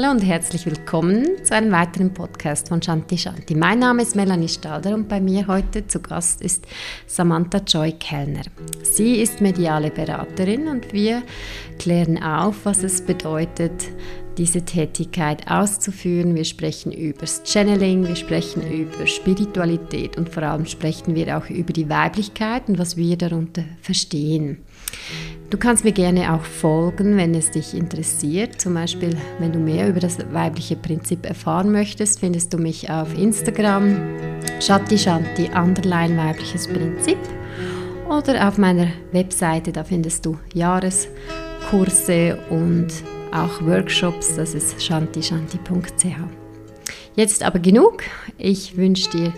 Hallo 0.00 0.12
und 0.12 0.20
herzlich 0.20 0.64
willkommen 0.64 1.26
zu 1.42 1.56
einem 1.56 1.72
weiteren 1.72 2.14
Podcast 2.14 2.68
von 2.68 2.80
Shanti 2.80 3.18
Shanti. 3.18 3.56
Mein 3.56 3.80
Name 3.80 4.02
ist 4.02 4.14
Melanie 4.14 4.46
Stalder 4.46 4.94
und 4.94 5.08
bei 5.08 5.20
mir 5.20 5.48
heute 5.48 5.88
zu 5.88 5.98
Gast 5.98 6.40
ist 6.40 6.68
Samantha 7.08 7.58
Joy 7.66 7.90
Kellner. 7.90 8.42
Sie 8.84 9.16
ist 9.16 9.40
mediale 9.40 9.90
Beraterin 9.90 10.68
und 10.68 10.92
wir 10.92 11.24
klären 11.80 12.22
auf, 12.22 12.58
was 12.62 12.84
es 12.84 13.00
bedeutet, 13.00 13.88
diese 14.36 14.64
Tätigkeit 14.64 15.50
auszuführen. 15.50 16.36
Wir 16.36 16.44
sprechen 16.44 16.92
über 16.92 17.26
Channeling, 17.26 18.06
wir 18.06 18.14
sprechen 18.14 18.62
über 18.70 19.04
Spiritualität 19.04 20.16
und 20.16 20.28
vor 20.28 20.44
allem 20.44 20.66
sprechen 20.66 21.16
wir 21.16 21.36
auch 21.36 21.50
über 21.50 21.72
die 21.72 21.88
Weiblichkeit 21.88 22.68
und 22.68 22.78
was 22.78 22.96
wir 22.96 23.16
darunter 23.18 23.64
verstehen. 23.82 24.58
Du 25.50 25.56
kannst 25.56 25.82
mir 25.82 25.92
gerne 25.92 26.34
auch 26.34 26.42
folgen, 26.42 27.16
wenn 27.16 27.34
es 27.34 27.50
dich 27.50 27.72
interessiert. 27.72 28.60
Zum 28.60 28.74
Beispiel, 28.74 29.16
wenn 29.38 29.50
du 29.50 29.58
mehr 29.58 29.88
über 29.88 29.98
das 29.98 30.18
weibliche 30.30 30.76
Prinzip 30.76 31.24
erfahren 31.24 31.72
möchtest, 31.72 32.20
findest 32.20 32.52
du 32.52 32.58
mich 32.58 32.90
auf 32.90 33.16
Instagram 33.16 33.96
Shanti 34.60 34.98
Shanti 34.98 35.48
Underline 35.54 36.18
weibliches 36.18 36.66
Prinzip 36.66 37.16
oder 38.10 38.46
auf 38.46 38.58
meiner 38.58 38.88
Webseite, 39.12 39.72
da 39.72 39.84
findest 39.84 40.26
du 40.26 40.38
Jahreskurse 40.52 42.38
und 42.50 42.88
auch 43.32 43.62
Workshops, 43.62 44.36
das 44.36 44.54
ist 44.54 44.82
shantishanti.ch. 44.82 46.06
Jetzt 47.16 47.42
aber 47.42 47.58
genug. 47.58 48.02
Ich 48.36 48.76
wünsche 48.76 49.10
dir 49.10 49.32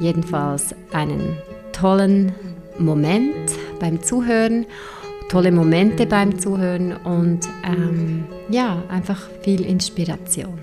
jedenfalls 0.00 0.76
einen 0.92 1.36
tollen 1.72 2.32
Moment 2.78 3.50
beim 3.80 4.00
Zuhören 4.00 4.66
tolle 5.30 5.52
Momente 5.52 6.06
beim 6.06 6.40
Zuhören 6.40 6.92
und 6.92 7.48
ähm, 7.62 8.24
ja, 8.48 8.82
einfach 8.88 9.28
viel 9.42 9.64
Inspiration. 9.64 10.58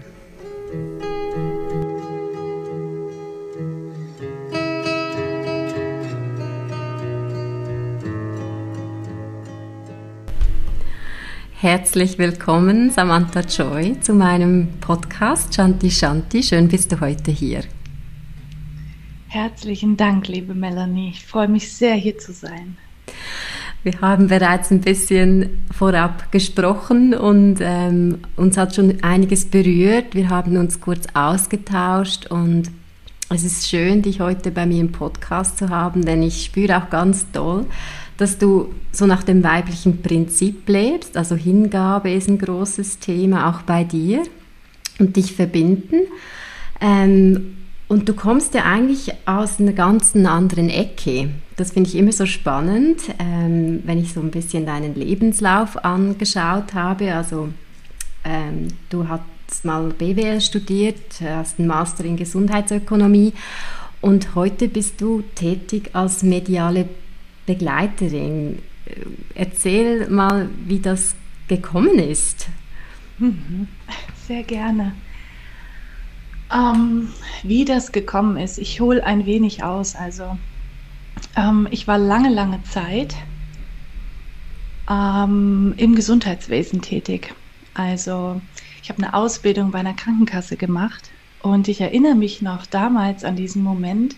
Herzlich 11.60 12.18
willkommen, 12.20 12.92
Samantha 12.92 13.40
Joy, 13.40 14.00
zu 14.02 14.14
meinem 14.14 14.68
Podcast 14.82 15.56
Shanti 15.56 15.90
Shanti. 15.90 16.44
Schön 16.44 16.68
bist 16.68 16.92
du 16.92 17.00
heute 17.00 17.32
hier. 17.32 17.62
Herzlichen 19.30 19.96
Dank, 19.96 20.28
liebe 20.28 20.54
Melanie. 20.54 21.10
Ich 21.12 21.26
freue 21.26 21.48
mich 21.48 21.72
sehr, 21.72 21.96
hier 21.96 22.18
zu 22.18 22.34
sein. 22.34 22.78
Wir 23.88 24.02
haben 24.02 24.28
bereits 24.28 24.70
ein 24.70 24.82
bisschen 24.82 25.64
vorab 25.74 26.30
gesprochen 26.34 27.14
und 27.14 27.60
ähm, 27.62 28.18
uns 28.36 28.58
hat 28.58 28.76
schon 28.76 29.02
einiges 29.02 29.46
berührt. 29.46 30.14
Wir 30.14 30.28
haben 30.28 30.58
uns 30.58 30.82
kurz 30.82 31.06
ausgetauscht 31.14 32.26
und 32.26 32.70
es 33.30 33.46
ist 33.46 33.70
schön, 33.70 34.02
dich 34.02 34.20
heute 34.20 34.52
bei 34.52 34.66
mir 34.66 34.82
im 34.82 34.92
Podcast 34.92 35.58
zu 35.58 35.70
haben, 35.70 36.04
denn 36.04 36.22
ich 36.22 36.44
spüre 36.44 36.76
auch 36.76 36.90
ganz 36.90 37.28
toll, 37.32 37.66
dass 38.18 38.38
du 38.38 38.74
so 38.92 39.06
nach 39.06 39.24
dem 39.24 39.42
weiblichen 39.42 40.02
Prinzip 40.02 40.68
lebst. 40.68 41.16
Also 41.16 41.38
Hingabe 41.38 42.12
ist 42.12 42.28
ein 42.28 42.40
großes 42.40 43.00
Thema 43.00 43.50
auch 43.50 43.62
bei 43.62 43.86
dir 43.86 44.22
und 45.00 45.16
dich 45.16 45.34
verbinden. 45.34 46.08
Ähm, 46.82 47.56
und 47.88 48.10
du 48.10 48.14
kommst 48.14 48.54
ja 48.54 48.66
eigentlich 48.66 49.14
aus 49.26 49.62
einer 49.62 49.72
ganz 49.72 50.14
anderen 50.14 50.70
Ecke. 50.70 51.30
Das 51.58 51.72
finde 51.72 51.90
ich 51.90 51.96
immer 51.96 52.12
so 52.12 52.28
spannend, 52.28 53.02
ähm, 53.18 53.82
wenn 53.84 53.98
ich 53.98 54.14
so 54.14 54.22
ein 54.22 54.30
bisschen 54.30 54.66
deinen 54.68 54.94
Lebenslauf 54.94 55.84
angeschaut 55.84 56.76
habe. 56.76 57.14
Also 57.14 57.50
ähm, 58.24 58.68
du 58.90 59.08
hast 59.08 59.66
mal 59.66 59.90
BWL 59.90 60.40
studiert, 60.40 61.20
hast 61.22 61.58
einen 61.58 61.68
Master 61.68 62.06
in 62.06 62.16
Gesundheitsökonomie 62.16 63.34
und 64.02 64.36
heute 64.36 64.68
bist 64.68 65.02
du 65.02 65.24
tätig 65.34 65.90
als 65.94 66.22
mediale 66.22 66.88
Begleiterin. 67.48 68.60
Erzähl 69.34 70.10
mal, 70.10 70.50
wie 70.66 70.80
das 70.80 71.16
gekommen 71.48 71.98
ist. 71.98 72.48
Mhm. 73.18 73.68
Sehr 74.28 74.44
gerne. 74.44 74.94
Ähm, 76.54 77.10
wie 77.44 77.66
das 77.66 77.92
gekommen 77.92 78.38
ist, 78.38 78.60
ich 78.60 78.80
hole 78.80 79.04
ein 79.04 79.26
wenig 79.26 79.64
aus. 79.64 79.96
Also, 79.96 80.38
ähm, 81.38 81.68
ich 81.72 81.88
war 81.88 81.98
lange, 81.98 82.30
lange 82.30 82.64
Zeit 82.64 83.16
ähm, 84.90 85.74
im 85.78 85.96
Gesundheitswesen 85.96 86.82
tätig. 86.82 87.36
Also, 87.74 88.42
ich 88.82 88.90
habe 88.90 89.04
eine 89.04 89.14
Ausbildung 89.14 89.72
bei 89.72 89.80
einer 89.80 89.94
Krankenkasse 89.94 90.58
gemacht 90.58 91.12
und 91.40 91.68
ich 91.68 91.82
erinnere 91.82 92.16
mich 92.16 92.42
noch 92.42 92.66
damals 92.66 93.24
an 93.24 93.36
diesen 93.36 93.64
Moment, 93.64 94.16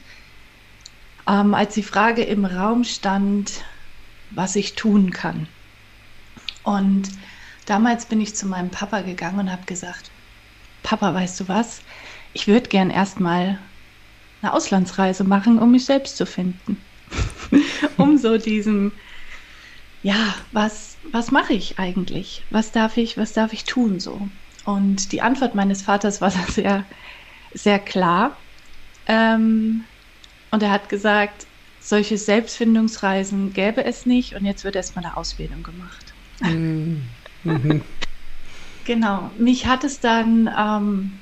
ähm, 1.28 1.54
als 1.54 1.74
die 1.76 1.84
Frage 1.84 2.24
im 2.24 2.46
Raum 2.46 2.84
stand, 2.84 3.66
was 4.32 4.56
ich 4.56 4.76
tun 4.76 5.12
kann. 5.12 5.48
Und 6.64 7.10
damals 7.66 8.06
bin 8.08 8.22
ich 8.22 8.36
zu 8.36 8.48
meinem 8.48 8.72
Papa 8.72 9.02
gegangen 9.02 9.40
und 9.40 9.52
habe 9.52 9.66
gesagt, 9.66 10.12
Papa, 10.84 11.14
weißt 11.14 11.42
du 11.42 11.48
was? 11.48 11.82
ich 12.34 12.48
würde 12.48 12.70
gern 12.70 12.90
erstmal 12.90 13.60
eine 14.42 14.54
Auslandsreise 14.54 15.24
machen, 15.24 15.60
um 15.60 15.72
mich 15.72 15.86
selbst 15.86 16.18
zu 16.18 16.26
finden. 16.26 16.89
Um 17.98 18.18
so 18.18 18.38
diesem, 18.38 18.92
ja, 20.02 20.36
was, 20.52 20.98
was 21.12 21.32
mache 21.32 21.54
ich 21.54 21.80
eigentlich? 21.80 22.46
Was 22.50 22.72
darf 22.72 22.98
ich, 22.98 23.18
was 23.18 23.34
darf 23.34 23.54
ich 23.54 23.66
tun 23.66 24.00
so? 24.00 24.30
Und 24.66 25.12
die 25.12 25.22
Antwort 25.22 25.56
meines 25.56 25.82
Vaters 25.82 26.22
war 26.22 26.32
sehr, 26.50 26.86
sehr 27.54 27.80
klar. 27.80 28.38
Ähm, 29.06 29.84
und 30.52 30.64
er 30.64 30.72
hat 30.72 30.90
gesagt, 30.90 31.48
solche 31.80 32.18
Selbstfindungsreisen 32.18 33.54
gäbe 33.54 33.84
es 33.86 34.06
nicht 34.06 34.36
und 34.36 34.46
jetzt 34.46 34.64
wird 34.64 34.76
erstmal 34.76 35.06
eine 35.06 35.18
Ausbildung 35.18 35.64
gemacht. 35.64 36.14
Mhm. 36.42 37.04
mhm. 37.44 37.82
genau. 38.86 39.32
Mich 39.38 39.66
hat 39.66 39.84
es 39.84 40.00
dann 40.00 40.50
ähm, 40.56 41.20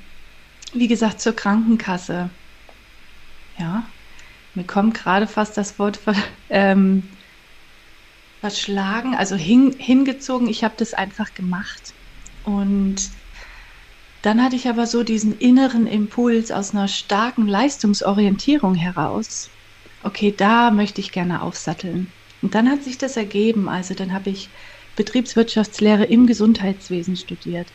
wie 0.74 0.88
gesagt, 0.88 1.22
zur 1.22 1.34
Krankenkasse. 1.34 2.30
Ja, 3.58 3.84
mir 4.58 4.66
kommt 4.66 4.96
gerade 4.96 5.28
fast 5.28 5.56
das 5.56 5.78
Wort 5.78 6.00
ähm, 6.50 7.04
verschlagen, 8.42 9.16
also 9.16 9.36
hin, 9.36 9.76
hingezogen. 9.78 10.48
Ich 10.48 10.64
habe 10.64 10.74
das 10.78 10.94
einfach 10.94 11.34
gemacht. 11.36 11.94
Und 12.44 13.10
dann 14.24 14.44
hatte 14.44 14.56
ich 14.56 14.68
aber 14.68 14.88
so 14.88 15.04
diesen 15.04 15.38
inneren 15.38 15.86
Impuls 15.86 16.52
aus 16.52 16.72
einer 16.72 16.88
starken 16.88 17.48
Leistungsorientierung 17.48 18.74
heraus. 18.74 19.50
Okay, 20.04 20.34
da 20.36 20.72
möchte 20.72 21.02
ich 21.02 21.12
gerne 21.12 21.44
aufsatteln. 21.44 22.12
Und 22.42 22.56
dann 22.56 22.70
hat 22.70 22.84
sich 22.84 22.98
das 22.98 23.16
ergeben. 23.16 23.70
Also 23.70 23.94
dann 23.94 24.12
habe 24.12 24.32
ich 24.32 24.50
Betriebswirtschaftslehre 24.96 26.06
im 26.06 26.26
Gesundheitswesen 26.26 27.16
studiert 27.16 27.68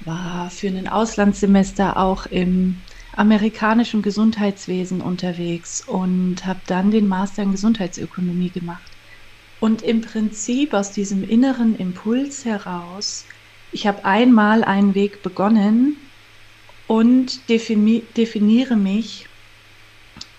war 0.00 0.50
für 0.50 0.68
ein 0.68 0.88
Auslandssemester 0.88 1.96
auch 1.96 2.26
im 2.26 2.76
amerikanischen 3.18 4.00
Gesundheitswesen 4.00 5.00
unterwegs 5.00 5.80
und 5.80 6.46
habe 6.46 6.60
dann 6.66 6.92
den 6.92 7.08
Master 7.08 7.42
in 7.42 7.50
Gesundheitsökonomie 7.50 8.50
gemacht. 8.50 8.92
Und 9.58 9.82
im 9.82 10.02
Prinzip 10.02 10.72
aus 10.72 10.92
diesem 10.92 11.28
inneren 11.28 11.76
Impuls 11.76 12.44
heraus, 12.44 13.24
ich 13.72 13.88
habe 13.88 14.04
einmal 14.04 14.62
einen 14.62 14.94
Weg 14.94 15.22
begonnen 15.24 15.96
und 16.86 17.48
defini 17.48 18.04
definiere 18.16 18.76
mich 18.76 19.26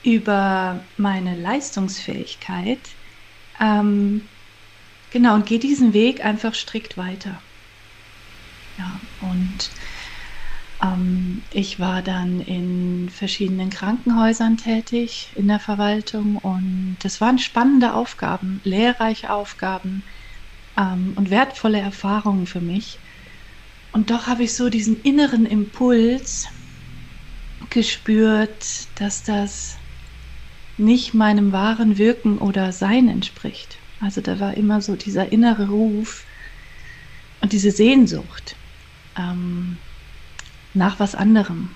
über 0.01 0.79
meine 0.95 1.35
Leistungsfähigkeit. 1.35 2.79
Ähm, 3.59 4.21
genau, 5.11 5.35
und 5.35 5.45
gehe 5.45 5.59
diesen 5.59 5.91
Weg 5.91 6.23
einfach 6.23 6.55
strikt 6.55 6.95
weiter. 6.95 7.41
Ja, 8.77 9.01
und 9.19 9.69
ich 11.51 11.79
war 11.79 12.01
dann 12.01 12.39
in 12.39 13.09
verschiedenen 13.09 13.69
Krankenhäusern 13.69 14.55
tätig 14.55 15.33
in 15.35 15.49
der 15.49 15.59
Verwaltung 15.59 16.37
und 16.37 16.97
das 17.01 17.19
waren 17.19 17.37
spannende 17.37 17.93
Aufgaben, 17.93 18.61
lehrreiche 18.63 19.33
Aufgaben 19.33 20.05
ähm, 20.77 21.15
und 21.17 21.31
wertvolle 21.31 21.79
Erfahrungen 21.81 22.45
für 22.45 22.61
mich. 22.61 23.01
Und 23.91 24.09
doch 24.09 24.27
habe 24.27 24.43
ich 24.43 24.55
so 24.55 24.69
diesen 24.69 25.01
inneren 25.01 25.45
Impuls 25.45 26.47
gespürt, 27.69 28.87
dass 29.01 29.23
das 29.23 29.79
nicht 30.77 31.13
meinem 31.13 31.51
wahren 31.51 31.97
Wirken 31.97 32.37
oder 32.37 32.71
Sein 32.71 33.09
entspricht. 33.09 33.81
Also 33.99 34.21
da 34.21 34.39
war 34.39 34.55
immer 34.55 34.79
so 34.79 34.95
dieser 34.95 35.29
innere 35.29 35.67
Ruf 35.67 36.25
und 37.41 37.51
diese 37.51 37.71
Sehnsucht 37.71 38.55
ähm, 39.17 39.77
nach 40.73 40.99
was 40.99 41.15
anderem. 41.15 41.69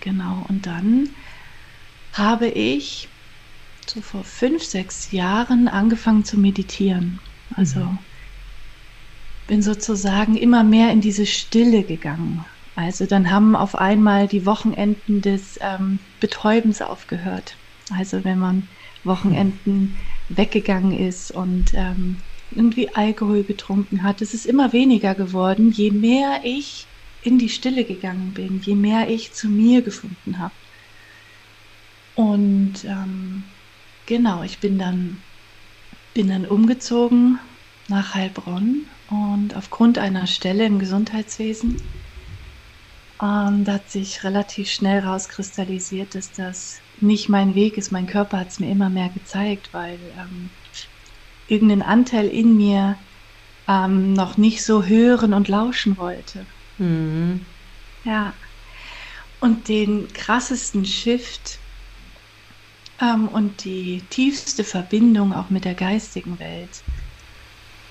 Genau, 0.00 0.44
und 0.48 0.66
dann 0.66 1.10
habe 2.12 2.48
ich 2.48 3.08
so 3.86 4.00
vor 4.00 4.24
fünf, 4.24 4.62
sechs 4.64 5.10
Jahren 5.12 5.68
angefangen 5.68 6.24
zu 6.24 6.38
meditieren. 6.38 7.20
Also 7.54 7.80
mhm. 7.80 7.98
bin 9.46 9.62
sozusagen 9.62 10.36
immer 10.36 10.64
mehr 10.64 10.90
in 10.92 11.00
diese 11.00 11.26
Stille 11.26 11.84
gegangen. 11.84 12.44
Also 12.74 13.06
dann 13.06 13.30
haben 13.30 13.54
auf 13.54 13.74
einmal 13.74 14.28
die 14.28 14.46
Wochenenden 14.46 15.20
des 15.20 15.58
ähm, 15.60 15.98
Betäubens 16.20 16.80
aufgehört. 16.80 17.58
Also 17.90 18.24
wenn 18.24 18.38
man 18.38 18.68
Wochenenden 19.04 19.96
weggegangen 20.28 20.92
ist 20.92 21.30
und 21.30 21.72
ähm, 21.74 22.18
irgendwie 22.50 22.94
Alkohol 22.94 23.44
getrunken 23.44 24.02
hat, 24.02 24.22
es 24.22 24.32
ist 24.34 24.46
immer 24.46 24.72
weniger 24.72 25.14
geworden, 25.14 25.70
je 25.70 25.90
mehr 25.90 26.40
ich 26.44 26.91
in 27.22 27.38
die 27.38 27.48
Stille 27.48 27.84
gegangen 27.84 28.32
bin, 28.34 28.60
je 28.60 28.74
mehr 28.74 29.08
ich 29.08 29.32
zu 29.32 29.48
mir 29.48 29.82
gefunden 29.82 30.38
habe. 30.38 30.54
Und 32.14 32.84
ähm, 32.84 33.44
genau, 34.06 34.42
ich 34.42 34.58
bin 34.58 34.78
dann, 34.78 35.22
bin 36.14 36.28
dann 36.28 36.46
umgezogen 36.46 37.38
nach 37.88 38.14
Heilbronn 38.14 38.86
und 39.08 39.54
aufgrund 39.56 39.98
einer 39.98 40.26
Stelle 40.26 40.66
im 40.66 40.78
Gesundheitswesen 40.78 41.76
ähm, 43.22 43.64
hat 43.66 43.88
sich 43.88 44.24
relativ 44.24 44.70
schnell 44.70 45.00
rauskristallisiert, 45.00 46.14
dass 46.14 46.32
das 46.32 46.80
nicht 47.00 47.28
mein 47.28 47.54
Weg 47.54 47.78
ist. 47.78 47.92
Mein 47.92 48.06
Körper 48.06 48.40
hat 48.40 48.48
es 48.48 48.60
mir 48.60 48.70
immer 48.70 48.90
mehr 48.90 49.08
gezeigt, 49.08 49.68
weil 49.72 49.98
ähm, 50.18 50.50
irgendein 51.46 51.82
Anteil 51.82 52.28
in 52.28 52.56
mir 52.56 52.96
ähm, 53.68 54.12
noch 54.12 54.36
nicht 54.36 54.64
so 54.64 54.84
hören 54.84 55.34
und 55.34 55.48
lauschen 55.48 55.96
wollte. 55.96 56.46
Mhm. 56.82 57.46
Ja. 58.04 58.32
Und 59.40 59.68
den 59.68 60.12
krassesten 60.12 60.84
Shift 60.84 61.58
ähm, 63.00 63.28
und 63.28 63.64
die 63.64 64.02
tiefste 64.10 64.64
Verbindung 64.64 65.32
auch 65.32 65.50
mit 65.50 65.64
der 65.64 65.74
geistigen 65.74 66.38
Welt 66.38 66.82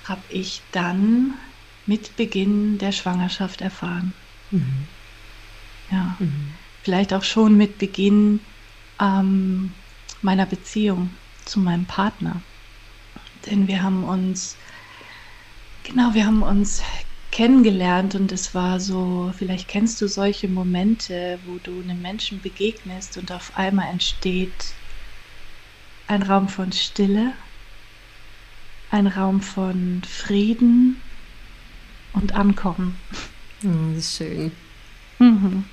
habe 0.08 0.22
ich 0.30 0.62
dann 0.72 1.34
mit 1.86 2.16
Beginn 2.18 2.78
der 2.78 2.92
Schwangerschaft 2.92 3.62
erfahren. 3.62 4.14
Mhm. 4.52 4.88
Ja. 5.92 6.16
Mhm. 6.20 6.54
Vielleicht 6.84 7.14
auch 7.14 7.24
schon 7.24 7.58
mit 7.58 7.78
Beginn 7.78 8.40
ähm, 9.00 9.72
meiner 10.22 10.46
Beziehung 10.46 11.10
zu 11.46 11.60
meinem 11.60 11.86
Partner. 11.86 12.42
Denn 13.46 13.68
wir 13.68 13.84
haben 13.84 14.04
uns, 14.04 14.56
genau, 15.84 16.14
wir 16.14 16.26
haben 16.26 16.44
uns 16.44 16.82
kennengelernt 17.31 18.13
und 18.16 18.31
es 18.31 18.54
war 18.54 18.80
so, 18.80 19.31
vielleicht 19.38 19.68
kennst 19.68 20.01
du 20.01 20.07
solche 20.07 20.48
Momente, 20.48 21.39
wo 21.45 21.57
du 21.57 21.81
einem 21.81 22.01
Menschen 22.01 22.42
begegnest 22.42 23.18
und 23.18 23.31
auf 23.31 23.54
einmal 23.56 23.89
entsteht 23.89 24.74
ein 26.07 26.24
Raum 26.24 26.50
von 26.50 26.72
Stille, 26.74 27.33
ein 28.89 29.07
Raum 29.07 29.42
von 29.42 30.01
Frieden 30.06 31.01
und 32.13 32.36
Ankommen. 32.36 32.98
Oh, 33.63 33.94
das 33.95 34.06
ist 34.06 34.18
schön. 34.18 34.51
Mhm. 35.19 35.63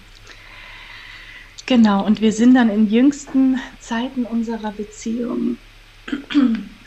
Genau, 1.67 2.07
und 2.07 2.21
wir 2.21 2.33
sind 2.33 2.55
dann 2.55 2.71
in 2.71 2.89
jüngsten 2.89 3.59
Zeiten 3.81 4.25
unserer 4.25 4.73
Beziehung, 4.73 5.59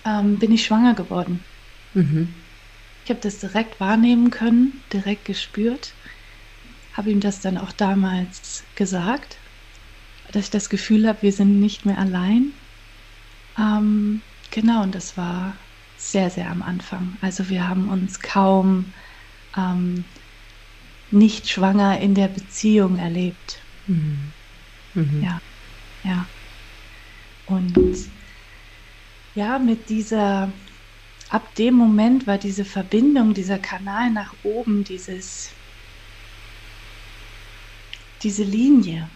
ähm, 0.05 0.39
bin 0.39 0.51
ich 0.51 0.65
schwanger 0.65 0.95
geworden. 0.95 1.43
Mhm. 1.93 2.33
Ich 3.11 3.13
habe 3.13 3.23
das 3.29 3.39
direkt 3.39 3.81
wahrnehmen 3.81 4.29
können, 4.29 4.85
direkt 4.93 5.25
gespürt, 5.25 5.97
habe 6.93 7.11
ihm 7.11 7.19
das 7.19 7.41
dann 7.41 7.57
auch 7.57 7.73
damals 7.73 8.63
gesagt, 8.73 9.41
dass 10.31 10.45
ich 10.45 10.49
das 10.49 10.69
Gefühl 10.69 11.05
habe, 11.05 11.21
wir 11.21 11.33
sind 11.33 11.59
nicht 11.59 11.85
mehr 11.85 11.97
allein. 11.97 12.53
Ähm, 13.57 14.21
genau, 14.49 14.83
und 14.83 14.95
das 14.95 15.17
war 15.17 15.59
sehr, 15.97 16.29
sehr 16.29 16.49
am 16.49 16.61
Anfang. 16.61 17.17
Also 17.19 17.49
wir 17.49 17.67
haben 17.67 17.89
uns 17.89 18.21
kaum 18.21 18.93
ähm, 19.57 20.05
nicht 21.09 21.49
schwanger 21.49 21.99
in 21.99 22.15
der 22.15 22.29
Beziehung 22.29 22.95
erlebt. 22.95 23.67
Mhm. 23.87 24.31
Mhm. 24.93 25.21
Ja, 25.21 25.37
ja. 26.05 26.29
Und 27.43 27.77
ja, 29.33 29.59
mit 29.59 29.89
dieser, 29.89 30.53
ab 31.31 31.55
dem 31.55 31.75
Moment 31.75 32.27
war 32.27 32.37
diese 32.37 32.65
Verbindung, 32.65 33.33
dieser 33.33 33.57
Kanal 33.57 34.11
nach 34.11 34.33
oben, 34.43 34.83
dieses, 34.83 35.49
diese 38.21 38.43
Linie 38.43 39.09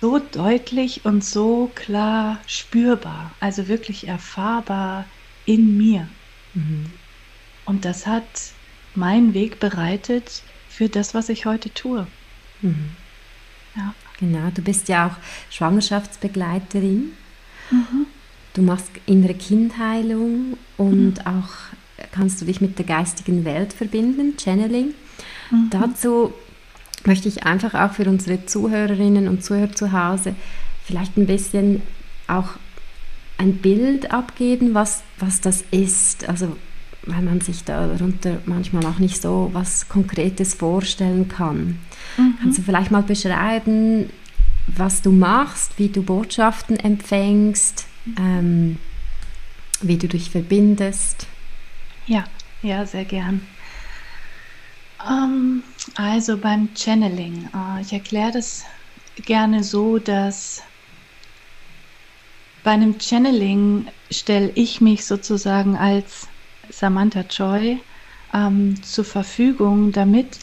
so 0.00 0.18
deutlich 0.18 1.04
und 1.04 1.24
so 1.24 1.70
klar 1.74 2.40
spürbar, 2.46 3.32
also 3.40 3.68
wirklich 3.68 4.06
erfahrbar 4.06 5.04
in 5.44 5.76
mir. 5.76 6.08
Mhm. 6.54 6.92
Und 7.64 7.84
das 7.84 8.06
hat 8.06 8.52
meinen 8.94 9.34
Weg 9.34 9.60
bereitet 9.60 10.42
für 10.68 10.88
das, 10.88 11.14
was 11.14 11.28
ich 11.28 11.46
heute 11.46 11.72
tue. 11.74 12.06
Mhm. 12.62 12.90
Ja. 13.76 13.94
Genau, 14.18 14.50
du 14.54 14.62
bist 14.62 14.88
ja 14.88 15.08
auch 15.08 15.52
Schwangerschaftsbegleiterin. 15.52 17.12
Mhm. 17.70 18.06
Du 18.58 18.64
machst 18.64 18.90
innere 19.06 19.34
Kindheilung 19.34 20.58
und 20.78 21.12
mhm. 21.12 21.26
auch 21.26 21.48
kannst 22.10 22.40
du 22.40 22.44
dich 22.44 22.60
mit 22.60 22.76
der 22.76 22.86
geistigen 22.86 23.44
Welt 23.44 23.72
verbinden, 23.72 24.34
Channeling. 24.36 24.94
Mhm. 25.52 25.70
Dazu 25.70 26.32
möchte 27.04 27.28
ich 27.28 27.44
einfach 27.44 27.74
auch 27.74 27.92
für 27.92 28.08
unsere 28.08 28.46
Zuhörerinnen 28.46 29.28
und 29.28 29.44
Zuhörer 29.44 29.72
zu 29.72 29.92
Hause 29.92 30.34
vielleicht 30.84 31.16
ein 31.16 31.26
bisschen 31.26 31.82
auch 32.26 32.48
ein 33.36 33.58
Bild 33.58 34.10
abgeben, 34.10 34.74
was, 34.74 35.04
was 35.20 35.40
das 35.40 35.62
ist. 35.70 36.28
Also 36.28 36.56
weil 37.06 37.22
man 37.22 37.40
sich 37.40 37.62
darunter 37.62 38.38
manchmal 38.44 38.86
auch 38.86 38.98
nicht 38.98 39.22
so 39.22 39.50
was 39.52 39.88
Konkretes 39.88 40.54
vorstellen 40.54 41.28
kann. 41.28 41.78
Mhm. 42.16 42.34
Kannst 42.42 42.58
du 42.58 42.62
vielleicht 42.62 42.90
mal 42.90 43.04
beschreiben, 43.04 44.10
was 44.66 45.00
du 45.00 45.12
machst, 45.12 45.78
wie 45.78 45.90
du 45.90 46.02
Botschaften 46.02 46.76
empfängst, 46.76 47.86
ähm, 48.18 48.78
wie 49.80 49.98
du 49.98 50.08
dich 50.08 50.30
verbindest? 50.30 51.26
Ja, 52.06 52.24
ja, 52.62 52.86
sehr 52.86 53.04
gern. 53.04 53.46
Ähm, 55.06 55.62
also 55.94 56.38
beim 56.38 56.74
Channeling, 56.74 57.48
äh, 57.54 57.80
ich 57.80 57.92
erkläre 57.92 58.32
das 58.32 58.64
gerne 59.16 59.62
so, 59.62 59.98
dass 59.98 60.62
bei 62.62 62.72
einem 62.72 62.98
Channeling 63.00 63.90
stelle 64.10 64.50
ich 64.54 64.80
mich 64.80 65.06
sozusagen 65.06 65.76
als 65.76 66.28
Samantha 66.68 67.20
Joy 67.20 67.82
ähm, 68.34 68.82
zur 68.82 69.04
Verfügung, 69.04 69.92
damit 69.92 70.40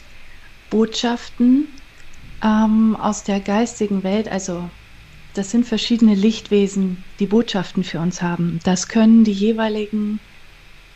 Botschaften 0.70 1.76
ähm, 2.42 2.96
aus 2.96 3.24
der 3.24 3.40
geistigen 3.40 4.02
Welt, 4.02 4.28
also 4.28 4.70
das 5.36 5.50
sind 5.50 5.66
verschiedene 5.66 6.14
Lichtwesen, 6.14 7.04
die 7.20 7.26
Botschaften 7.26 7.84
für 7.84 8.00
uns 8.00 8.22
haben. 8.22 8.58
Das 8.64 8.88
können 8.88 9.24
die 9.24 9.32
jeweiligen 9.32 10.20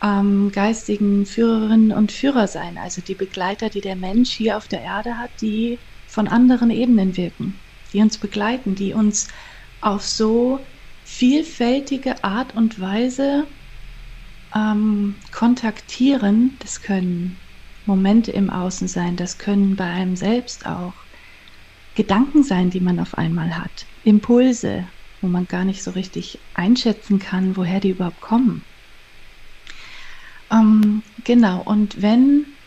ähm, 0.03 0.51
geistigen 0.51 1.25
Führerinnen 1.25 1.91
und 1.91 2.11
Führer 2.11 2.47
sein, 2.47 2.77
also 2.77 3.01
die 3.01 3.15
Begleiter, 3.15 3.69
die 3.69 3.81
der 3.81 3.95
Mensch 3.95 4.31
hier 4.31 4.57
auf 4.57 4.67
der 4.67 4.81
Erde 4.81 5.17
hat, 5.17 5.41
die 5.41 5.79
von 6.07 6.27
anderen 6.27 6.71
Ebenen 6.71 7.15
wirken, 7.15 7.61
die 7.93 8.01
uns 8.01 8.17
begleiten, 8.19 8.75
die 8.75 8.93
uns 8.93 9.27
auf 9.79 10.03
so 10.03 10.67
vielfältige 11.03 12.23
Art 12.23 12.55
und 12.55 12.79
Weise 12.79 13.47
ähm, 14.55 15.19
kontaktieren, 15.31 16.57
das 16.59 16.81
können 16.81 17.41
Momente 17.85 18.31
im 18.31 18.49
Außen 18.49 18.87
sein, 18.87 19.15
das 19.17 19.37
können 19.37 19.75
bei 19.75 19.85
einem 19.85 20.15
selbst 20.15 20.65
auch 20.65 21.05
Gedanken 21.93 22.43
sein, 22.43 22.69
die 22.69 22.81
man 22.81 22.99
auf 22.99 23.15
einmal 23.17 23.57
hat, 23.57 23.87
Impulse, 24.03 24.87
wo 25.19 25.27
man 25.27 25.47
gar 25.47 25.65
nicht 25.65 25.83
so 25.83 25.91
richtig 25.91 26.45
einschätzen 26.53 27.19
kann, 27.19 27.57
woher 27.57 27.79
die 27.79 27.89
überhaupt 27.89 28.21
kommen. 28.21 28.65
Ähm, 30.51 31.03
genau, 31.23 31.61
und 31.63 32.01
wenn 32.01 32.57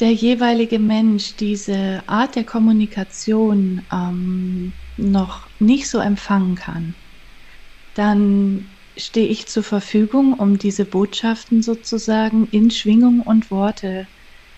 der 0.00 0.12
jeweilige 0.12 0.78
Mensch 0.78 1.36
diese 1.36 2.02
Art 2.08 2.34
der 2.36 2.44
Kommunikation 2.44 3.86
ähm, 3.92 4.74
noch 4.96 5.50
nicht 5.58 5.88
so 5.88 5.98
empfangen 5.98 6.54
kann, 6.56 6.96
dann 7.94 8.78
stehe 8.96 9.28
ich 9.28 9.48
zur 9.48 9.62
Verfügung, 9.62 10.34
um 10.34 10.58
diese 10.58 10.84
Botschaften 10.84 11.62
sozusagen 11.62 12.46
in 12.48 12.70
Schwingung 12.70 13.20
und 13.20 13.50
Worte 13.50 14.08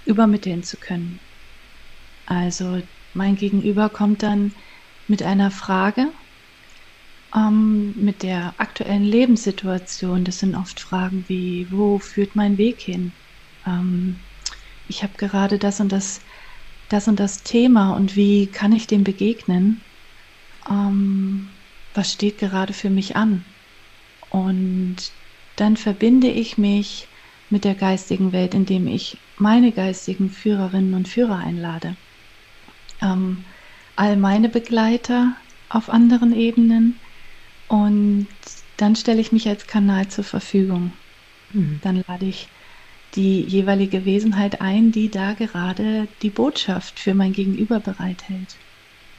übermitteln 0.04 0.62
zu 0.62 0.78
können. 0.78 1.20
Also 2.26 2.82
mein 3.14 3.36
Gegenüber 3.36 3.88
kommt 3.88 4.22
dann 4.22 4.52
mit 5.08 5.22
einer 5.22 5.50
Frage, 5.50 6.12
ähm, 7.34 7.94
mit 7.96 8.22
der 8.22 8.54
aktuellen 8.58 9.04
Lebenssituation. 9.04 10.24
Das 10.24 10.38
sind 10.38 10.54
oft 10.54 10.80
Fragen 10.80 11.24
wie, 11.28 11.66
wo 11.70 11.98
führt 11.98 12.36
mein 12.36 12.58
Weg 12.58 12.80
hin? 12.80 13.12
Ähm, 13.66 14.16
ich 14.88 15.02
habe 15.02 15.14
gerade 15.16 15.58
das 15.58 15.80
und 15.80 15.92
das, 15.92 16.20
das 16.88 17.08
und 17.08 17.18
das 17.20 17.42
Thema 17.42 17.96
und 17.96 18.16
wie 18.16 18.46
kann 18.46 18.72
ich 18.72 18.86
dem 18.86 19.04
begegnen? 19.04 19.80
Ähm, 20.68 21.48
was 21.94 22.12
steht 22.12 22.38
gerade 22.38 22.72
für 22.72 22.90
mich 22.90 23.16
an? 23.16 23.44
Und 24.30 24.96
dann 25.56 25.76
verbinde 25.76 26.28
ich 26.28 26.58
mich 26.58 27.06
mit 27.50 27.64
der 27.64 27.74
geistigen 27.74 28.32
Welt, 28.32 28.54
indem 28.54 28.86
ich 28.88 29.16
meine 29.38 29.70
geistigen 29.72 30.28
Führerinnen 30.28 30.94
und 30.94 31.08
Führer 31.08 31.38
einlade. 31.38 31.96
Ähm, 33.04 33.44
all 33.96 34.16
meine 34.16 34.48
Begleiter 34.48 35.36
auf 35.68 35.88
anderen 35.88 36.32
Ebenen 36.32 36.98
und 37.68 38.26
dann 38.76 38.96
stelle 38.96 39.20
ich 39.20 39.32
mich 39.32 39.48
als 39.48 39.66
Kanal 39.66 40.08
zur 40.08 40.24
Verfügung. 40.24 40.92
Mhm. 41.52 41.80
Dann 41.82 42.04
lade 42.08 42.26
ich 42.26 42.48
die 43.14 43.42
jeweilige 43.42 44.04
Wesenheit 44.04 44.60
ein, 44.60 44.90
die 44.90 45.10
da 45.10 45.34
gerade 45.34 46.08
die 46.22 46.30
Botschaft 46.30 46.98
für 46.98 47.14
mein 47.14 47.32
Gegenüber 47.32 47.78
bereithält. 47.78 48.56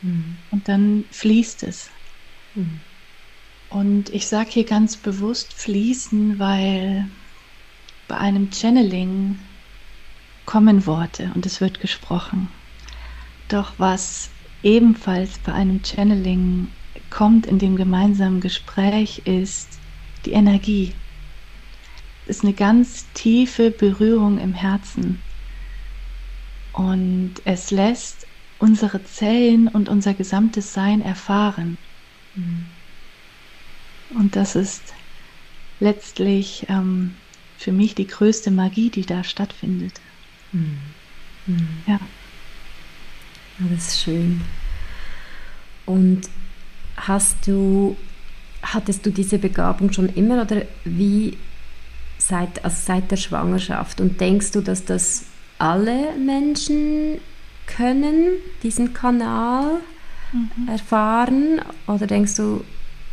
Mhm. 0.01 0.35
Und 0.51 0.67
dann 0.67 1.05
fließt 1.11 1.63
es. 1.63 1.89
Mhm. 2.55 2.81
Und 3.69 4.09
ich 4.09 4.27
sage 4.27 4.49
hier 4.51 4.65
ganz 4.65 4.97
bewusst 4.97 5.53
fließen, 5.53 6.39
weil 6.39 7.09
bei 8.07 8.17
einem 8.17 8.51
Channeling 8.51 9.39
kommen 10.45 10.85
Worte 10.85 11.31
und 11.33 11.45
es 11.45 11.61
wird 11.61 11.79
gesprochen. 11.79 12.47
Doch 13.47 13.77
was 13.77 14.31
ebenfalls 14.61 15.39
bei 15.39 15.53
einem 15.53 15.83
Channeling 15.83 16.75
kommt 17.09 17.45
in 17.45 17.59
dem 17.59 17.75
gemeinsamen 17.75 18.39
Gespräch 18.41 19.19
ist 19.25 19.81
die 20.25 20.31
Energie. 20.31 21.01
Es 22.25 22.37
ist 22.37 22.43
eine 22.43 22.55
ganz 22.55 23.13
tiefe 23.13 23.69
Berührung 23.71 24.39
im 24.39 24.53
Herzen. 24.53 25.23
Und 26.71 27.35
es 27.45 27.71
lässt 27.71 28.27
unsere 28.57 29.03
Zellen 29.03 29.67
und 29.67 29.89
unser 29.89 30.13
gesamtes 30.13 30.73
Sein 30.73 31.01
erfahren. 31.01 31.77
Mhm. 32.33 32.71
Und 34.09 34.35
das 34.35 34.55
ist 34.55 34.93
letztlich 35.79 36.65
ähm, 36.69 37.21
für 37.55 37.71
mich 37.71 37.95
die 37.95 38.07
größte 38.07 38.51
Magie, 38.51 38.91
die 38.91 39.05
da 39.05 39.23
stattfindet. 39.23 40.01
Mhm. 40.51 40.95
Mhm. 41.45 41.83
Ja. 41.87 41.99
Das 43.59 43.87
ist 43.87 44.01
schön. 44.01 44.41
Und 45.85 46.21
hast 46.97 47.47
du, 47.47 47.95
hattest 48.61 49.05
du 49.05 49.11
diese 49.11 49.37
Begabung 49.37 49.91
schon 49.91 50.09
immer 50.09 50.41
oder 50.41 50.63
wie 50.83 51.37
seit, 52.17 52.63
also 52.63 52.77
seit 52.79 53.11
der 53.11 53.17
Schwangerschaft? 53.17 54.01
Und 54.01 54.19
denkst 54.19 54.51
du, 54.51 54.61
dass 54.61 54.85
das 54.85 55.25
alle 55.57 56.15
Menschen 56.17 57.19
können, 57.67 58.33
diesen 58.63 58.93
Kanal 58.93 59.79
mhm. 60.33 60.67
erfahren? 60.67 61.61
Oder 61.87 62.07
denkst 62.07 62.35
du, 62.35 62.63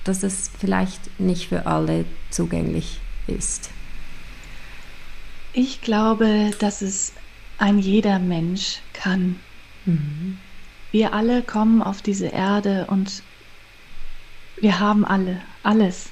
dass 0.05 0.23
es 0.23 0.51
vielleicht 0.59 1.21
nicht 1.21 1.49
für 1.49 1.67
alle 1.67 2.05
zugänglich 2.31 3.01
ist? 3.27 3.71
Ich 5.53 5.83
glaube, 5.83 6.51
dass 6.59 6.83
es 6.83 7.13
ein 7.59 7.79
jeder 7.79 8.19
Mensch 8.19 8.81
kann. 8.95 9.37
Mhm. 9.87 10.39
Wir 10.91 11.15
alle 11.15 11.43
kommen 11.43 11.83
auf 11.83 12.03
diese 12.03 12.27
Erde 12.27 12.87
und 12.89 13.23
wir 14.61 14.79
haben 14.79 15.05
alle, 15.05 15.41
alles. 15.63 16.11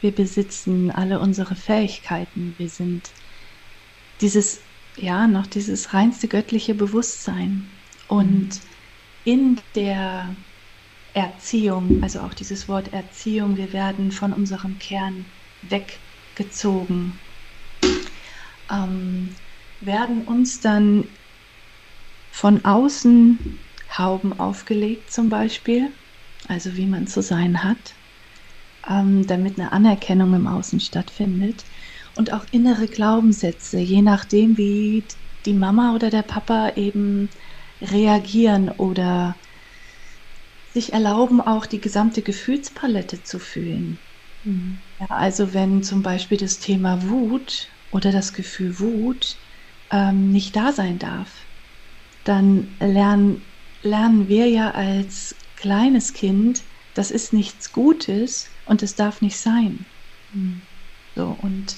Wir 0.00 0.12
besitzen 0.12 0.90
alle 0.90 1.20
unsere 1.20 1.54
Fähigkeiten. 1.54 2.54
Wir 2.58 2.68
sind 2.68 3.10
dieses, 4.20 4.60
ja, 4.96 5.26
noch 5.26 5.46
dieses 5.46 5.92
reinste 5.92 6.28
göttliche 6.28 6.74
Bewusstsein. 6.74 7.68
Und 8.08 8.48
mhm. 8.48 8.60
in 9.24 9.60
der 9.74 10.34
Erziehung, 11.14 12.02
also 12.02 12.20
auch 12.20 12.34
dieses 12.34 12.68
Wort 12.68 12.92
Erziehung, 12.92 13.56
wir 13.56 13.72
werden 13.72 14.12
von 14.12 14.32
unserem 14.32 14.78
Kern 14.78 15.24
weggezogen, 15.62 17.18
ähm, 18.70 19.34
werden 19.80 20.22
uns 20.22 20.60
dann 20.60 21.04
von 22.32 22.64
außen 22.64 23.60
Hauben 23.96 24.32
aufgelegt 24.32 25.10
zum 25.12 25.28
Beispiel, 25.28 25.92
also 26.48 26.76
wie 26.76 26.86
man 26.86 27.06
zu 27.06 27.20
sein 27.22 27.62
hat, 27.62 27.96
ähm, 28.88 29.26
damit 29.26 29.58
eine 29.60 29.72
Anerkennung 29.72 30.34
im 30.34 30.46
Außen 30.46 30.80
stattfindet 30.80 31.64
und 32.16 32.32
auch 32.32 32.46
innere 32.50 32.88
Glaubenssätze, 32.88 33.78
je 33.78 34.02
nachdem, 34.02 34.56
wie 34.56 35.06
die 35.46 35.54
Mama 35.54 35.94
oder 35.94 36.10
der 36.10 36.22
Papa 36.22 36.70
eben 36.76 37.28
reagieren 37.80 38.70
oder 38.70 39.36
sich 40.64 40.92
erlauben, 40.94 41.40
auch 41.40 41.66
die 41.66 41.80
gesamte 41.80 42.22
Gefühlspalette 42.22 43.22
zu 43.22 43.38
fühlen. 43.38 44.00
Mhm. 44.42 44.80
Ja, 44.98 45.06
also 45.08 45.52
wenn 45.52 45.82
zum 45.82 46.02
Beispiel 46.02 46.38
das 46.38 46.58
Thema 46.58 47.08
Wut 47.10 47.68
oder 47.90 48.10
das 48.10 48.32
Gefühl 48.32 48.78
Wut 48.80 49.38
ähm, 49.90 50.30
nicht 50.30 50.56
da 50.56 50.72
sein 50.72 50.98
darf, 50.98 51.46
dann 52.24 52.68
lernen, 52.80 53.42
lernen 53.82 54.28
wir 54.28 54.48
ja 54.48 54.70
als 54.72 55.34
kleines 55.56 56.12
Kind, 56.12 56.62
das 56.94 57.10
ist 57.10 57.32
nichts 57.32 57.72
Gutes 57.72 58.48
und 58.66 58.82
es 58.82 58.94
darf 58.94 59.22
nicht 59.22 59.36
sein. 59.36 59.84
Mhm. 60.32 60.62
So, 61.14 61.36
und 61.42 61.76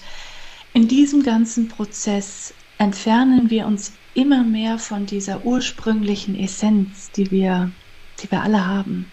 in 0.72 0.88
diesem 0.88 1.22
ganzen 1.22 1.68
Prozess 1.68 2.54
entfernen 2.78 3.50
wir 3.50 3.66
uns 3.66 3.92
immer 4.14 4.44
mehr 4.44 4.78
von 4.78 5.06
dieser 5.06 5.44
ursprünglichen 5.44 6.38
Essenz, 6.38 7.10
die 7.10 7.30
wir 7.30 7.72
die 8.20 8.30
wir 8.30 8.42
alle 8.42 8.66
haben. 8.66 9.10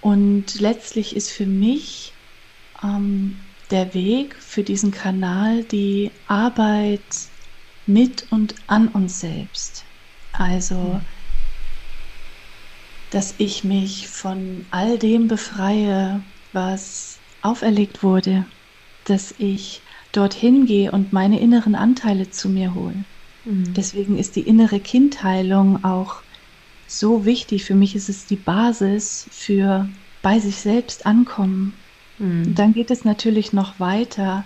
Und 0.00 0.60
letztlich 0.60 1.16
ist 1.16 1.30
für 1.30 1.46
mich 1.46 2.12
ähm, 2.82 3.36
der 3.70 3.92
Weg 3.94 4.34
für 4.36 4.62
diesen 4.62 4.90
Kanal 4.90 5.64
die 5.64 6.10
Arbeit 6.26 7.00
mit 7.86 8.26
und 8.30 8.54
an 8.66 8.88
uns 8.88 9.20
selbst. 9.20 9.84
Also, 10.32 11.00
dass 13.10 13.34
ich 13.38 13.64
mich 13.64 14.08
von 14.08 14.66
all 14.70 14.98
dem 14.98 15.28
befreie, 15.28 16.24
was 16.52 17.20
auferlegt 17.42 18.02
wurde, 18.02 18.46
dass 19.04 19.34
ich 19.38 19.82
dorthin 20.12 20.66
gehe 20.66 20.92
und 20.92 21.12
meine 21.12 21.40
inneren 21.40 21.74
Anteile 21.74 22.30
zu 22.30 22.48
mir 22.48 22.74
hole. 22.74 23.04
Mhm. 23.44 23.74
Deswegen 23.74 24.16
ist 24.16 24.36
die 24.36 24.46
innere 24.46 24.80
Kindheilung 24.80 25.84
auch 25.84 26.22
so 26.86 27.24
wichtig. 27.24 27.64
Für 27.64 27.74
mich 27.74 27.94
ist 27.96 28.08
es 28.08 28.26
die 28.26 28.36
Basis 28.36 29.28
für 29.32 29.88
bei 30.22 30.38
sich 30.38 30.56
selbst 30.56 31.06
ankommen. 31.06 31.74
Mhm. 32.18 32.54
Dann 32.54 32.72
geht 32.72 32.90
es 32.90 33.04
natürlich 33.04 33.52
noch 33.52 33.80
weiter, 33.80 34.44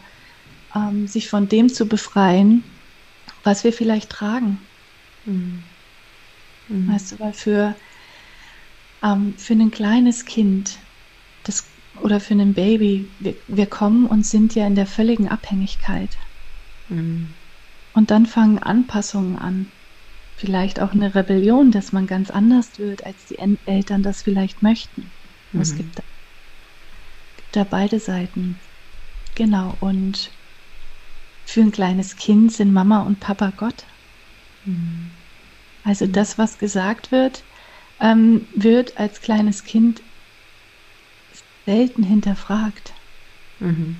ähm, 0.74 1.06
sich 1.06 1.28
von 1.28 1.48
dem 1.48 1.68
zu 1.68 1.86
befreien, 1.86 2.62
was 3.42 3.64
wir 3.64 3.72
vielleicht 3.72 4.10
tragen. 4.10 4.58
Mhm. 5.24 5.62
Mhm. 6.68 6.88
Weißt 6.88 7.12
du, 7.12 7.18
weil 7.18 7.32
für, 7.32 7.76
ähm, 9.02 9.36
für 9.38 9.54
ein 9.54 9.70
kleines 9.70 10.24
Kind 10.24 10.78
das, 11.42 11.72
oder 12.00 12.20
für 12.20 12.34
ein 12.34 12.54
Baby, 12.54 13.10
wir, 13.18 13.36
wir 13.46 13.66
kommen 13.66 14.06
und 14.06 14.24
sind 14.24 14.54
ja 14.54 14.66
in 14.66 14.74
der 14.74 14.86
völligen 14.86 15.28
Abhängigkeit. 15.28 16.16
Mhm. 16.88 17.34
Und 17.92 18.10
dann 18.10 18.26
fangen 18.26 18.58
Anpassungen 18.58 19.36
an 19.36 19.70
vielleicht 20.36 20.80
auch 20.80 20.92
eine 20.92 21.14
Rebellion, 21.14 21.70
dass 21.70 21.92
man 21.92 22.06
ganz 22.06 22.30
anders 22.30 22.78
wird, 22.78 23.06
als 23.06 23.26
die 23.26 23.38
Eltern 23.66 24.02
das 24.02 24.22
vielleicht 24.22 24.62
möchten. 24.62 25.12
Mhm. 25.52 25.60
Es 25.60 25.76
gibt 25.76 25.98
da, 25.98 26.02
gibt 27.36 27.56
da 27.56 27.64
beide 27.64 28.00
Seiten. 28.00 28.58
Genau, 29.36 29.76
und 29.80 30.32
für 31.44 31.60
ein 31.60 31.72
kleines 31.72 32.16
Kind 32.16 32.52
sind 32.52 32.72
Mama 32.72 33.02
und 33.02 33.20
Papa 33.20 33.52
Gott. 33.56 33.86
Mhm. 34.64 35.23
Also 35.84 36.06
das, 36.06 36.38
was 36.38 36.58
gesagt 36.58 37.12
wird, 37.12 37.42
ähm, 38.00 38.46
wird 38.54 38.98
als 38.98 39.20
kleines 39.20 39.64
Kind 39.64 40.02
selten 41.66 42.02
hinterfragt. 42.02 42.92
Mhm. 43.60 43.96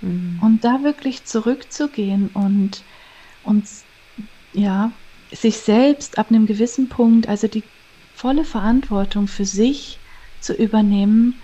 Mhm. 0.00 0.38
Und 0.40 0.64
da 0.64 0.82
wirklich 0.82 1.24
zurückzugehen 1.24 2.28
und 2.32 2.82
uns 3.44 3.84
ja 4.52 4.92
sich 5.32 5.58
selbst 5.58 6.18
ab 6.18 6.30
einem 6.30 6.46
gewissen 6.46 6.88
Punkt, 6.88 7.28
also 7.28 7.46
die 7.46 7.62
volle 8.14 8.44
Verantwortung 8.44 9.28
für 9.28 9.44
sich 9.44 9.98
zu 10.40 10.54
übernehmen, 10.54 11.34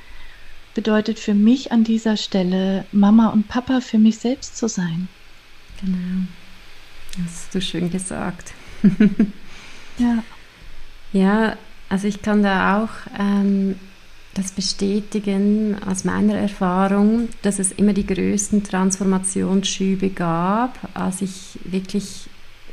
bedeutet 0.75 1.19
für 1.19 1.35
mich 1.35 1.73
an 1.73 1.85
dieser 1.85 2.17
Stelle, 2.17 2.85
Mama 2.93 3.29
und 3.29 3.49
Papa 3.49 3.81
für 3.81 3.99
mich 3.99 4.19
selbst 4.19 4.57
zu 4.57 4.69
sein. 4.69 5.09
Genau. 5.81 6.27
Das 7.17 7.45
hast 7.45 7.55
du 7.55 7.61
schön 7.61 7.91
gesagt. 7.91 8.53
ja. 9.99 10.23
Ja, 11.13 11.57
also 11.89 12.09
ich 12.09 12.21
kann 12.21 12.43
da 12.43 12.83
auch 12.83 12.91
ähm, 13.19 13.77
das 14.35 14.53
bestätigen 14.53 15.77
aus 15.87 16.05
meiner 16.05 16.35
Erfahrung, 16.35 17.29
dass 17.43 17.59
es 17.59 17.73
immer 17.73 17.93
die 17.93 18.07
größten 18.07 18.65
Transformationsschübe 18.65 20.11
gab, 20.11 20.79
als 20.95 21.23
ich 21.23 21.59
wirklich 21.65 22.29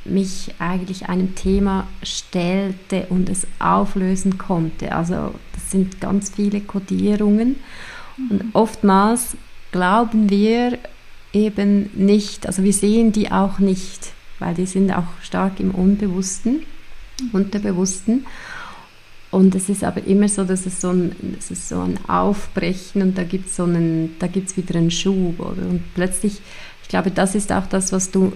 mich 0.06 0.56
eigentlich 0.60 1.08
einem 1.08 1.36
Thema 1.36 1.88
stellte 2.02 3.06
und 3.10 3.30
es 3.30 3.48
auflösen 3.60 4.38
konnte. 4.38 4.94
Also 4.94 5.34
das 5.54 5.72
sind 5.72 6.02
ganz 6.02 6.32
viele 6.36 6.60
Kodierungen 6.60 7.56
und 8.18 8.44
mhm. 8.44 8.50
oftmals 8.54 9.38
glauben 9.72 10.30
wir, 10.30 10.78
eben 11.32 11.90
nicht, 11.94 12.46
also 12.46 12.64
wir 12.64 12.74
sehen 12.74 13.12
die 13.12 13.32
auch 13.32 13.60
nicht, 13.60 14.14
weil 14.44 14.54
die 14.54 14.66
sind 14.66 14.92
auch 14.92 15.08
stark 15.22 15.60
im 15.60 15.72
Unbewussten, 15.72 16.66
Unterbewussten. 17.32 18.26
Und 19.32 19.56
es 19.56 19.70
ist 19.70 19.84
aber 19.84 20.06
immer 20.06 20.28
so, 20.28 20.44
dass 20.44 20.66
es 20.66 20.82
so 20.82 20.90
ein, 20.90 21.16
es 21.40 21.50
ist 21.50 21.70
so 21.70 21.80
ein 21.80 21.98
Aufbrechen 22.08 23.02
und 23.02 23.18
da 23.18 23.24
gibt 23.24 23.50
so 23.50 23.64
einen, 23.64 24.16
wieder 24.20 24.76
einen 24.76 24.92
Schub. 24.92 25.40
Oder? 25.40 25.68
Und 25.68 25.82
plötzlich, 25.96 26.40
ich 26.84 26.90
glaube, 26.90 27.10
das 27.10 27.34
ist 27.34 27.52
auch 27.52 27.66
das, 27.68 27.92
was 27.92 28.12
du 28.12 28.34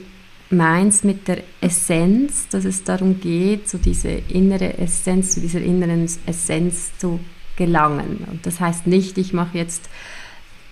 meinst 0.50 1.04
mit 1.04 1.28
der 1.28 1.44
Essenz, 1.62 2.48
dass 2.50 2.66
es 2.66 2.84
darum 2.84 3.20
geht, 3.20 3.70
so 3.70 3.78
diese 3.78 4.10
innere 4.10 4.78
Essenz, 4.78 5.32
zu 5.32 5.42
dieser 5.42 5.62
inneren 5.62 6.10
Essenz 6.26 6.98
zu 6.98 7.20
gelangen. 7.58 8.26
Und 8.32 8.46
das 8.46 8.60
heißt 8.60 8.88
nicht, 8.88 9.18
ich 9.18 9.34
mache 9.34 9.58
jetzt 9.58 9.90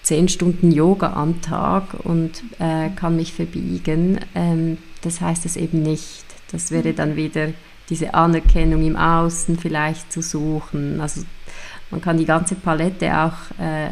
zehn 0.01 0.29
Stunden 0.29 0.71
Yoga 0.71 1.13
am 1.13 1.41
Tag 1.41 1.95
und 2.03 2.43
äh, 2.59 2.89
kann 2.95 3.17
mich 3.17 3.33
verbiegen. 3.33 4.19
Ähm, 4.33 4.77
das 5.05 5.21
heißt 5.21 5.45
es 5.45 5.55
eben 5.55 5.81
nicht. 5.81 6.25
Das 6.51 6.71
wäre 6.71 6.93
dann 6.93 7.15
wieder 7.15 7.49
diese 7.89 8.13
Anerkennung 8.13 8.85
im 8.85 8.95
Außen 8.95 9.57
vielleicht 9.59 10.11
zu 10.11 10.21
suchen. 10.21 10.99
Also 10.99 11.23
man 11.91 12.01
kann 12.01 12.17
die 12.17 12.25
ganze 12.25 12.55
Palette 12.55 13.17
auch 13.17 13.59
äh, 13.59 13.89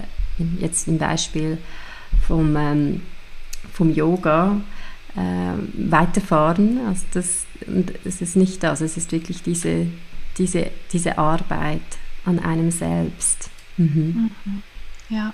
jetzt 0.59 0.87
im 0.87 0.97
Beispiel 0.97 1.57
vom, 2.27 2.55
ähm, 2.55 3.01
vom 3.71 3.93
Yoga 3.93 4.61
äh, 5.15 5.89
weiterfahren. 5.91 6.79
Also 6.87 7.03
das, 7.13 7.45
das 8.03 8.21
ist 8.21 8.35
nicht 8.35 8.63
das, 8.63 8.81
es 8.81 8.97
ist 8.97 9.11
wirklich 9.11 9.43
diese, 9.43 9.87
diese, 10.37 10.71
diese 10.91 11.17
Arbeit 11.17 11.81
an 12.25 12.39
einem 12.39 12.71
selbst. 12.71 13.49
Mhm. 13.77 14.31
Mhm. 14.45 14.63
Ja, 15.09 15.33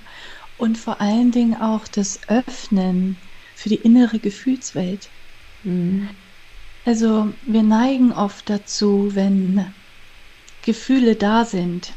und 0.57 0.77
vor 0.77 0.99
allen 0.99 1.31
Dingen 1.31 1.55
auch 1.59 1.87
das 1.87 2.19
Öffnen 2.27 3.15
für 3.55 3.69
die 3.69 3.75
innere 3.75 4.19
Gefühlswelt. 4.19 5.09
Mhm. 5.63 6.09
Also 6.85 7.33
wir 7.45 7.63
neigen 7.63 8.11
oft 8.11 8.49
dazu, 8.49 9.11
wenn 9.13 9.65
Gefühle 10.63 11.15
da 11.15 11.45
sind, 11.45 11.93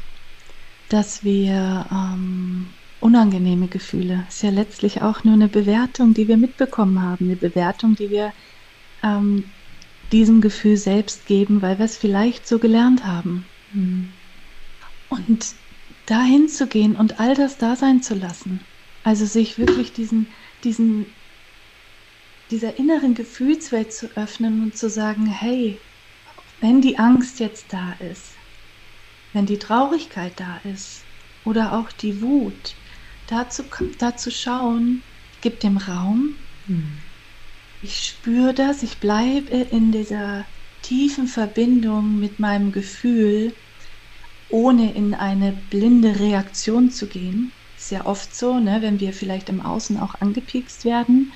dass 0.89 1.23
wir 1.23 1.85
ähm, 1.91 2.67
unangenehme 2.99 3.67
Gefühle, 3.67 4.25
ist 4.29 4.43
ja 4.43 4.49
letztlich 4.49 5.01
auch 5.01 5.23
nur 5.23 5.33
eine 5.33 5.47
Bewertung, 5.47 6.13
die 6.13 6.27
wir 6.27 6.37
mitbekommen 6.37 7.01
haben, 7.01 7.25
eine 7.25 7.35
Bewertung, 7.35 7.95
die 7.95 8.09
wir 8.09 8.31
ähm, 9.03 9.43
diesem 10.11 10.41
Gefühl 10.41 10.77
selbst 10.77 11.25
geben, 11.25 11.61
weil 11.61 11.79
wir 11.79 11.85
es 11.85 11.97
vielleicht 11.97 12.47
so 12.47 12.59
gelernt 12.59 13.05
haben. 13.05 13.45
Mhm. 13.73 14.09
Und 15.09 15.45
dahin 16.05 16.47
zu 16.47 16.67
gehen 16.67 16.95
und 16.95 17.19
all 17.19 17.35
das 17.35 17.57
da 17.57 17.75
sein 17.75 18.01
zu 18.01 18.15
lassen. 18.15 18.59
Also 19.03 19.25
sich 19.25 19.57
wirklich 19.57 19.93
diesen, 19.93 20.27
diesen, 20.63 21.05
dieser 22.51 22.77
inneren 22.77 23.13
Gefühlswelt 23.13 23.93
zu 23.93 24.07
öffnen 24.15 24.61
und 24.61 24.77
zu 24.77 24.89
sagen, 24.89 25.25
hey, 25.25 25.79
wenn 26.59 26.81
die 26.81 26.97
Angst 26.97 27.39
jetzt 27.39 27.73
da 27.73 27.93
ist, 27.93 28.33
wenn 29.33 29.45
die 29.45 29.59
Traurigkeit 29.59 30.39
da 30.39 30.57
ist 30.63 31.01
oder 31.43 31.73
auch 31.77 31.91
die 31.91 32.21
Wut, 32.21 32.75
dazu, 33.27 33.63
dazu 33.97 34.31
schauen, 34.31 35.03
gib 35.41 35.59
dem 35.59 35.77
Raum. 35.77 36.35
Mhm. 36.67 36.97
Ich 37.81 38.05
spüre 38.05 38.53
das, 38.53 38.83
ich 38.83 38.99
bleibe 38.99 39.49
in 39.51 39.91
dieser 39.91 40.45
tiefen 40.81 41.27
Verbindung 41.27 42.17
mit 42.19 42.39
meinem 42.39 42.71
Gefühl 42.71 43.53
ohne 44.47 44.93
in 44.93 45.15
eine 45.15 45.51
blinde 45.51 46.19
Reaktion 46.19 46.91
zu 46.91 47.07
gehen. 47.07 47.51
Ist 47.75 47.91
ja 47.91 48.05
oft 48.05 48.35
so, 48.35 48.59
ne, 48.59 48.81
wenn 48.81 48.99
wir 48.99 49.11
vielleicht 49.11 49.49
im 49.49 49.61
Außen 49.61 49.97
auch 49.97 50.13
angepiekst 50.19 50.85
werden, 50.85 51.33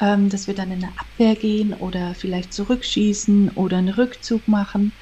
ähm, 0.00 0.28
dass 0.28 0.46
wir 0.46 0.54
dann 0.54 0.70
in 0.72 0.82
eine 0.82 0.92
Abwehr 0.98 1.34
gehen 1.34 1.74
oder 1.74 2.14
vielleicht 2.14 2.52
zurückschießen 2.52 3.50
oder 3.50 3.78
einen 3.78 3.90
Rückzug 3.90 4.48
machen 4.48 4.92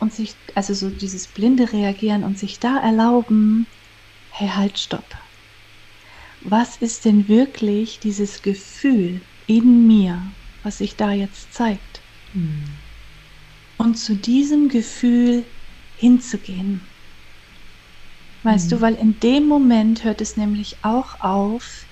und 0.00 0.12
sich, 0.12 0.34
also 0.54 0.74
so 0.74 0.90
dieses 0.90 1.26
blinde 1.26 1.72
Reagieren 1.72 2.24
und 2.24 2.38
sich 2.38 2.58
da 2.58 2.78
erlauben, 2.78 3.66
hey, 4.30 4.48
halt, 4.48 4.78
stopp. 4.78 5.16
Was 6.42 6.76
ist 6.76 7.04
denn 7.04 7.28
wirklich 7.28 7.98
dieses 7.98 8.42
Gefühl 8.42 9.20
in 9.46 9.86
mir, 9.86 10.22
was 10.62 10.78
sich 10.78 10.96
da 10.96 11.12
jetzt 11.12 11.52
zeigt? 11.52 12.00
Mhm. 12.32 12.64
Und 13.76 13.96
zu 13.96 14.14
diesem 14.14 14.68
Gefühl 14.68 15.44
hinzugehen. 15.96 16.80
Weißt 18.44 18.66
mhm. 18.66 18.70
du, 18.70 18.80
weil 18.80 18.94
in 18.94 19.18
dem 19.20 19.46
Moment 19.46 20.04
hört 20.04 20.20
es 20.20 20.36
nämlich 20.36 20.76
auch 20.82 21.20
auf, 21.20 21.87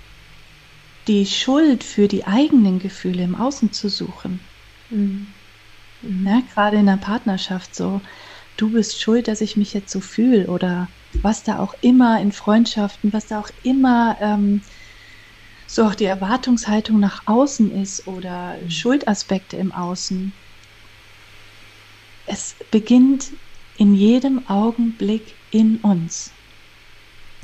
die 1.09 1.27
Schuld 1.27 1.85
für 1.85 2.09
die 2.09 2.27
eigenen 2.27 2.79
Gefühle 2.79 3.23
im 3.23 3.35
Außen 3.35 3.73
zu 3.73 3.89
suchen. 3.89 4.41
Mhm. 4.89 5.35
Mhm. 6.03 6.27
Ja, 6.27 6.41
gerade 6.53 6.77
in 6.79 6.87
der 6.87 6.97
Partnerschaft 6.97 7.75
so, 7.75 8.03
du 8.57 8.71
bist 8.71 9.01
schuld, 9.01 9.29
dass 9.29 9.41
ich 9.41 9.57
mich 9.57 9.73
jetzt 9.73 9.93
so 9.93 10.01
fühle 10.01 10.49
oder 10.49 10.89
was 11.23 11.45
da 11.45 11.59
auch 11.61 11.75
immer 11.81 12.21
in 12.21 12.33
Freundschaften, 12.33 13.13
was 13.13 13.27
da 13.27 13.41
auch 13.41 13.51
immer 13.63 14.17
ähm, 14.21 14.63
so 15.67 15.85
auch 15.85 15.95
die 15.95 16.05
Erwartungshaltung 16.05 17.01
nach 17.01 17.23
außen 17.27 17.71
ist 17.71 18.07
oder 18.07 18.59
mhm. 18.61 18.71
Schuldaspekte 18.71 19.57
im 19.57 19.73
Außen. 19.73 20.33
Es 22.27 22.57
beginnt 22.71 23.33
in 23.77 23.95
jedem 23.95 24.47
Augenblick 24.47 25.39
in 25.51 25.79
uns. 25.79 26.33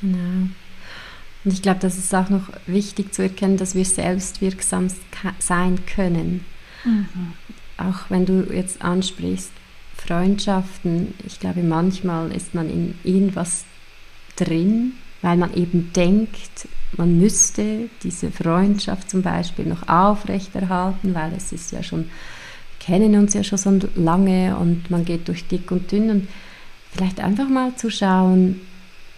Genau. 0.01 0.49
Und 1.45 1.53
ich 1.53 1.63
glaube, 1.63 1.81
das 1.81 1.99
ist 1.99 2.15
auch 2.15 2.29
noch 2.29 2.49
wichtig 2.67 3.13
zu 3.13 3.23
erkennen, 3.23 3.57
dass 3.57 3.75
wir 3.75 3.85
selbst 3.85 4.41
wirksam 4.41 4.89
sein 5.39 5.85
können. 5.87 6.45
Mhm. 6.85 7.33
Auch 7.79 8.11
wenn 8.11 8.27
du 8.27 8.47
jetzt 8.53 8.83
ansprichst, 8.83 9.51
Freundschaften, 9.97 11.15
ich 11.27 11.41
glaube, 11.41 11.63
manchmal 11.63 12.33
ist 12.33 12.55
man 12.55 12.71
in 12.71 12.95
irgendwas 13.05 13.65
drin, 14.37 14.93
weil 15.21 15.37
man 15.37 15.55
eben 15.55 15.93
denkt, 15.93 16.69
man 16.97 17.19
müsste 17.19 17.89
diese 18.03 18.31
Freundschaft 18.31 19.11
zum 19.11 19.23
Beispiel 19.23 19.67
noch 19.67 19.89
aufrechterhalten, 19.89 21.15
weil 21.15 21.33
es 21.37 21.53
ist 21.53 21.73
ja 21.73 21.83
schon 21.83 22.11
kennen 22.83 23.15
uns 23.15 23.35
ja 23.35 23.45
schon 23.45 23.59
so 23.59 23.79
lange 23.95 24.57
und 24.57 24.91
man 24.91 25.05
geht 25.05 25.29
durch 25.29 25.47
dick 25.47 25.71
und 25.71 25.93
dünn 25.93 26.11
und 26.11 26.29
vielleicht 26.91 27.21
einfach 27.21 27.49
mal 27.49 27.75
zu 27.77 27.91
schauen, 27.91 28.61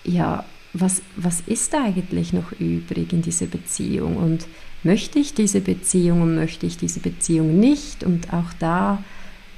ja, 0.05 0.45
was, 0.75 1.03
was 1.17 1.41
ist 1.47 1.75
eigentlich 1.75 2.33
noch 2.33 2.53
übrig 2.59 3.13
in 3.13 3.23
dieser 3.23 3.47
Beziehung 3.47 4.17
und 4.17 4.47
möchte 4.83 5.19
ich 5.19 5.33
diese 5.33 5.61
Beziehung 5.61 6.21
und 6.21 6.35
möchte 6.35 6.67
ich 6.67 6.77
diese 6.77 7.01
Beziehung 7.01 7.59
nicht 7.59 8.05
und 8.05 8.33
auch 8.33 8.53
da 8.59 9.03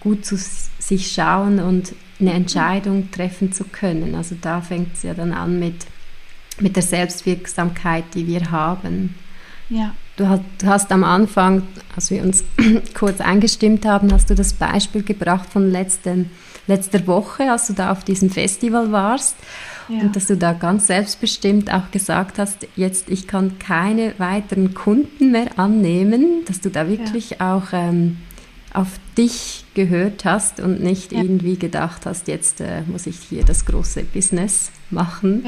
gut 0.01 0.25
zu 0.25 0.37
sich 0.79 1.11
schauen 1.11 1.59
und 1.59 1.95
eine 2.21 2.33
Entscheidung 2.33 3.11
treffen 3.11 3.53
zu 3.53 3.65
können. 3.65 4.15
Also 4.15 4.37
da 4.41 4.61
fängt 4.61 4.95
es 4.95 5.03
ja 5.03 5.15
dann 5.15 5.33
an 5.33 5.59
mit, 5.59 5.87
mit 6.61 6.77
der 6.77 6.83
Selbstwirksamkeit, 6.83 8.05
die 8.15 8.27
wir 8.27 8.51
haben. 8.51 9.15
Ja. 9.69 9.95
Du 10.17 10.29
hast, 10.29 10.43
du 10.59 10.67
hast 10.67 10.93
am 10.93 11.05
Anfang, 11.05 11.63
als 11.95 12.11
wir 12.11 12.23
uns 12.23 12.45
kurz 12.95 13.21
eingestimmt 13.21 13.85
haben, 13.85 14.13
hast 14.13 14.31
du 14.31 14.35
das 14.35 14.55
Beispiel 14.55 15.03
gebracht 15.03 15.51
von 15.51 15.71
letzten, 15.71 16.31
letzter 16.67 17.07
Woche, 17.07 17.51
als 17.51 17.67
du 17.67 17.75
da 17.75 17.91
auf 17.91 18.05
diesem 18.05 18.31
Festival 18.31 18.93
warst. 18.93 19.37
Ja. 19.89 20.01
Und 20.01 20.17
dass 20.17 20.27
du 20.27 20.37
da 20.37 20.53
ganz 20.53 20.89
selbstbestimmt 20.89 21.73
auch 21.73 21.91
gesagt 21.91 22.39
hast, 22.39 22.67
jetzt 22.77 23.09
ich 23.09 23.27
kann 23.27 23.59
keine 23.59 24.15
weiteren 24.19 24.75
Kunden 24.75 25.31
mehr 25.31 25.59
annehmen, 25.59 26.45
dass 26.47 26.61
du 26.61 26.71
da 26.71 26.89
wirklich 26.89 27.31
ja. 27.31 27.57
auch 27.57 27.69
ähm, 27.73 28.19
auf 28.73 28.99
dich 29.17 29.65
gehört 29.75 30.25
hast 30.25 30.61
und 30.61 30.83
nicht 30.83 31.13
ja. 31.13 31.23
irgendwie 31.23 31.57
gedacht 31.57 32.05
hast, 32.05 32.29
jetzt 32.29 32.61
äh, 32.61 32.83
muss 32.87 33.07
ich 33.07 33.19
hier 33.19 33.45
das 33.45 33.65
große 33.65 34.05
Business 34.05 34.71
machen. 34.91 35.45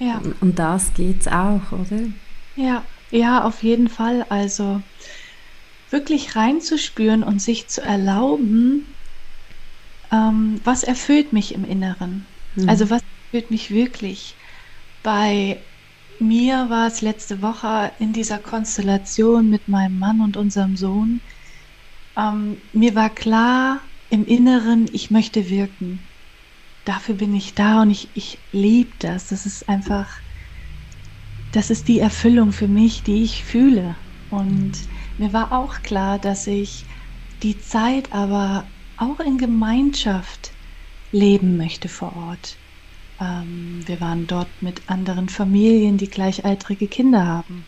Ja. 0.00 0.18
Um, 0.18 0.34
um 0.40 0.54
das 0.54 0.92
geht 0.94 1.20
es 1.20 1.28
auch, 1.28 1.70
oder? 1.70 2.02
Ja, 2.56 2.82
ja, 3.10 3.44
auf 3.44 3.62
jeden 3.62 3.88
Fall. 3.88 4.26
Also 4.28 4.82
wirklich 5.90 6.34
reinzuspüren 6.34 7.22
und 7.22 7.40
sich 7.40 7.68
zu 7.68 7.80
erlauben, 7.80 8.86
ähm, 10.10 10.60
was 10.64 10.82
erfüllt 10.82 11.32
mich 11.32 11.54
im 11.54 11.64
Inneren? 11.64 12.26
Mhm. 12.56 12.68
Also 12.68 12.90
was 12.90 13.02
erfüllt 13.34 13.50
mich 13.50 13.70
wirklich? 13.72 14.36
Bei 15.02 15.66
mir 16.20 16.70
war 16.70 16.86
es 16.86 17.00
letzte 17.00 17.42
Woche 17.42 17.92
in 17.98 18.12
dieser 18.12 18.38
Konstellation 18.38 19.48
mit 19.48 19.66
meinem 19.66 19.98
Mann 19.98 20.20
und 20.20 20.36
unserem 20.36 20.76
Sohn. 20.76 21.20
Ähm, 22.16 22.62
mir 22.72 22.94
war 22.94 23.10
klar 23.10 23.90
im 24.08 24.24
Inneren, 24.24 24.86
ich 24.92 25.10
möchte 25.10 25.50
wirken. 25.50 26.06
Dafür 26.84 27.16
bin 27.16 27.34
ich 27.34 27.56
da 27.56 27.82
und 27.82 27.90
ich, 27.90 28.10
ich 28.14 28.46
liebe 28.52 28.96
das. 29.00 29.26
Das 29.26 29.46
ist 29.46 29.68
einfach 29.68 30.08
das 31.50 31.70
ist 31.70 31.88
die 31.88 31.98
Erfüllung 31.98 32.52
für 32.52 32.68
mich, 32.68 33.02
die 33.02 33.24
ich 33.24 33.42
fühle. 33.42 33.96
Und 34.28 34.78
mir 35.16 35.32
war 35.32 35.50
auch 35.50 35.82
klar, 35.82 36.20
dass 36.20 36.46
ich 36.46 36.86
die 37.42 37.58
Zeit 37.58 38.12
aber 38.12 38.70
auch 38.96 39.18
in 39.18 39.38
Gemeinschaft 39.38 40.52
leben 41.10 41.56
möchte 41.56 41.88
vor 41.88 42.14
Ort. 42.14 42.63
Ähm, 43.20 43.80
wir 43.86 44.00
waren 44.00 44.26
dort 44.26 44.62
mit 44.62 44.88
anderen 44.88 45.28
Familien, 45.28 45.96
die 45.96 46.10
gleichaltrige 46.10 46.88
Kinder 46.88 47.26
haben. 47.26 47.66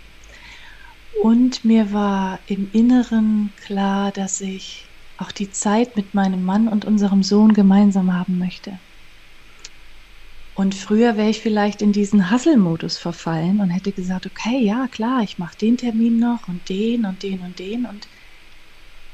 Und 1.23 1.65
mir 1.65 1.93
war 1.93 2.41
im 2.47 2.71
Inneren 2.71 3.55
klar, 3.57 4.13
dass 4.13 4.41
ich 4.41 4.91
auch 5.17 5.33
die 5.33 5.51
Zeit 5.51 5.97
mit 5.97 6.15
meinem 6.15 6.43
Mann 6.43 6.69
und 6.69 6.85
unserem 6.85 7.23
Sohn 7.23 7.53
gemeinsam 7.55 8.13
haben 8.13 8.39
möchte. 8.39 8.81
Und 10.55 10.75
früher 10.75 11.17
wäre 11.17 11.29
ich 11.29 11.41
vielleicht 11.41 11.83
in 11.83 11.93
diesen 11.93 12.31
Hustle-Modus 12.31 12.97
verfallen 12.97 13.61
und 13.61 13.71
hätte 13.71 13.93
gesagt, 13.93 14.27
okay, 14.27 14.59
ja 14.65 14.89
klar, 14.89 15.23
ich 15.23 15.37
mache 15.39 15.57
den 15.57 15.77
Termin 15.77 16.17
noch 16.17 16.49
und 16.49 16.69
den 16.71 17.05
und 17.05 17.23
den 17.23 17.43
und 17.43 17.59
den. 17.59 17.85
Und 17.87 18.09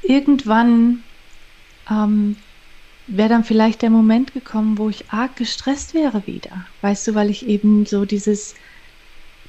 irgendwann 0.01 1.03
ähm, 1.89 2.37
wäre 3.07 3.29
dann 3.29 3.43
vielleicht 3.43 3.81
der 3.81 3.89
Moment 3.89 4.33
gekommen, 4.33 4.77
wo 4.77 4.89
ich 4.89 5.09
arg 5.11 5.35
gestresst 5.35 5.93
wäre 5.93 6.25
wieder. 6.25 6.67
Weißt 6.81 7.07
du, 7.07 7.15
weil 7.15 7.29
ich 7.29 7.45
eben 7.47 7.85
so 7.85 8.05
dieses, 8.05 8.55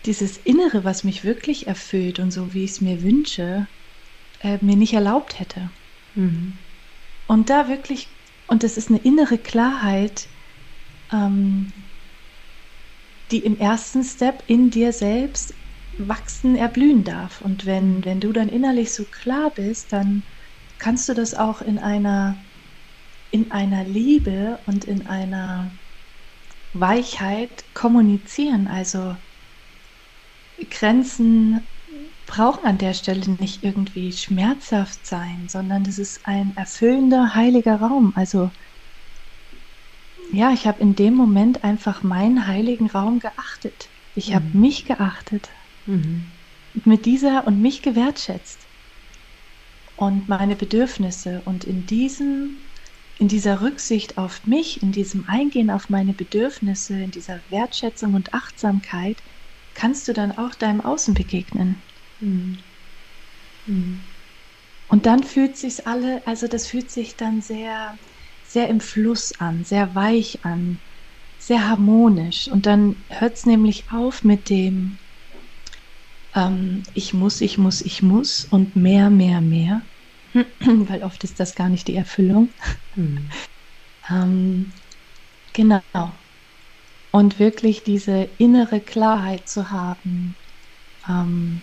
dieses 0.04 0.36
Innere, 0.38 0.84
was 0.84 1.04
mich 1.04 1.24
wirklich 1.24 1.66
erfüllt 1.66 2.18
und 2.18 2.30
so, 2.30 2.52
wie 2.52 2.64
ich 2.64 2.72
es 2.72 2.80
mir 2.80 3.02
wünsche, 3.02 3.68
äh, 4.40 4.58
mir 4.60 4.76
nicht 4.76 4.92
erlaubt 4.92 5.38
hätte. 5.38 5.70
Mhm. 6.14 6.58
Und 7.26 7.50
da 7.50 7.68
wirklich, 7.68 8.08
und 8.46 8.62
das 8.62 8.76
ist 8.76 8.90
eine 8.90 9.02
innere 9.02 9.38
Klarheit, 9.38 10.28
ähm, 11.12 11.72
die 13.30 13.44
im 13.44 13.56
ersten 13.56 14.04
Step 14.04 14.44
in 14.46 14.70
dir 14.70 14.92
selbst 14.92 15.54
wachsen, 15.98 16.56
erblühen 16.56 17.04
darf. 17.04 17.40
Und 17.40 17.66
wenn, 17.66 18.04
wenn 18.04 18.20
du 18.20 18.32
dann 18.32 18.48
innerlich 18.48 18.92
so 18.92 19.04
klar 19.04 19.50
bist, 19.54 19.92
dann 19.92 20.24
kannst 20.78 21.08
du 21.08 21.14
das 21.14 21.34
auch 21.34 21.62
in 21.62 21.78
einer, 21.78 22.44
in 23.34 23.50
einer 23.50 23.82
Liebe 23.82 24.60
und 24.64 24.84
in 24.84 25.08
einer 25.08 25.68
Weichheit 26.72 27.64
kommunizieren. 27.74 28.68
Also 28.68 29.16
Grenzen 30.70 31.66
brauchen 32.26 32.64
an 32.64 32.78
der 32.78 32.94
Stelle 32.94 33.28
nicht 33.40 33.64
irgendwie 33.64 34.12
schmerzhaft 34.12 35.04
sein, 35.04 35.48
sondern 35.48 35.82
das 35.82 35.98
ist 35.98 36.20
ein 36.28 36.56
erfüllender, 36.56 37.34
heiliger 37.34 37.80
Raum. 37.80 38.12
Also 38.14 38.52
ja, 40.32 40.52
ich 40.52 40.68
habe 40.68 40.80
in 40.80 40.94
dem 40.94 41.14
Moment 41.14 41.64
einfach 41.64 42.04
meinen 42.04 42.46
heiligen 42.46 42.88
Raum 42.88 43.18
geachtet. 43.18 43.88
Ich 44.14 44.30
mhm. 44.30 44.34
habe 44.34 44.46
mich 44.56 44.84
geachtet. 44.84 45.50
Mhm. 45.86 46.26
Mit 46.84 47.04
dieser 47.04 47.48
und 47.48 47.60
mich 47.60 47.82
gewertschätzt. 47.82 48.60
Und 49.96 50.28
meine 50.28 50.54
Bedürfnisse. 50.54 51.42
Und 51.44 51.64
in 51.64 51.84
diesem, 51.86 52.63
in 53.18 53.28
dieser 53.28 53.60
Rücksicht 53.60 54.18
auf 54.18 54.44
mich, 54.46 54.82
in 54.82 54.92
diesem 54.92 55.24
Eingehen 55.28 55.70
auf 55.70 55.88
meine 55.88 56.14
Bedürfnisse, 56.14 57.00
in 57.00 57.10
dieser 57.10 57.40
Wertschätzung 57.48 58.14
und 58.14 58.34
Achtsamkeit, 58.34 59.22
kannst 59.74 60.08
du 60.08 60.12
dann 60.12 60.32
auch 60.32 60.54
deinem 60.54 60.80
Außen 60.80 61.14
begegnen. 61.14 61.82
Mhm. 62.20 62.58
Mhm. 63.66 64.00
Und 64.88 65.06
dann 65.06 65.22
fühlt 65.22 65.56
sich 65.56 65.86
alle, 65.86 66.26
also 66.26 66.48
das 66.48 66.66
fühlt 66.66 66.90
sich 66.90 67.16
dann 67.16 67.40
sehr 67.40 67.98
sehr 68.44 68.68
im 68.68 68.80
Fluss 68.80 69.32
an, 69.40 69.64
sehr 69.64 69.94
weich 69.94 70.44
an, 70.44 70.80
sehr 71.38 71.68
harmonisch. 71.68 72.48
Und 72.48 72.66
dann 72.66 73.04
hört 73.08 73.36
es 73.36 73.46
nämlich 73.46 73.90
auf 73.90 74.22
mit 74.22 74.50
dem 74.50 74.98
ähm, 76.34 76.82
Ich 76.94 77.14
muss, 77.14 77.40
ich 77.40 77.58
muss, 77.58 77.80
ich 77.80 78.02
muss 78.02 78.44
und 78.44 78.76
mehr, 78.76 79.10
mehr, 79.10 79.40
mehr. 79.40 79.82
Weil 80.60 81.02
oft 81.02 81.22
ist 81.24 81.40
das 81.40 81.54
gar 81.54 81.68
nicht 81.68 81.88
die 81.88 81.96
Erfüllung. 81.96 82.50
Mhm. 82.96 83.30
ähm, 84.10 84.72
genau. 85.52 85.82
Und 87.12 87.38
wirklich 87.38 87.84
diese 87.84 88.28
innere 88.38 88.80
Klarheit 88.80 89.48
zu 89.48 89.70
haben. 89.70 90.36
Ähm, 91.08 91.60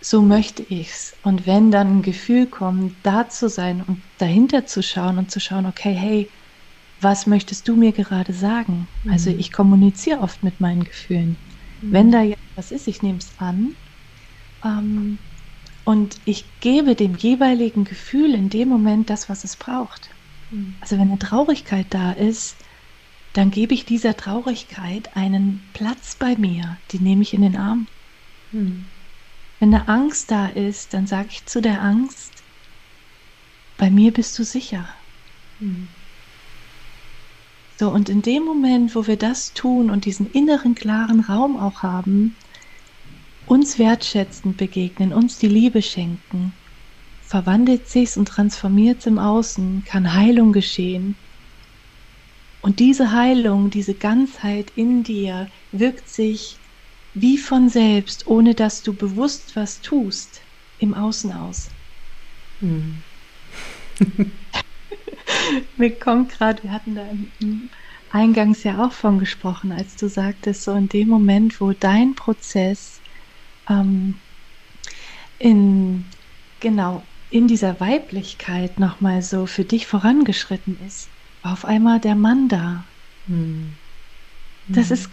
so 0.00 0.22
möchte 0.22 0.62
ich's. 0.62 1.18
Und 1.22 1.46
wenn 1.46 1.70
dann 1.72 1.98
ein 1.98 2.02
Gefühl 2.02 2.46
kommt, 2.46 2.94
da 3.04 3.28
zu 3.28 3.48
sein 3.48 3.82
und 3.82 4.04
dahinter 4.18 4.66
zu 4.66 4.82
schauen 4.82 5.18
und 5.18 5.30
zu 5.30 5.40
schauen, 5.40 5.66
okay, 5.66 5.92
hey, 5.92 6.30
was 7.00 7.26
möchtest 7.26 7.66
du 7.68 7.76
mir 7.76 7.92
gerade 7.92 8.32
sagen? 8.32 8.88
Mhm. 9.02 9.10
Also 9.10 9.30
ich 9.30 9.52
kommuniziere 9.52 10.20
oft 10.20 10.42
mit 10.44 10.60
meinen 10.60 10.84
Gefühlen. 10.84 11.38
Mhm. 11.80 11.92
Wenn 11.92 12.12
da 12.12 12.22
jetzt 12.22 12.38
was 12.54 12.70
ist, 12.70 12.86
ich 12.86 13.02
nehme 13.02 13.18
es 13.18 13.38
an 13.38 13.74
ähm, 14.64 15.18
und 15.88 16.20
ich 16.26 16.44
gebe 16.60 16.94
dem 16.94 17.16
jeweiligen 17.16 17.84
Gefühl 17.84 18.34
in 18.34 18.50
dem 18.50 18.68
Moment 18.68 19.08
das, 19.08 19.30
was 19.30 19.42
es 19.42 19.56
braucht. 19.56 20.10
Mhm. 20.50 20.74
Also 20.82 20.96
wenn 20.96 21.08
eine 21.08 21.18
Traurigkeit 21.18 21.86
da 21.88 22.12
ist, 22.12 22.56
dann 23.32 23.50
gebe 23.50 23.72
ich 23.72 23.86
dieser 23.86 24.14
Traurigkeit 24.14 25.16
einen 25.16 25.62
Platz 25.72 26.14
bei 26.14 26.36
mir. 26.36 26.76
Die 26.92 26.98
nehme 26.98 27.22
ich 27.22 27.32
in 27.32 27.40
den 27.40 27.56
Arm. 27.56 27.86
Mhm. 28.52 28.84
Wenn 29.60 29.72
eine 29.72 29.88
Angst 29.88 30.30
da 30.30 30.48
ist, 30.48 30.92
dann 30.92 31.06
sage 31.06 31.28
ich 31.30 31.46
zu 31.46 31.62
der 31.62 31.80
Angst, 31.80 32.32
bei 33.78 33.88
mir 33.88 34.12
bist 34.12 34.38
du 34.38 34.44
sicher. 34.44 34.86
Mhm. 35.58 35.88
So, 37.78 37.88
und 37.88 38.10
in 38.10 38.20
dem 38.20 38.44
Moment, 38.44 38.94
wo 38.94 39.06
wir 39.06 39.16
das 39.16 39.54
tun 39.54 39.88
und 39.88 40.04
diesen 40.04 40.30
inneren 40.32 40.74
klaren 40.74 41.20
Raum 41.20 41.56
auch 41.56 41.82
haben, 41.82 42.36
uns 43.48 43.78
wertschätzend 43.78 44.56
begegnen, 44.56 45.12
uns 45.12 45.38
die 45.38 45.48
Liebe 45.48 45.82
schenken, 45.82 46.52
verwandelt 47.22 47.88
sich's 47.88 48.16
und 48.16 48.28
transformiert 48.28 49.06
im 49.06 49.18
Außen, 49.18 49.84
kann 49.86 50.14
Heilung 50.14 50.52
geschehen. 50.52 51.16
Und 52.60 52.78
diese 52.78 53.12
Heilung, 53.12 53.70
diese 53.70 53.94
Ganzheit 53.94 54.72
in 54.76 55.02
dir 55.02 55.48
wirkt 55.72 56.08
sich 56.08 56.56
wie 57.14 57.38
von 57.38 57.68
selbst, 57.68 58.26
ohne 58.26 58.54
dass 58.54 58.82
du 58.82 58.92
bewusst 58.92 59.56
was 59.56 59.80
tust, 59.80 60.42
im 60.78 60.94
Außen 60.94 61.32
aus. 61.32 61.68
Hm. 62.60 63.02
Mir 65.76 65.90
kommt 65.98 66.30
gerade, 66.30 66.62
wir 66.62 66.72
hatten 66.72 66.94
da 66.94 67.06
im, 67.40 67.70
Eingangs 68.10 68.64
ja 68.64 68.84
auch 68.84 68.92
von 68.92 69.18
gesprochen, 69.18 69.70
als 69.70 69.96
du 69.96 70.08
sagtest, 70.08 70.64
so 70.64 70.72
in 70.72 70.88
dem 70.88 71.08
Moment, 71.08 71.60
wo 71.60 71.72
dein 71.72 72.14
Prozess 72.14 72.97
ähm, 73.68 74.14
in 75.38 76.04
genau 76.60 77.02
in 77.30 77.46
dieser 77.46 77.78
Weiblichkeit 77.80 78.80
nochmal 78.80 79.22
so 79.22 79.46
für 79.46 79.64
dich 79.64 79.86
vorangeschritten 79.86 80.78
ist, 80.86 81.08
war 81.42 81.52
auf 81.52 81.64
einmal 81.64 82.00
der 82.00 82.14
Mann 82.14 82.48
da. 82.48 82.84
Hm. 83.26 83.74
Das 84.68 84.90
ist 84.90 85.10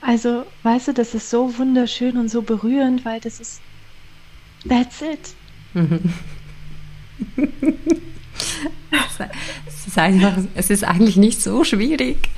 also, 0.00 0.44
weißt 0.62 0.88
du, 0.88 0.92
das 0.92 1.14
ist 1.14 1.30
so 1.30 1.56
wunderschön 1.58 2.16
und 2.18 2.28
so 2.28 2.42
berührend, 2.42 3.04
weil 3.04 3.20
das 3.20 3.40
ist, 3.40 3.60
that's 4.68 5.00
it. 5.02 5.34
es, 9.66 9.86
ist 9.86 9.98
einfach, 9.98 10.38
es 10.54 10.70
ist 10.70 10.84
eigentlich 10.84 11.16
nicht 11.16 11.42
so 11.42 11.64
schwierig 11.64 12.28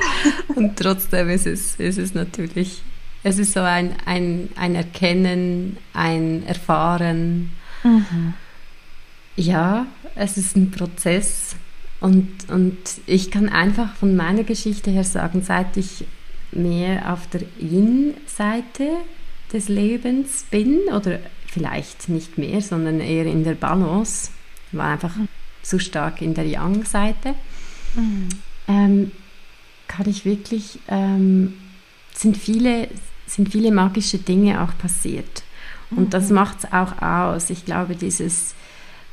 und 0.55 0.77
trotzdem 0.77 1.29
ist 1.29 1.47
es, 1.47 1.75
ist 1.77 1.99
es 1.99 2.15
natürlich, 2.15 2.83
es 3.23 3.39
ist 3.39 3.53
so 3.53 3.61
ein, 3.61 3.95
ein, 4.07 4.49
ein 4.57 4.75
Erkennen, 4.75 5.77
ein 5.93 6.45
Erfahren. 6.47 7.51
Mhm. 7.83 8.35
Ja, 9.37 9.87
es 10.15 10.37
ist 10.37 10.57
ein 10.57 10.71
Prozess 10.71 11.57
und, 12.01 12.49
und 12.49 12.77
ich 13.07 13.31
kann 13.31 13.49
einfach 13.49 13.95
von 13.95 14.17
meiner 14.17 14.45
Geschichte 14.45 14.91
her 14.91 15.05
sagen, 15.05 15.43
seit 15.43 15.77
ich 15.77 16.05
mehr 16.53 17.13
auf 17.13 17.27
der 17.29 17.43
Yin-Seite 17.61 18.89
des 19.53 19.69
Lebens 19.69 20.45
bin 20.51 20.79
oder 20.95 21.21
vielleicht 21.47 22.09
nicht 22.09 22.39
mehr, 22.39 22.61
sondern 22.63 23.01
eher 23.01 23.27
in 23.27 23.45
der 23.45 23.55
Balance, 23.55 24.31
war 24.73 24.93
einfach 24.93 25.15
zu 25.63 25.79
stark 25.79 26.23
in 26.23 26.35
der 26.35 26.47
Yang-Seite, 26.47 27.35
mhm. 27.95 28.29
ähm, 28.67 29.13
kann 29.89 30.09
ich 30.09 30.25
wirklich, 30.25 30.79
ähm, 30.89 31.55
sind, 32.15 32.37
viele, 32.37 32.89
sind 33.31 33.51
viele 33.51 33.73
magische 33.73 34.19
Dinge 34.19 34.63
auch 34.63 34.77
passiert. 34.79 35.43
Und 35.91 36.07
mhm. 36.07 36.11
das 36.11 36.31
macht 36.31 36.59
es 36.59 36.73
auch 36.73 37.01
aus. 37.03 37.51
Ich 37.51 37.65
glaube, 37.65 37.97
dieses 37.97 38.55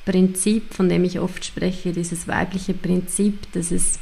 Prinzip, 0.05 0.73
von 0.73 0.89
dem 0.89 1.03
ich 1.03 1.19
oft 1.19 1.43
spreche, 1.43 1.91
dieses 1.91 2.27
weibliche 2.27 2.73
Prinzip, 2.73 3.51
das 3.53 3.71
ist 3.71 3.99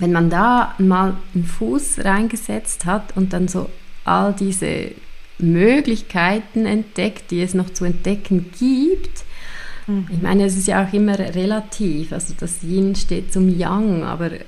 wenn 0.00 0.12
man 0.12 0.30
da 0.30 0.74
mal 0.78 1.16
einen 1.34 1.44
Fuß 1.44 2.04
reingesetzt 2.04 2.84
hat 2.84 3.16
und 3.16 3.32
dann 3.32 3.48
so 3.48 3.68
all 4.04 4.32
diese 4.32 4.92
Möglichkeiten 5.38 6.66
entdeckt, 6.66 7.30
die 7.30 7.42
es 7.42 7.54
noch 7.54 7.70
zu 7.70 7.84
entdecken 7.84 8.50
gibt, 8.58 9.24
mhm. 9.86 10.06
ich 10.10 10.22
meine, 10.22 10.44
es 10.44 10.56
ist 10.56 10.68
ja 10.68 10.84
auch 10.84 10.92
immer 10.92 11.18
relativ, 11.18 12.12
also 12.12 12.34
das 12.38 12.62
Yin 12.62 12.94
steht 12.96 13.32
zum 13.32 13.48
Yang, 13.48 14.04
aber 14.04 14.32
äh, 14.32 14.44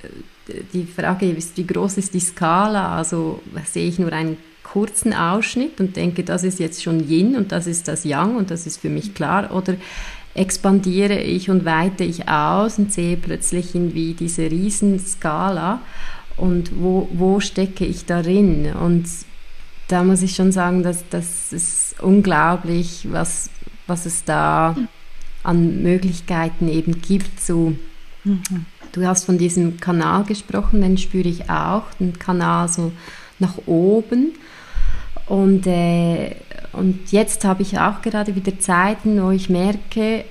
die 0.73 0.85
Frage 0.85 1.31
ist, 1.31 1.57
wie 1.57 1.67
groß 1.67 1.99
ist 1.99 2.15
die 2.15 2.21
Skala? 2.21 2.97
Also 2.97 3.41
sehe 3.65 3.89
ich 3.89 3.99
nur 3.99 4.13
einen 4.13 4.37
kurzen 4.73 5.13
Ausschnitt 5.13 5.81
und 5.81 5.97
denke, 5.97 6.23
das 6.23 6.45
ist 6.45 6.61
jetzt 6.61 6.83
schon 6.83 7.09
Yin 7.09 7.35
und 7.35 7.51
das 7.51 7.67
ist 7.67 7.89
das 7.89 8.05
Yang 8.05 8.37
und 8.37 8.51
das 8.51 8.67
ist 8.67 8.81
für 8.81 8.89
mich 8.89 9.15
klar, 9.15 9.55
oder 9.55 9.75
expandiere 10.35 11.19
ich 11.19 11.51
und 11.51 11.65
weite 11.65 12.05
ich 12.05 12.29
aus 12.29 12.79
und 12.79 12.93
sehe 12.93 13.17
plötzlich 13.17 13.75
irgendwie 13.75 14.15
diese 14.15 14.51
Riesenskala 14.51 15.81
und 16.37 16.71
wo, 16.81 17.09
wo 17.13 17.41
stecke 17.41 17.85
ich 17.85 18.07
darin? 18.07 18.73
Und 18.73 19.07
da 19.89 20.05
muss 20.05 20.23
ich 20.23 20.37
schon 20.37 20.53
sagen, 20.53 20.85
dass 20.85 21.05
das 21.11 21.53
ist 21.53 22.01
unglaublich, 22.01 23.09
was, 23.11 23.51
was 23.89 24.07
es 24.07 24.25
da 24.25 24.77
an 25.43 25.83
Möglichkeiten 25.83 26.69
eben 26.69 27.03
gibt. 27.03 27.41
So, 27.41 27.75
mhm. 28.23 28.67
Du 28.93 29.05
hast 29.07 29.25
von 29.25 29.37
diesem 29.37 29.81
Kanal 29.81 30.25
gesprochen, 30.25 30.81
den 30.81 30.97
spüre 30.97 31.29
ich 31.29 31.51
auch, 31.51 31.85
den 31.99 32.19
Kanal 32.19 32.69
so 32.69 32.93
nach 33.41 33.59
oben. 33.67 34.33
Und, 35.27 35.67
äh, 35.67 36.35
und 36.73 37.13
jetzt 37.13 37.45
habe 37.45 37.63
ich 37.63 37.79
auch 37.79 38.03
gerade 38.03 38.35
wieder 38.35 38.59
Zeiten, 38.59 39.23
wo 39.23 39.31
ich 39.31 39.49
merke, 39.49 40.25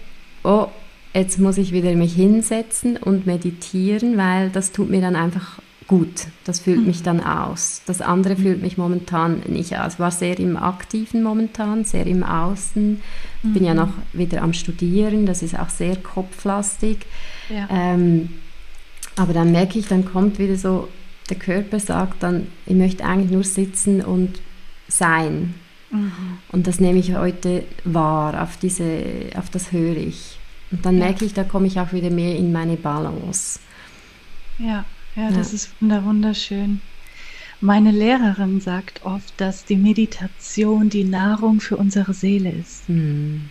oh, 0.43 0.67
jetzt 1.13 1.39
muss 1.39 1.57
ich 1.57 1.71
wieder 1.71 1.93
mich 1.95 2.13
hinsetzen 2.13 2.97
und 2.97 3.25
meditieren, 3.25 4.17
weil 4.17 4.49
das 4.49 4.71
tut 4.71 4.89
mir 4.89 5.01
dann 5.01 5.15
einfach 5.15 5.59
gut. 5.87 6.27
Das 6.45 6.59
fühlt 6.59 6.85
mich 6.85 6.99
mhm. 6.99 7.03
dann 7.03 7.23
aus. 7.23 7.81
Das 7.85 7.99
andere 7.99 8.35
mhm. 8.35 8.41
fühlt 8.43 8.61
mich 8.61 8.77
momentan 8.77 9.41
nicht 9.47 9.77
aus. 9.77 9.93
Ich 9.93 9.99
war 9.99 10.11
sehr 10.11 10.39
im 10.39 10.55
Aktiven 10.55 11.23
momentan, 11.23 11.83
sehr 11.83 12.05
im 12.05 12.23
Außen. 12.23 13.01
Ich 13.43 13.53
bin 13.53 13.65
ja 13.65 13.73
mhm. 13.73 13.79
noch 13.79 13.93
wieder 14.13 14.41
am 14.43 14.53
Studieren, 14.53 15.25
das 15.25 15.41
ist 15.41 15.57
auch 15.57 15.69
sehr 15.69 15.95
kopflastig. 15.95 16.99
Ja. 17.49 17.67
Ähm, 17.71 18.29
aber 19.15 19.33
dann 19.33 19.51
merke 19.51 19.79
ich, 19.79 19.87
dann 19.87 20.05
kommt 20.05 20.39
wieder 20.39 20.55
so, 20.55 20.87
der 21.29 21.37
Körper 21.37 21.79
sagt 21.79 22.23
dann, 22.23 22.47
ich 22.65 22.75
möchte 22.75 23.05
eigentlich 23.05 23.31
nur 23.31 23.43
sitzen 23.43 24.01
und 24.01 24.41
sein. 24.87 25.55
Mhm. 25.91 26.11
Und 26.51 26.67
das 26.67 26.79
nehme 26.79 26.99
ich 26.99 27.15
heute 27.15 27.63
wahr, 27.83 28.41
auf, 28.43 28.57
diese, 28.57 29.03
auf 29.35 29.49
das 29.49 29.71
höre 29.71 29.97
ich. 29.97 30.37
Und 30.71 30.85
dann 30.85 30.97
ja. 30.97 31.05
merke 31.05 31.25
ich, 31.25 31.33
da 31.33 31.43
komme 31.43 31.67
ich 31.67 31.79
auch 31.79 31.93
wieder 31.93 32.09
mehr 32.09 32.35
in 32.35 32.51
meine 32.51 32.75
Balance. 32.75 33.59
Ja. 34.57 34.85
Ja, 35.15 35.31
das 35.31 35.53
ist 35.53 35.71
wunderschön. 35.81 36.81
Meine 37.61 37.91
Lehrerin 37.91 38.61
sagt 38.61 39.03
oft, 39.03 39.33
dass 39.37 39.65
die 39.65 39.75
Meditation 39.75 40.89
die 40.89 41.03
Nahrung 41.03 41.59
für 41.59 41.75
unsere 41.75 42.13
Seele 42.13 42.51
ist. 42.51 42.87
Mhm. 42.87 43.49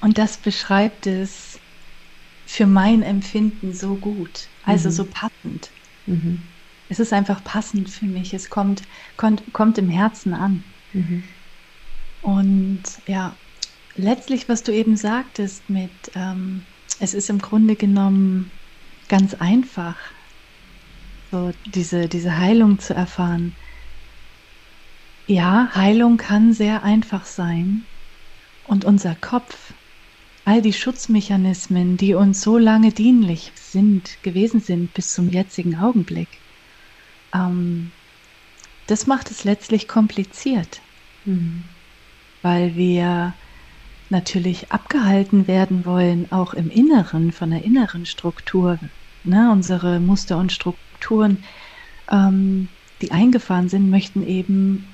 Und 0.00 0.18
das 0.18 0.36
beschreibt 0.36 1.06
es 1.06 1.58
für 2.44 2.66
mein 2.66 3.02
Empfinden 3.02 3.72
so 3.72 3.94
gut, 3.94 4.48
also 4.64 4.90
mhm. 4.90 4.92
so 4.92 5.04
passend. 5.04 5.70
Mhm. 6.08 6.38
Es 6.88 7.00
ist 7.00 7.12
einfach 7.12 7.44
passend 7.44 7.90
für 7.90 8.06
mich. 8.06 8.32
Es 8.32 8.48
kommt, 8.48 8.82
kommt, 9.16 9.52
kommt 9.52 9.78
im 9.78 9.90
Herzen 9.90 10.32
an. 10.32 10.64
Mhm. 10.92 11.22
Und 12.22 12.82
ja, 13.06 13.36
letztlich, 13.94 14.48
was 14.48 14.62
du 14.62 14.72
eben 14.72 14.96
sagtest 14.96 15.68
mit, 15.68 15.90
ähm, 16.14 16.62
es 16.98 17.14
ist 17.14 17.30
im 17.30 17.38
Grunde 17.38 17.76
genommen 17.76 18.50
ganz 19.08 19.34
einfach, 19.34 19.96
so 21.30 21.50
diese, 21.66 22.08
diese 22.08 22.38
Heilung 22.38 22.78
zu 22.78 22.94
erfahren. 22.94 23.54
Ja, 25.26 25.70
Heilung 25.74 26.16
kann 26.16 26.52
sehr 26.52 26.82
einfach 26.82 27.26
sein. 27.26 27.82
Und 28.66 28.84
unser 28.84 29.14
Kopf, 29.14 29.74
all 30.48 30.62
die 30.62 30.72
Schutzmechanismen, 30.72 31.98
die 31.98 32.14
uns 32.14 32.40
so 32.40 32.56
lange 32.56 32.90
dienlich 32.90 33.52
sind, 33.54 34.16
gewesen 34.22 34.60
sind 34.60 34.94
bis 34.94 35.12
zum 35.12 35.28
jetzigen 35.28 35.76
Augenblick, 35.76 36.28
ähm, 37.34 37.90
das 38.86 39.06
macht 39.06 39.30
es 39.30 39.44
letztlich 39.44 39.88
kompliziert, 39.88 40.80
mhm. 41.26 41.64
weil 42.40 42.76
wir 42.76 43.34
natürlich 44.08 44.72
abgehalten 44.72 45.46
werden 45.48 45.84
wollen, 45.84 46.32
auch 46.32 46.54
im 46.54 46.70
Inneren, 46.70 47.30
von 47.30 47.50
der 47.50 47.62
inneren 47.62 48.06
Struktur, 48.06 48.78
ne, 49.24 49.50
unsere 49.52 50.00
Muster 50.00 50.38
und 50.38 50.50
Strukturen, 50.50 51.44
ähm, 52.10 52.68
die 53.02 53.12
eingefahren 53.12 53.68
sind, 53.68 53.90
möchten 53.90 54.26
eben 54.26 54.88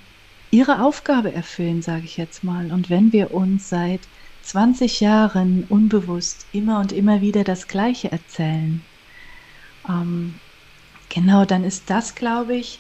ihre 0.50 0.82
Aufgabe 0.82 1.32
erfüllen, 1.32 1.80
sage 1.80 2.06
ich 2.06 2.16
jetzt 2.16 2.42
mal. 2.42 2.72
Und 2.72 2.90
wenn 2.90 3.12
wir 3.12 3.32
uns 3.32 3.68
seit 3.68 4.00
20 4.44 5.00
Jahren 5.00 5.64
unbewusst 5.68 6.46
immer 6.52 6.80
und 6.80 6.92
immer 6.92 7.20
wieder 7.20 7.44
das 7.44 7.68
Gleiche 7.68 8.12
erzählen, 8.12 8.82
ähm, 9.88 10.34
genau, 11.08 11.44
dann 11.44 11.64
ist 11.64 11.90
das, 11.90 12.14
glaube 12.14 12.56
ich, 12.56 12.78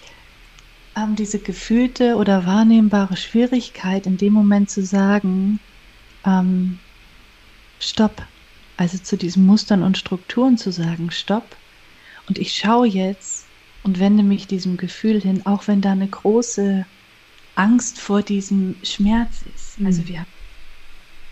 ähm, 0.96 1.16
diese 1.16 1.38
gefühlte 1.38 2.16
oder 2.16 2.46
wahrnehmbare 2.46 3.16
Schwierigkeit 3.16 4.06
in 4.06 4.16
dem 4.16 4.32
Moment 4.32 4.70
zu 4.70 4.84
sagen, 4.84 5.60
ähm, 6.24 6.78
stopp, 7.80 8.22
also 8.76 8.98
zu 8.98 9.16
diesen 9.16 9.46
Mustern 9.46 9.82
und 9.82 9.98
Strukturen 9.98 10.56
zu 10.56 10.72
sagen, 10.72 11.10
stopp. 11.10 11.56
Und 12.28 12.38
ich 12.38 12.54
schaue 12.54 12.86
jetzt 12.86 13.46
und 13.82 13.98
wende 13.98 14.22
mich 14.22 14.46
diesem 14.46 14.76
Gefühl 14.76 15.20
hin, 15.20 15.44
auch 15.44 15.68
wenn 15.68 15.80
da 15.80 15.92
eine 15.92 16.08
große 16.08 16.86
Angst 17.54 18.00
vor 18.00 18.22
diesem 18.22 18.76
Schmerz 18.82 19.42
ist. 19.54 19.78
Mhm. 19.78 19.86
Also 19.86 20.08
wir 20.08 20.26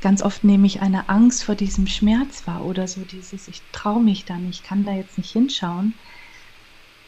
ganz 0.03 0.21
oft 0.23 0.45
nehme 0.45 0.67
ich 0.67 0.83
eine 0.83 1.09
Angst 1.09 1.45
vor 1.45 1.55
diesem 1.55 1.87
Schmerz 1.87 2.47
wahr 2.47 2.65
oder 2.65 2.87
so 2.89 3.01
dieses, 3.03 3.49
ich 3.49 3.63
traue 3.73 4.03
mich 4.03 4.25
da 4.25 4.37
nicht, 4.37 4.65
kann 4.65 4.85
da 4.85 4.93
jetzt 4.93 5.17
nicht 5.17 5.31
hinschauen. 5.31 5.95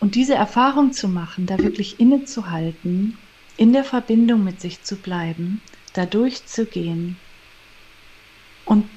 Und 0.01 0.15
diese 0.15 0.35
Erfahrung 0.35 0.93
zu 0.93 1.09
machen, 1.09 1.47
da 1.47 1.59
wirklich 1.59 2.01
innezuhalten, 2.01 3.19
in 3.57 3.73
der 3.73 3.85
Verbindung 3.85 4.45
mit 4.45 4.61
sich 4.61 4.83
zu 4.83 4.97
bleiben, 4.97 5.61
da 5.93 6.07
durchzugehen 6.07 7.17
und 8.65 8.89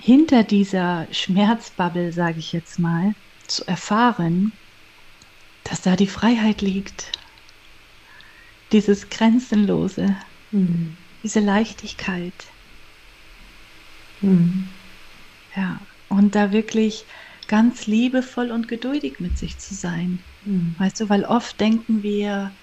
hinter 0.00 0.44
dieser 0.44 1.06
Schmerzbubble, 1.12 2.12
sage 2.12 2.38
ich 2.38 2.52
jetzt 2.52 2.78
mal, 2.78 3.14
zu 3.46 3.66
erfahren, 3.66 4.52
dass 5.64 5.82
da 5.82 5.96
die 5.96 6.06
Freiheit 6.06 6.60
liegt, 6.62 7.12
dieses 8.72 9.10
Grenzenlose, 9.10 10.16
mhm. 10.50 10.96
diese 11.22 11.40
Leichtigkeit. 11.40 12.32
Mhm. 14.20 14.68
Ja, 15.54 15.86
und 16.08 16.34
da 16.34 16.52
wirklich 16.52 17.06
ganz 17.46 17.86
liebevoll 17.86 18.50
und 18.50 18.68
geduldig 18.68 19.20
mit 19.20 19.38
sich 19.38 19.58
zu 19.58 19.74
sein. 19.74 20.22
Mhm. 20.42 20.74
Weißt 20.78 21.00
du, 21.00 21.08
weil 21.08 21.24
oft 21.24 21.58
denken 21.60 22.02
wir, 22.02 22.56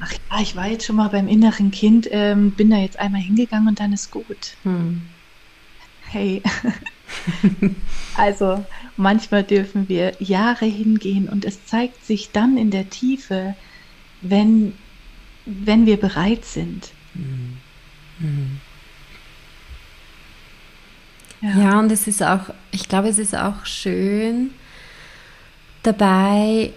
ach 0.00 0.12
ja, 0.30 0.40
ich 0.40 0.56
war 0.56 0.68
jetzt 0.68 0.84
schon 0.84 0.96
mal 0.96 1.08
beim 1.08 1.28
inneren 1.28 1.70
Kind, 1.70 2.08
ähm, 2.10 2.54
bin 2.54 2.70
da 2.70 2.76
jetzt 2.76 2.98
einmal 2.98 3.20
hingegangen 3.20 3.68
und 3.68 3.80
dann 3.80 3.92
ist 3.92 4.10
gut. 4.10 4.56
Mhm 4.64 5.18
hey. 6.08 6.42
also 8.16 8.64
manchmal 8.96 9.44
dürfen 9.44 9.88
wir 9.88 10.14
Jahre 10.20 10.66
hingehen 10.66 11.28
und 11.28 11.44
es 11.44 11.64
zeigt 11.66 12.04
sich 12.04 12.32
dann 12.32 12.56
in 12.56 12.70
der 12.70 12.90
Tiefe, 12.90 13.54
wenn, 14.20 14.74
wenn 15.44 15.86
wir 15.86 15.98
bereit 15.98 16.44
sind. 16.44 16.92
Mhm. 17.14 17.60
Mhm. 18.18 18.60
Ja. 21.40 21.56
ja, 21.56 21.78
und 21.78 21.92
es 21.92 22.06
ist 22.06 22.22
auch, 22.22 22.50
ich 22.72 22.88
glaube, 22.88 23.08
es 23.08 23.18
ist 23.18 23.36
auch 23.36 23.64
schön 23.64 24.50
dabei, 25.82 26.72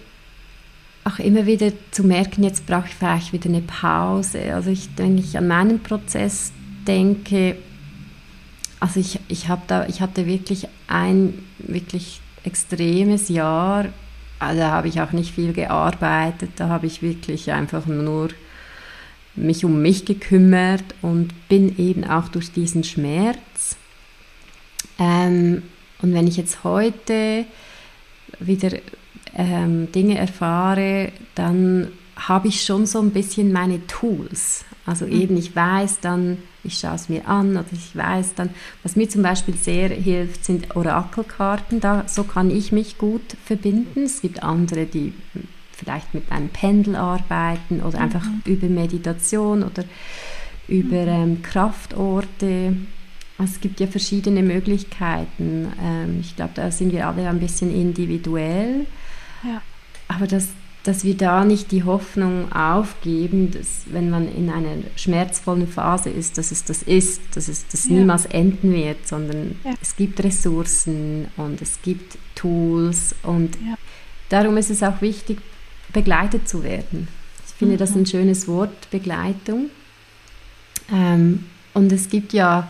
auch 1.04 1.20
immer 1.20 1.46
wieder 1.46 1.72
zu 1.92 2.04
merken, 2.04 2.44
jetzt 2.44 2.66
brauche 2.68 2.88
ich 2.88 2.94
vielleicht 2.94 3.34
wieder 3.34 3.50
eine 3.50 3.62
Pause. 3.62 4.54
Also 4.54 4.70
ich, 4.70 4.90
wenn 4.98 5.18
ich 5.18 5.38
an 5.38 5.48
meinen 5.48 5.82
Prozess 5.82 6.52
denke, 6.88 7.58
also 8.80 9.00
ich, 9.00 9.20
ich, 9.28 9.48
da, 9.68 9.88
ich 9.88 10.02
hatte 10.02 10.26
wirklich 10.26 10.68
ein 10.88 11.34
wirklich 11.60 12.22
extremes 12.44 13.30
Jahr. 13.30 13.86
Also 14.40 14.60
da 14.60 14.72
habe 14.72 14.88
ich 14.88 15.02
auch 15.02 15.12
nicht 15.12 15.34
viel 15.34 15.54
gearbeitet. 15.54 16.52
Da 16.56 16.70
habe 16.70 16.88
ich 16.88 17.02
wirklich 17.02 17.52
einfach 17.52 17.86
nur 17.86 18.30
mich 19.36 19.64
um 19.64 19.82
mich 19.82 20.06
gekümmert 20.06 20.84
und 21.02 21.48
bin 21.48 21.78
eben 21.78 22.04
auch 22.04 22.28
durch 22.28 22.52
diesen 22.52 22.84
Schmerz. 22.84 23.78
Ähm, 25.02 25.64
und 26.02 26.14
wenn 26.14 26.28
ich 26.28 26.38
jetzt 26.38 26.64
heute 26.64 27.46
wieder 28.40 28.70
ähm, 29.36 29.92
Dinge 29.92 30.18
erfahre, 30.18 31.12
dann 31.36 31.88
habe 32.16 32.48
ich 32.48 32.64
schon 32.64 32.86
so 32.86 33.00
ein 33.00 33.12
bisschen 33.12 33.52
meine 33.52 33.86
Tools. 33.88 34.64
Also 34.86 35.06
mhm. 35.06 35.22
eben, 35.22 35.38
ich 35.38 35.56
weiß 35.56 36.00
dann, 36.02 36.38
ich 36.64 36.78
schaue 36.78 36.96
es 36.96 37.10
mir 37.10 37.28
an 37.28 37.52
oder 37.52 37.66
ich 37.72 37.96
weiß 37.96 38.36
dann, 38.36 38.50
was 38.84 38.96
mir 38.96 39.10
zum 39.10 39.24
Beispiel 39.24 39.56
sehr 39.56 39.90
hilft, 39.90 40.46
sind 40.46 40.76
Orakelkarten. 40.76 41.80
Da, 41.80 42.04
so 42.08 42.24
kann 42.24 42.52
ich 42.52 42.72
mich 42.72 42.98
gut 42.98 43.36
verbinden. 43.46 44.04
Es 44.04 44.22
gibt 44.22 44.44
andere, 44.44 44.86
die 44.86 45.14
vielleicht 45.72 46.14
mit 46.14 46.32
einem 46.32 46.50
Pendel 46.50 46.96
arbeiten 46.96 47.82
oder 47.82 47.98
mhm. 47.98 48.04
einfach 48.04 48.26
über 48.46 48.68
Meditation 48.68 49.64
oder 49.64 49.84
über 50.68 51.02
mhm. 51.04 51.08
ähm, 51.08 51.42
Kraftorte. 51.42 52.76
Es 53.44 53.60
gibt 53.60 53.80
ja 53.80 53.88
verschiedene 53.88 54.44
Möglichkeiten. 54.44 55.72
Ähm, 55.82 56.20
ich 56.22 56.36
glaube, 56.36 56.52
da 56.56 56.72
sind 56.72 56.92
wir 56.92 57.08
alle 57.08 57.28
ein 57.28 57.40
bisschen 57.40 57.74
individuell. 57.74 58.86
Ja. 59.44 59.62
Aber 60.08 60.28
das, 60.28 60.50
dass 60.84 61.04
wir 61.04 61.16
da 61.16 61.46
nicht 61.46 61.72
die 61.72 61.84
Hoffnung 61.84 62.52
aufgeben, 62.52 63.52
dass 63.52 63.84
wenn 63.86 64.10
man 64.10 64.34
in 64.34 64.50
einer 64.50 64.84
schmerzvollen 64.96 65.68
Phase 65.68 66.10
ist, 66.10 66.38
dass 66.38 66.52
es 66.52 66.64
das 66.64 66.84
ist, 66.84 67.22
dass 67.34 67.48
es 67.48 67.68
das 67.68 67.88
ja. 67.88 67.96
niemals 67.96 68.26
enden 68.26 68.74
wird, 68.74 69.08
sondern 69.08 69.56
ja. 69.64 69.74
es 69.82 69.96
gibt 69.96 70.24
Ressourcen 70.24 71.28
und 71.38 71.62
es 71.62 71.82
gibt 71.82 72.18
Tools 72.36 73.16
und 73.24 73.56
ja. 73.56 73.76
darum 74.30 74.58
ist 74.58 74.70
es 74.70 74.84
auch 74.84 75.02
wichtig, 75.02 75.40
begleitet 75.94 76.48
zu 76.48 76.64
werden. 76.64 77.08
finde 77.54 77.76
mhm. 77.76 77.80
das 77.80 77.96
ein 77.96 78.06
schönes 78.06 78.48
Wort, 78.48 78.90
Begleitung. 78.90 79.70
Ähm, 80.92 81.46
und 81.74 81.92
es 81.92 82.10
gibt 82.10 82.34
ja 82.34 82.68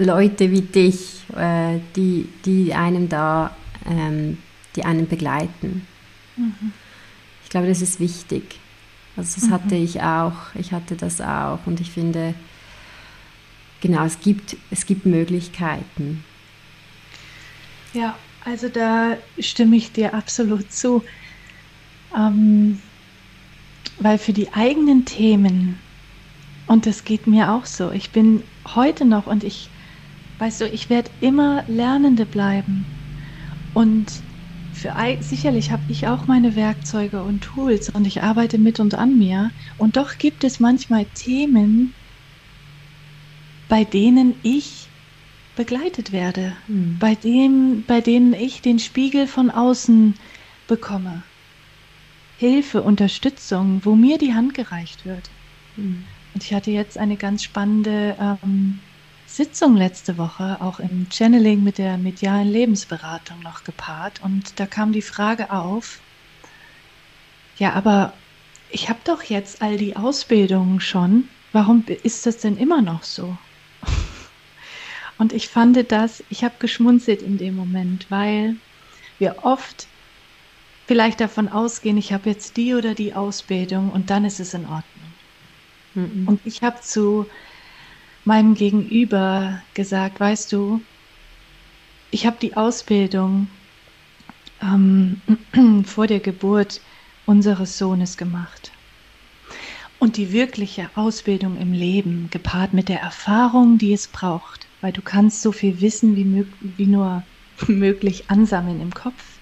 Leute 0.00 0.50
wie 0.50 0.62
dich, 0.62 1.22
äh, 1.36 1.78
die, 1.94 2.28
die 2.44 2.74
einem 2.74 3.08
da, 3.08 3.54
ähm, 3.86 4.38
die 4.76 4.84
einen 4.84 5.08
begleiten. 5.08 5.86
Mhm. 6.36 6.72
Ich 7.44 7.50
glaube, 7.50 7.68
das 7.68 7.82
ist 7.82 8.00
wichtig. 8.00 8.58
Also 9.16 9.40
das 9.40 9.48
mhm. 9.48 9.52
hatte 9.52 9.76
ich 9.76 10.02
auch, 10.02 10.54
ich 10.54 10.72
hatte 10.72 10.96
das 10.96 11.20
auch 11.20 11.58
und 11.66 11.80
ich 11.80 11.90
finde, 11.90 12.34
genau, 13.80 14.04
es 14.04 14.20
gibt, 14.20 14.56
es 14.70 14.86
gibt 14.86 15.06
Möglichkeiten. 15.06 16.24
Ja, 17.92 18.16
also 18.44 18.68
da 18.68 19.16
stimme 19.38 19.76
ich 19.76 19.92
dir 19.92 20.14
absolut 20.14 20.72
zu. 20.72 21.04
Ähm, 22.16 22.80
weil 23.98 24.18
für 24.18 24.32
die 24.32 24.52
eigenen 24.52 25.04
Themen, 25.04 25.78
und 26.66 26.86
das 26.86 27.04
geht 27.04 27.26
mir 27.26 27.52
auch 27.52 27.66
so, 27.66 27.90
ich 27.90 28.10
bin 28.10 28.42
heute 28.74 29.04
noch 29.04 29.26
und 29.26 29.44
ich, 29.44 29.69
weißt 30.40 30.62
du, 30.62 30.68
ich 30.68 30.90
werde 30.90 31.10
immer 31.20 31.64
Lernende 31.68 32.26
bleiben. 32.26 32.86
Und 33.74 34.06
für, 34.72 34.94
sicherlich 35.20 35.70
habe 35.70 35.82
ich 35.88 36.08
auch 36.08 36.26
meine 36.26 36.56
Werkzeuge 36.56 37.22
und 37.22 37.42
Tools 37.42 37.90
und 37.90 38.06
ich 38.06 38.22
arbeite 38.22 38.58
mit 38.58 38.80
und 38.80 38.94
an 38.94 39.18
mir. 39.18 39.50
Und 39.76 39.96
doch 39.96 40.18
gibt 40.18 40.42
es 40.42 40.58
manchmal 40.58 41.04
Themen, 41.14 41.92
bei 43.68 43.84
denen 43.84 44.34
ich 44.42 44.88
begleitet 45.56 46.12
werde, 46.12 46.56
mhm. 46.68 46.96
bei, 46.98 47.14
dem, 47.14 47.84
bei 47.86 48.00
denen 48.00 48.32
ich 48.32 48.62
den 48.62 48.78
Spiegel 48.78 49.26
von 49.26 49.50
außen 49.50 50.14
bekomme. 50.66 51.22
Hilfe, 52.38 52.82
Unterstützung, 52.82 53.82
wo 53.84 53.94
mir 53.94 54.16
die 54.16 54.32
Hand 54.32 54.54
gereicht 54.54 55.04
wird. 55.04 55.28
Mhm. 55.76 56.04
Und 56.32 56.42
ich 56.42 56.54
hatte 56.54 56.70
jetzt 56.70 56.96
eine 56.96 57.16
ganz 57.16 57.42
spannende 57.42 58.16
ähm, 58.18 58.78
Sitzung 59.30 59.76
letzte 59.76 60.18
Woche, 60.18 60.56
auch 60.60 60.80
im 60.80 61.06
Channeling 61.08 61.62
mit 61.62 61.78
der 61.78 61.96
medialen 61.98 62.50
Lebensberatung 62.50 63.40
noch 63.40 63.62
gepaart. 63.62 64.20
Und 64.22 64.58
da 64.58 64.66
kam 64.66 64.92
die 64.92 65.02
Frage 65.02 65.52
auf, 65.52 66.00
ja, 67.56 67.74
aber 67.74 68.12
ich 68.70 68.88
habe 68.88 68.98
doch 69.04 69.22
jetzt 69.22 69.62
all 69.62 69.76
die 69.76 69.94
Ausbildungen 69.94 70.80
schon. 70.80 71.28
Warum 71.52 71.84
ist 72.02 72.26
das 72.26 72.38
denn 72.38 72.56
immer 72.56 72.82
noch 72.82 73.04
so? 73.04 73.38
Und 75.18 75.32
ich 75.32 75.48
fand 75.48 75.92
das, 75.92 76.24
ich 76.28 76.42
habe 76.42 76.54
geschmunzelt 76.58 77.22
in 77.22 77.38
dem 77.38 77.54
Moment, 77.54 78.06
weil 78.10 78.56
wir 79.20 79.44
oft 79.44 79.86
vielleicht 80.88 81.20
davon 81.20 81.48
ausgehen, 81.48 81.98
ich 81.98 82.12
habe 82.12 82.30
jetzt 82.30 82.56
die 82.56 82.74
oder 82.74 82.94
die 82.94 83.14
Ausbildung 83.14 83.90
und 83.92 84.10
dann 84.10 84.24
ist 84.24 84.40
es 84.40 84.54
in 84.54 84.62
Ordnung. 84.62 84.84
Mhm. 85.94 86.26
Und 86.26 86.40
ich 86.44 86.62
habe 86.62 86.80
zu 86.80 87.26
meinem 88.24 88.54
Gegenüber 88.54 89.62
gesagt, 89.74 90.20
weißt 90.20 90.52
du, 90.52 90.80
ich 92.10 92.26
habe 92.26 92.36
die 92.40 92.56
Ausbildung 92.56 93.48
ähm, 94.62 95.20
vor 95.84 96.06
der 96.06 96.20
Geburt 96.20 96.80
unseres 97.26 97.78
Sohnes 97.78 98.16
gemacht. 98.16 98.72
Und 99.98 100.16
die 100.16 100.32
wirkliche 100.32 100.90
Ausbildung 100.94 101.58
im 101.58 101.72
Leben, 101.72 102.28
gepaart 102.30 102.72
mit 102.72 102.88
der 102.88 103.00
Erfahrung, 103.00 103.76
die 103.78 103.92
es 103.92 104.08
braucht, 104.08 104.66
weil 104.80 104.92
du 104.92 105.02
kannst 105.02 105.42
so 105.42 105.52
viel 105.52 105.80
Wissen 105.80 106.16
wie, 106.16 106.46
wie 106.60 106.86
nur 106.86 107.22
möglich 107.68 108.30
ansammeln 108.30 108.80
im 108.80 108.92
Kopf. 108.92 109.38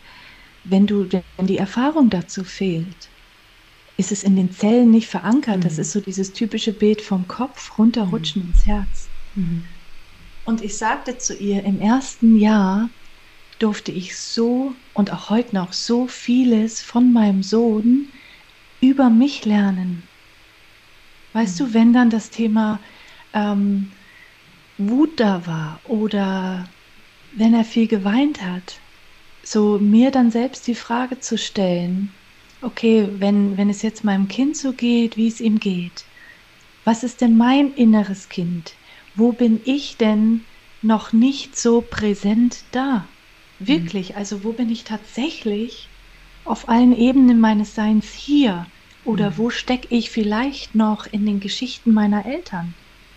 Wenn 0.65 0.87
du, 0.87 1.09
wenn 1.11 1.47
die 1.47 1.59
Erfahrung 1.59 2.11
dazu 2.11 2.45
fehlt, 2.45 3.09
ist 3.99 4.13
es 4.13 4.23
in 4.23 4.37
den 4.37 4.53
Zellen 4.53 4.91
nicht 4.91 5.09
verankert. 5.09 5.59
Mhm. 5.59 5.63
Das 5.63 5.77
ist 5.77 5.93
so 5.93 6.01
dieses 6.01 6.33
typische 6.33 6.73
Bild 6.73 7.03
vom 7.03 7.29
Kopf 7.29 7.77
runterrutschen 7.77 8.43
mhm. 8.43 8.49
ins 8.49 8.67
Herz. 8.67 9.09
Mhm. 9.35 9.65
Und 10.47 10.63
ich 10.63 10.79
sagte 10.79 11.19
zu 11.19 11.37
ihr, 11.37 11.65
im 11.65 11.81
ersten 11.81 12.39
Jahr 12.39 12.89
durfte 13.59 13.93
ich 13.93 14.17
so 14.17 14.73
und 14.95 15.13
auch 15.13 15.29
heute 15.29 15.55
noch 15.55 15.73
so 15.73 16.07
vieles 16.07 16.81
von 16.81 17.13
meinem 17.13 17.43
Sohn 17.43 18.09
über 18.81 19.11
mich 19.11 19.45
lernen. 19.45 20.05
Weißt 21.33 21.61
mhm. 21.61 21.65
du, 21.65 21.75
wenn 21.75 21.93
dann 21.93 22.09
das 22.09 22.31
Thema 22.31 22.79
ähm, 23.35 23.91
Wut 24.79 25.19
da 25.19 25.45
war 25.45 25.81
oder 25.89 26.69
wenn 27.33 27.53
er 27.53 27.65
viel 27.65 27.89
geweint 27.89 28.43
hat, 28.43 28.79
so 29.43 29.79
mir 29.79 30.13
dann 30.13 30.31
selbst 30.31 30.69
die 30.69 30.77
Frage 30.77 31.19
zu 31.19 31.37
stellen, 31.37 32.13
okay, 32.61 33.09
wenn, 33.13 33.57
wenn 33.57 33.71
es 33.71 33.83
jetzt 33.83 34.05
meinem 34.05 34.29
Kind 34.29 34.57
so 34.57 34.73
geht, 34.75 35.17
wie 35.17 35.29
es 35.29 35.41
ihm 35.41 35.59
geht, 35.59 36.05
was 36.85 37.05
ist 37.05 37.21
denn 37.21 37.37
mein 37.37 37.73
inneres 37.75 38.29
Kind? 38.29 38.79
Wo 39.15 39.33
bin 39.33 39.61
ich 39.65 39.99
denn 39.99 40.47
noch 40.81 41.13
nicht 41.13 41.57
so 41.57 41.83
präsent 41.83 42.75
da? 42.75 43.09
Wirklich, 43.59 44.17
also 44.17 44.45
wo 44.45 44.53
bin 44.53 44.69
ich 44.71 44.85
tatsächlich 44.85 45.93
auf 46.45 46.69
allen 46.69 46.95
Ebenen 46.95 47.41
meines 47.41 47.75
Seins 47.75 48.13
hier? 48.13 48.73
Oder 49.05 49.31
mhm. 49.33 49.39
wo 49.39 49.51
stecke 49.51 49.89
ich 49.91 50.11
vielleicht 50.11 50.75
noch 50.75 51.07
in 51.07 51.27
den 51.27 51.41
Geschichten 51.41 51.93
meiner 51.93 52.25
Eltern? 52.27 52.75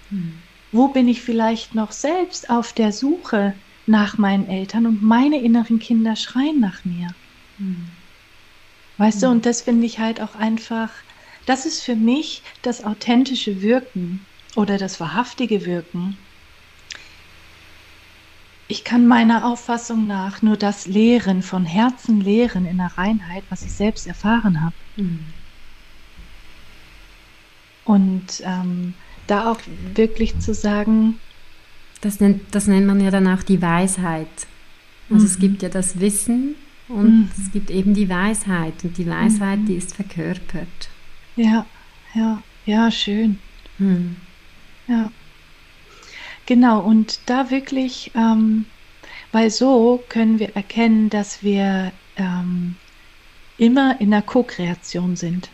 Mhm. 0.10 0.50
Wo 0.72 0.90
bin 0.90 1.08
ich 1.08 1.22
vielleicht 1.22 1.76
noch 1.76 1.92
selbst 1.92 2.50
auf 2.50 2.74
der 2.74 2.92
Suche 2.92 3.62
nach 3.86 4.18
meinen 4.18 4.48
Eltern 4.48 4.88
und 4.88 5.02
meine 5.02 5.42
inneren 5.42 5.80
Kinder 5.80 6.16
schreien 6.16 6.60
nach 6.60 6.84
mir? 6.86 7.16
Mhm. 7.58 8.01
Weißt 9.02 9.24
du, 9.24 9.30
und 9.30 9.48
das 9.48 9.64
finde 9.64 9.88
ich 9.88 9.98
halt 9.98 10.22
auch 10.22 10.36
einfach, 10.36 10.92
das 11.48 11.66
ist 11.66 11.82
für 11.82 11.96
mich 11.96 12.44
das 12.62 12.84
authentische 12.84 13.64
Wirken 13.64 14.24
oder 14.56 14.78
das 14.78 15.00
wahrhaftige 15.00 15.66
Wirken. 15.66 16.20
Ich 18.68 18.84
kann 18.84 19.08
meiner 19.08 19.44
Auffassung 19.44 20.06
nach 20.06 20.44
nur 20.44 20.56
das 20.56 20.86
lehren, 20.86 21.42
von 21.42 21.66
Herzen 21.66 22.22
lehren 22.22 22.68
in 22.68 22.78
der 22.78 22.96
Reinheit, 22.96 23.44
was 23.50 23.64
ich 23.64 23.72
selbst 23.72 24.06
erfahren 24.06 24.62
habe. 24.62 24.76
Mhm. 24.98 25.26
Und 27.86 28.44
ähm, 28.44 28.94
da 29.26 29.52
auch 29.52 29.62
wirklich 29.96 30.38
zu 30.38 30.54
sagen. 30.54 31.20
Das 32.02 32.20
nennt, 32.20 32.54
das 32.54 32.68
nennt 32.68 32.86
man 32.86 33.02
ja 33.02 33.10
dann 33.10 33.28
auch 33.28 33.42
die 33.42 33.64
Weisheit. 33.64 34.28
Also 35.10 35.24
mhm. 35.24 35.26
es 35.26 35.40
gibt 35.40 35.64
ja 35.64 35.70
das 35.70 36.00
Wissen 36.00 36.54
und 36.88 37.22
mhm. 37.22 37.30
es 37.38 37.52
gibt 37.52 37.72
eben 37.72 37.94
die 37.94 38.10
Weisheit 38.10 38.84
und 38.84 38.98
die 38.98 39.08
Weisheit, 39.08 39.60
mhm. 39.60 39.66
die 39.66 39.76
ist 39.76 39.96
verkörpert. 39.96 40.90
Ja, 41.36 41.66
ja, 42.14 42.42
ja, 42.66 42.92
schön. 42.92 43.40
Mhm. 43.78 44.18
Ja. 44.88 45.12
Genau, 46.46 46.82
und 46.82 47.22
da 47.28 47.50
wirklich, 47.50 48.12
ähm, 48.16 48.66
weil 49.32 49.50
so 49.50 50.04
können 50.10 50.40
wir 50.40 50.56
erkennen, 50.56 51.10
dass 51.10 51.44
wir 51.44 51.92
ähm, 52.18 52.76
immer 53.58 54.02
in 54.02 54.12
der 54.12 54.22
Co-Kreation 54.22 55.16
sind. 55.16 55.50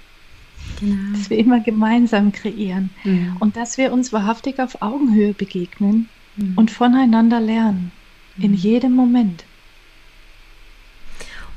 Genau. 0.80 1.18
Dass 1.18 1.30
wir 1.30 1.38
immer 1.38 1.60
gemeinsam 1.60 2.32
kreieren 2.32 2.90
mhm. 3.04 3.38
und 3.40 3.56
dass 3.56 3.78
wir 3.78 3.94
uns 3.94 4.12
wahrhaftig 4.12 4.60
auf 4.60 4.82
Augenhöhe 4.82 5.34
begegnen 5.34 6.10
mhm. 6.36 6.54
und 6.58 6.72
voneinander 6.72 7.40
lernen. 7.40 7.92
In 8.38 8.52
mhm. 8.52 8.58
jedem 8.58 8.94
Moment. 8.94 9.44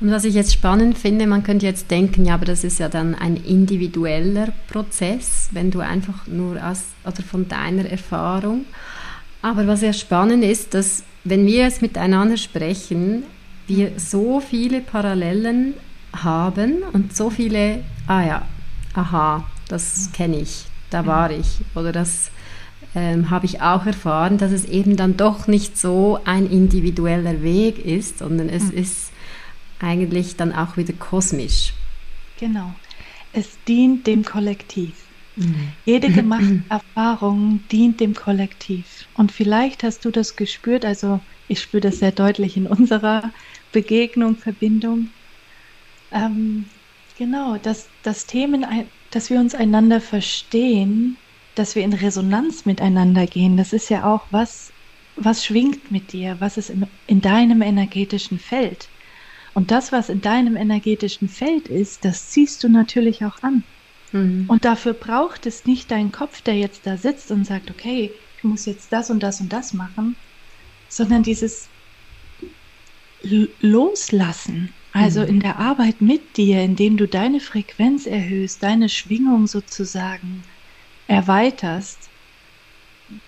Und 0.00 0.10
was 0.10 0.24
ich 0.24 0.34
jetzt 0.34 0.52
spannend 0.52 0.96
finde, 0.96 1.26
man 1.26 1.42
könnte 1.42 1.66
jetzt 1.66 1.90
denken, 1.90 2.24
ja, 2.24 2.34
aber 2.34 2.46
das 2.46 2.64
ist 2.64 2.78
ja 2.78 2.88
dann 2.88 3.14
ein 3.14 3.36
individueller 3.36 4.48
Prozess, 4.68 5.50
wenn 5.52 5.70
du 5.70 5.80
einfach 5.80 6.26
nur 6.26 6.56
aus 6.64 6.84
oder 7.04 7.22
von 7.22 7.48
deiner 7.48 7.84
Erfahrung. 7.84 8.64
Aber 9.42 9.66
was 9.66 9.82
ja 9.82 9.92
spannend 9.92 10.42
ist, 10.42 10.72
dass 10.72 11.04
wenn 11.24 11.44
wir 11.46 11.64
jetzt 11.64 11.82
miteinander 11.82 12.38
sprechen, 12.38 13.24
wir 13.66 13.92
so 13.98 14.40
viele 14.40 14.80
Parallelen 14.80 15.74
haben 16.16 16.82
und 16.92 17.14
so 17.14 17.28
viele, 17.28 17.84
ah 18.06 18.22
ja, 18.22 18.42
aha, 18.94 19.44
das 19.68 20.10
kenne 20.12 20.40
ich, 20.40 20.64
da 20.88 21.06
war 21.06 21.30
ich 21.30 21.58
oder 21.74 21.92
das 21.92 22.30
ähm, 22.94 23.30
habe 23.30 23.46
ich 23.46 23.62
auch 23.62 23.86
erfahren, 23.86 24.38
dass 24.38 24.50
es 24.50 24.64
eben 24.64 24.96
dann 24.96 25.16
doch 25.16 25.46
nicht 25.46 25.78
so 25.78 26.18
ein 26.24 26.50
individueller 26.50 27.42
Weg 27.42 27.84
ist, 27.84 28.18
sondern 28.18 28.48
es 28.48 28.64
mhm. 28.72 28.78
ist 28.78 29.12
eigentlich 29.80 30.36
dann 30.36 30.52
auch 30.52 30.76
wieder 30.76 30.92
kosmisch. 30.94 31.72
Genau. 32.38 32.72
Es 33.32 33.58
dient 33.66 34.06
dem 34.06 34.24
Kollektiv. 34.24 34.92
Mhm. 35.36 35.68
Jede 35.84 36.08
gemachte 36.12 36.62
Erfahrung 36.68 37.60
dient 37.70 38.00
dem 38.00 38.14
Kollektiv. 38.14 39.06
Und 39.14 39.32
vielleicht 39.32 39.82
hast 39.82 40.04
du 40.04 40.10
das 40.10 40.36
gespürt, 40.36 40.84
also 40.84 41.20
ich 41.48 41.60
spüre 41.60 41.80
das 41.80 41.98
sehr 41.98 42.12
deutlich 42.12 42.56
in 42.56 42.66
unserer 42.66 43.32
Begegnung, 43.72 44.36
Verbindung. 44.36 45.08
Ähm, 46.12 46.64
genau, 47.18 47.56
dass, 47.56 47.88
dass 48.02 48.26
Themen, 48.26 48.64
dass 49.10 49.30
wir 49.30 49.40
uns 49.40 49.54
einander 49.54 50.00
verstehen, 50.00 51.16
dass 51.54 51.74
wir 51.74 51.82
in 51.82 51.92
Resonanz 51.92 52.64
miteinander 52.66 53.26
gehen, 53.26 53.56
das 53.56 53.72
ist 53.72 53.90
ja 53.90 54.04
auch 54.04 54.26
was, 54.30 54.72
was 55.16 55.44
schwingt 55.44 55.90
mit 55.90 56.12
dir, 56.12 56.36
was 56.40 56.56
ist 56.56 56.72
in 57.06 57.20
deinem 57.20 57.62
energetischen 57.62 58.38
Feld. 58.38 58.88
Und 59.54 59.70
das, 59.70 59.92
was 59.92 60.08
in 60.08 60.20
deinem 60.20 60.56
energetischen 60.56 61.28
Feld 61.28 61.68
ist, 61.68 62.04
das 62.04 62.30
ziehst 62.30 62.62
du 62.62 62.68
natürlich 62.68 63.24
auch 63.24 63.42
an. 63.42 63.64
Mhm. 64.12 64.44
Und 64.48 64.64
dafür 64.64 64.92
braucht 64.92 65.46
es 65.46 65.66
nicht 65.66 65.90
deinen 65.90 66.12
Kopf, 66.12 66.40
der 66.42 66.56
jetzt 66.56 66.86
da 66.86 66.96
sitzt 66.96 67.30
und 67.30 67.44
sagt, 67.44 67.70
okay, 67.70 68.10
ich 68.36 68.44
muss 68.44 68.66
jetzt 68.66 68.92
das 68.92 69.10
und 69.10 69.22
das 69.22 69.40
und 69.40 69.52
das 69.52 69.74
machen, 69.74 70.16
sondern 70.88 71.22
dieses 71.22 71.68
Loslassen. 73.60 74.72
Also 74.92 75.20
mhm. 75.20 75.28
in 75.28 75.40
der 75.40 75.58
Arbeit 75.58 76.00
mit 76.00 76.36
dir, 76.36 76.62
indem 76.62 76.96
du 76.96 77.06
deine 77.06 77.40
Frequenz 77.40 78.06
erhöhst, 78.06 78.62
deine 78.62 78.88
Schwingung 78.88 79.46
sozusagen 79.46 80.42
erweiterst, 81.06 82.08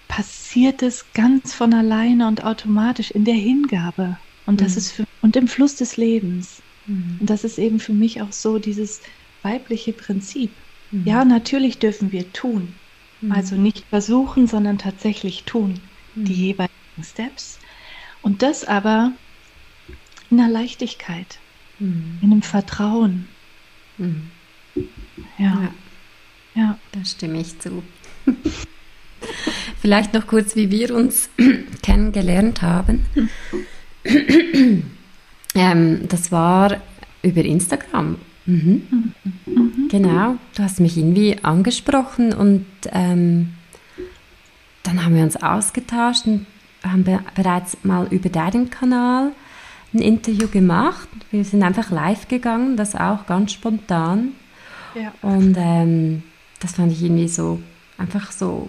passiert 0.08 0.82
es 0.82 1.04
ganz 1.14 1.54
von 1.54 1.72
alleine 1.72 2.26
und 2.26 2.44
automatisch 2.44 3.10
in 3.10 3.24
der 3.24 3.34
Hingabe. 3.34 4.18
Und 4.46 4.60
das 4.60 4.72
mhm. 4.72 4.78
ist 4.78 4.92
für, 4.92 5.04
und 5.20 5.36
im 5.36 5.48
Fluss 5.48 5.76
des 5.76 5.96
Lebens. 5.96 6.62
Mhm. 6.86 7.18
Und 7.20 7.30
das 7.30 7.44
ist 7.44 7.58
eben 7.58 7.80
für 7.80 7.92
mich 7.92 8.22
auch 8.22 8.32
so 8.32 8.58
dieses 8.58 9.00
weibliche 9.42 9.92
Prinzip. 9.92 10.50
Mhm. 10.90 11.06
Ja, 11.06 11.24
natürlich 11.24 11.78
dürfen 11.78 12.12
wir 12.12 12.32
tun. 12.32 12.74
Mhm. 13.20 13.32
Also 13.32 13.56
nicht 13.56 13.84
versuchen, 13.86 14.46
sondern 14.46 14.78
tatsächlich 14.78 15.44
tun. 15.44 15.80
Die 16.14 16.32
mhm. 16.32 16.38
jeweiligen 16.38 17.04
Steps. 17.04 17.58
Und 18.20 18.42
das 18.42 18.64
aber 18.64 19.12
in 20.30 20.40
einer 20.40 20.50
Leichtigkeit, 20.50 21.38
mhm. 21.78 22.18
in 22.22 22.32
einem 22.32 22.42
Vertrauen. 22.42 23.28
Ja. 25.38 25.62
ja. 25.62 25.74
Ja. 26.54 26.78
Da 26.92 27.04
stimme 27.04 27.40
ich 27.40 27.58
zu. 27.58 27.82
Vielleicht 29.80 30.14
noch 30.14 30.26
kurz, 30.26 30.54
wie 30.56 30.70
wir 30.70 30.94
uns 30.94 31.28
kennengelernt 31.82 32.62
haben. 32.62 33.06
Ähm, 35.54 36.08
das 36.08 36.32
war 36.32 36.76
über 37.22 37.44
Instagram. 37.44 38.16
Mhm. 38.46 39.12
Mhm. 39.46 39.88
Genau, 39.88 40.36
du 40.56 40.62
hast 40.62 40.80
mich 40.80 40.96
irgendwie 40.96 41.38
angesprochen 41.42 42.32
und 42.32 42.66
ähm, 42.90 43.54
dann 44.82 45.04
haben 45.04 45.14
wir 45.14 45.22
uns 45.22 45.36
ausgetauscht 45.36 46.26
und 46.26 46.46
haben 46.82 47.04
be 47.04 47.20
bereits 47.36 47.76
mal 47.84 48.08
über 48.10 48.28
deinen 48.28 48.70
Kanal 48.70 49.32
ein 49.94 50.00
Interview 50.00 50.48
gemacht. 50.48 51.08
Wir 51.30 51.44
sind 51.44 51.62
einfach 51.62 51.90
live 51.90 52.26
gegangen, 52.26 52.76
das 52.76 52.96
auch 52.96 53.26
ganz 53.26 53.52
spontan. 53.52 54.32
Ja. 54.94 55.12
Und 55.22 55.56
ähm, 55.58 56.22
das 56.58 56.72
fand 56.72 56.92
ich 56.92 57.02
irgendwie 57.02 57.28
so, 57.28 57.60
einfach 57.98 58.32
so 58.32 58.68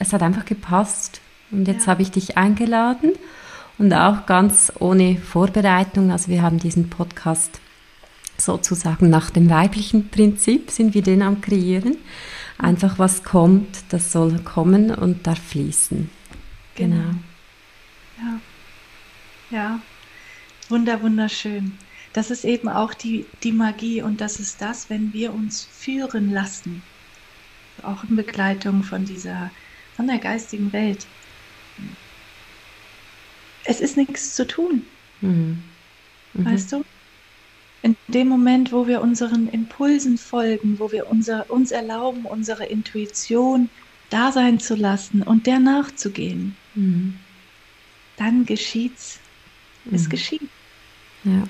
es 0.00 0.12
hat 0.12 0.22
einfach 0.22 0.44
gepasst. 0.44 1.20
Und 1.52 1.68
jetzt 1.68 1.86
ja. 1.86 1.92
habe 1.92 2.02
ich 2.02 2.10
dich 2.10 2.36
eingeladen 2.36 3.12
und 3.80 3.94
auch 3.94 4.26
ganz 4.26 4.70
ohne 4.78 5.16
Vorbereitung. 5.16 6.12
Also 6.12 6.28
wir 6.28 6.42
haben 6.42 6.58
diesen 6.58 6.90
Podcast 6.90 7.60
sozusagen 8.36 9.08
nach 9.08 9.30
dem 9.30 9.48
weiblichen 9.48 10.10
Prinzip 10.10 10.70
sind 10.70 10.92
wir 10.92 11.00
den 11.00 11.22
am 11.22 11.40
kreieren. 11.40 11.96
Einfach 12.58 12.98
was 12.98 13.24
kommt, 13.24 13.84
das 13.88 14.12
soll 14.12 14.38
kommen 14.40 14.94
und 14.94 15.26
darf 15.26 15.38
fließen. 15.38 16.10
Genau. 16.74 16.96
genau. 16.96 18.38
Ja. 19.50 19.56
Ja. 19.56 19.80
Wunder, 20.68 21.00
wunderschön. 21.00 21.72
Das 22.12 22.30
ist 22.30 22.44
eben 22.44 22.68
auch 22.68 22.92
die, 22.92 23.24
die 23.42 23.52
Magie 23.52 24.02
und 24.02 24.20
das 24.20 24.40
ist 24.40 24.60
das, 24.60 24.90
wenn 24.90 25.14
wir 25.14 25.32
uns 25.32 25.66
führen 25.72 26.32
lassen. 26.32 26.82
Auch 27.82 28.04
in 28.04 28.14
Begleitung 28.14 28.82
von 28.82 29.06
dieser 29.06 29.50
von 29.96 30.06
der 30.06 30.18
geistigen 30.18 30.70
Welt. 30.74 31.06
Es 33.64 33.80
ist 33.80 33.96
nichts 33.96 34.34
zu 34.34 34.46
tun. 34.46 34.84
Mhm. 35.20 35.62
Mhm. 36.34 36.44
Weißt 36.44 36.72
du? 36.72 36.84
In 37.82 37.96
dem 38.08 38.28
Moment, 38.28 38.72
wo 38.72 38.86
wir 38.86 39.00
unseren 39.00 39.48
Impulsen 39.48 40.18
folgen, 40.18 40.78
wo 40.78 40.92
wir 40.92 41.10
unser, 41.10 41.50
uns 41.50 41.70
erlauben, 41.70 42.26
unsere 42.26 42.66
Intuition 42.66 43.70
da 44.10 44.32
sein 44.32 44.60
zu 44.60 44.74
lassen 44.74 45.22
und 45.22 45.46
der 45.46 45.60
nachzugehen, 45.60 46.56
mhm. 46.74 47.18
dann 48.16 48.44
geschieht's. 48.44 49.18
Es 49.90 50.04
mhm. 50.04 50.08
geschieht. 50.10 50.48
Ja. 51.24 51.44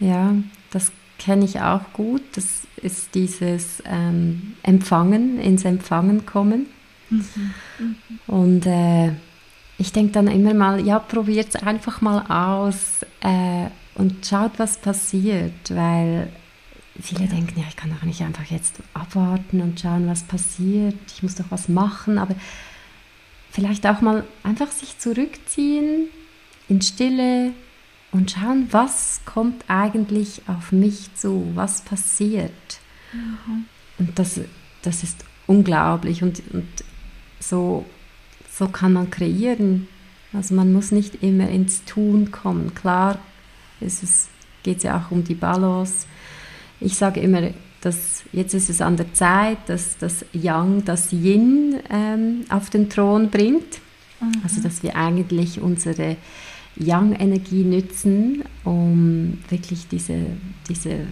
Ja, 0.00 0.34
das 0.70 0.90
kenne 1.18 1.44
ich 1.44 1.60
auch 1.60 1.92
gut. 1.92 2.22
Das 2.34 2.62
ist 2.76 3.14
dieses 3.14 3.82
ähm, 3.86 4.54
Empfangen, 4.64 5.38
ins 5.38 5.64
Empfangen 5.64 6.26
kommen. 6.26 6.66
Mhm. 7.10 7.24
Mhm. 7.78 7.96
Und 8.26 8.66
äh, 8.66 9.12
ich 9.78 9.92
denke 9.92 10.12
dann 10.12 10.28
immer 10.28 10.54
mal, 10.54 10.84
ja, 10.84 10.98
probiert 10.98 11.54
es 11.54 11.56
einfach 11.56 12.00
mal 12.00 12.24
aus 12.28 13.04
äh, 13.20 13.68
und 13.94 14.26
schaut, 14.26 14.52
was 14.58 14.78
passiert, 14.78 15.74
weil 15.74 16.32
viele 17.00 17.24
ja. 17.24 17.30
denken, 17.30 17.58
ja, 17.58 17.66
ich 17.68 17.76
kann 17.76 17.94
doch 17.94 18.02
nicht 18.06 18.22
einfach 18.22 18.44
jetzt 18.44 18.76
abwarten 18.94 19.60
und 19.60 19.80
schauen, 19.80 20.08
was 20.08 20.22
passiert. 20.22 20.96
Ich 21.14 21.22
muss 21.22 21.34
doch 21.34 21.46
was 21.50 21.68
machen, 21.68 22.18
aber 22.18 22.34
vielleicht 23.50 23.86
auch 23.86 24.00
mal 24.00 24.24
einfach 24.42 24.70
sich 24.70 24.98
zurückziehen 24.98 26.08
in 26.68 26.80
Stille, 26.80 27.52
und 28.12 28.30
schauen, 28.30 28.68
was 28.70 29.22
kommt 29.24 29.64
eigentlich 29.68 30.42
auf 30.46 30.70
mich 30.70 31.14
zu, 31.14 31.50
was 31.54 31.80
passiert. 31.80 32.52
Mhm. 33.12 33.64
Und 33.98 34.18
das, 34.18 34.38
das 34.82 35.02
ist 35.02 35.24
unglaublich 35.46 36.22
und, 36.22 36.42
und 36.52 36.68
so, 37.40 37.86
so 38.52 38.68
kann 38.68 38.92
man 38.92 39.10
kreieren. 39.10 39.88
Also 40.32 40.54
man 40.54 40.72
muss 40.72 40.92
nicht 40.92 41.22
immer 41.22 41.48
ins 41.48 41.84
Tun 41.84 42.30
kommen. 42.30 42.74
Klar, 42.74 43.18
es 43.80 44.28
geht 44.62 44.82
ja 44.82 44.98
auch 44.98 45.10
um 45.10 45.24
die 45.24 45.34
Balance. 45.34 46.06
Ich 46.80 46.96
sage 46.96 47.20
immer, 47.20 47.50
dass 47.80 48.22
jetzt 48.32 48.54
ist 48.54 48.70
es 48.70 48.80
an 48.80 48.96
der 48.96 49.12
Zeit, 49.12 49.58
dass 49.66 49.98
das 49.98 50.24
Yang, 50.32 50.84
das 50.84 51.12
Yin 51.12 51.76
ähm, 51.90 52.44
auf 52.48 52.70
den 52.70 52.88
Thron 52.88 53.30
bringt. 53.30 53.80
Mhm. 54.20 54.32
Also 54.42 54.62
dass 54.62 54.82
wir 54.82 54.96
eigentlich 54.96 55.60
unsere 55.60 56.16
Yang-Energie 56.76 57.64
nützen, 57.64 58.44
um 58.64 59.38
wirklich 59.48 59.88
diese, 59.88 60.26
diese, 60.68 61.06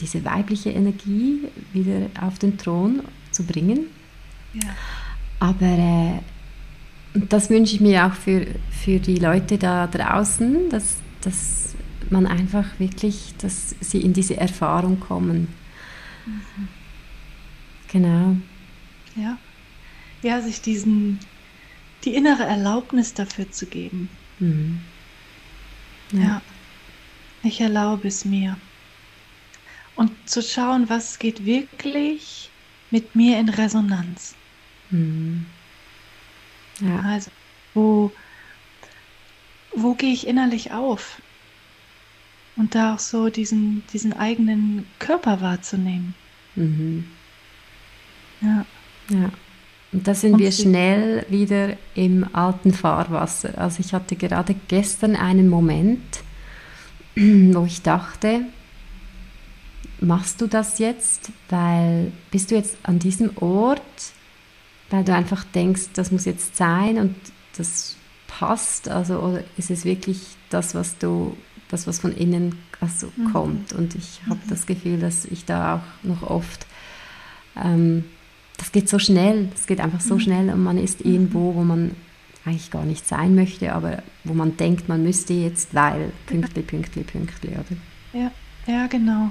diese 0.00 0.24
weibliche 0.24 0.70
Energie 0.70 1.40
wieder 1.72 2.10
auf 2.20 2.38
den 2.38 2.58
Thron 2.58 3.02
zu 3.32 3.44
bringen. 3.44 3.86
Ja. 4.52 4.70
Aber 5.40 5.66
äh, 5.66 6.20
das 7.14 7.48
wünsche 7.48 7.76
ich 7.76 7.80
mir 7.80 8.06
auch 8.06 8.14
für, 8.14 8.46
für 8.70 8.98
die 8.98 9.16
Leute 9.16 9.56
da 9.56 9.86
draußen, 9.86 10.68
dass, 10.68 10.96
dass 11.20 11.74
man 12.10 12.26
einfach 12.26 12.64
wirklich, 12.78 13.34
dass 13.38 13.74
sie 13.80 14.00
in 14.00 14.12
diese 14.12 14.36
Erfahrung 14.36 15.00
kommen. 15.00 15.48
Mhm. 16.26 16.68
Genau. 17.88 18.36
Ja. 19.14 19.38
Ja, 20.22 20.40
sich 20.40 20.60
diesen, 20.60 21.20
die 22.04 22.14
innere 22.14 22.42
Erlaubnis 22.42 23.14
dafür 23.14 23.50
zu 23.50 23.66
geben. 23.66 24.08
Mhm. 24.40 24.80
Ja. 26.12 26.20
ja. 26.20 26.42
Ich 27.44 27.60
erlaube 27.60 28.08
es 28.08 28.24
mir. 28.24 28.56
Und 29.94 30.10
zu 30.28 30.42
schauen, 30.42 30.88
was 30.88 31.18
geht 31.18 31.44
wirklich 31.44 32.50
mit 32.90 33.14
mir 33.14 33.38
in 33.38 33.48
Resonanz. 33.48 34.34
Mhm. 34.90 35.46
Ja. 36.80 37.00
Also, 37.00 37.30
wo, 37.74 38.12
wo 39.74 39.94
gehe 39.94 40.12
ich 40.12 40.26
innerlich 40.26 40.72
auf? 40.72 41.20
Und 42.56 42.74
da 42.74 42.94
auch 42.94 42.98
so 43.00 43.30
diesen, 43.30 43.82
diesen 43.92 44.12
eigenen 44.12 44.86
Körper 44.98 45.40
wahrzunehmen. 45.40 46.14
Mhm. 46.54 47.04
Ja. 48.40 48.64
Ja. 49.10 49.30
Und 49.92 50.08
da 50.08 50.14
sind 50.14 50.34
und 50.34 50.38
wir 50.40 50.52
schnell 50.52 51.24
wieder 51.28 51.76
im 51.94 52.26
alten 52.34 52.72
Fahrwasser. 52.72 53.56
Also 53.58 53.80
ich 53.80 53.92
hatte 53.92 54.16
gerade 54.16 54.54
gestern 54.68 55.16
einen 55.16 55.48
Moment, 55.48 56.22
wo 57.16 57.64
ich 57.64 57.82
dachte, 57.82 58.42
machst 60.00 60.40
du 60.40 60.46
das 60.46 60.78
jetzt, 60.78 61.30
weil 61.48 62.12
bist 62.30 62.50
du 62.50 62.56
jetzt 62.56 62.76
an 62.82 62.98
diesem 62.98 63.36
Ort, 63.36 63.82
weil 64.90 65.04
du 65.04 65.14
einfach 65.14 65.44
denkst, 65.44 65.90
das 65.94 66.10
muss 66.10 66.24
jetzt 66.24 66.56
sein 66.56 66.98
und 66.98 67.16
das 67.56 67.96
passt, 68.26 68.88
also 68.88 69.18
oder 69.20 69.44
ist 69.56 69.70
es 69.70 69.84
wirklich 69.84 70.20
das, 70.50 70.74
was 70.74 70.98
du, 70.98 71.36
das 71.68 71.86
was 71.86 71.98
von 71.98 72.14
innen 72.14 72.58
also 72.80 73.10
mhm. 73.16 73.32
kommt? 73.32 73.72
Und 73.72 73.94
ich 73.94 74.20
habe 74.26 74.40
mhm. 74.44 74.48
das 74.48 74.66
Gefühl, 74.66 74.98
dass 74.98 75.24
ich 75.24 75.44
da 75.44 75.76
auch 75.76 76.06
noch 76.06 76.22
oft 76.22 76.66
ähm, 77.56 78.04
das 78.56 78.72
geht 78.72 78.88
so 78.88 78.98
schnell, 78.98 79.48
das 79.52 79.66
geht 79.66 79.80
einfach 79.80 80.00
so 80.00 80.14
mhm. 80.14 80.20
schnell 80.20 80.50
und 80.50 80.62
man 80.62 80.78
ist 80.78 81.00
irgendwo, 81.00 81.54
wo 81.54 81.64
man 81.64 81.92
eigentlich 82.44 82.70
gar 82.70 82.84
nicht 82.84 83.06
sein 83.06 83.34
möchte, 83.34 83.72
aber 83.72 84.02
wo 84.22 84.34
man 84.34 84.56
denkt, 84.56 84.88
man 84.88 85.02
müsste 85.02 85.32
jetzt, 85.32 85.74
weil 85.74 86.12
Pünktli, 86.26 86.62
Pünktli, 86.62 87.02
Pünktli, 87.02 87.50
oder? 87.50 87.76
Ja, 88.12 88.30
ja, 88.66 88.86
genau. 88.86 89.30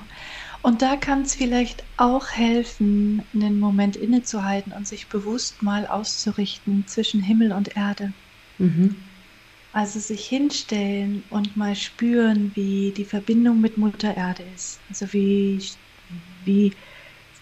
Und 0.64 0.82
da 0.82 0.96
kann 0.96 1.22
es 1.24 1.36
vielleicht 1.36 1.84
auch 1.98 2.32
helfen, 2.32 3.22
einen 3.34 3.60
Moment 3.60 3.98
innezuhalten 3.98 4.72
und 4.72 4.88
sich 4.88 5.08
bewusst 5.08 5.62
mal 5.62 5.86
auszurichten 5.86 6.88
zwischen 6.88 7.22
Himmel 7.22 7.52
und 7.52 7.76
Erde. 7.76 8.14
Mhm. 8.58 8.96
Also 9.74 10.00
sich 10.00 10.26
hinstellen 10.26 11.24
und 11.30 11.58
mal 11.58 11.76
spüren, 11.76 12.52
wie 12.56 12.94
die 12.96 13.06
Verbindung 13.06 13.60
mit 13.60 13.78
Mutter 13.78 14.16
Erde 14.16 14.44
ist. 14.56 14.80
Also 14.90 15.12
wie 15.12 15.62
Wie 16.46 16.74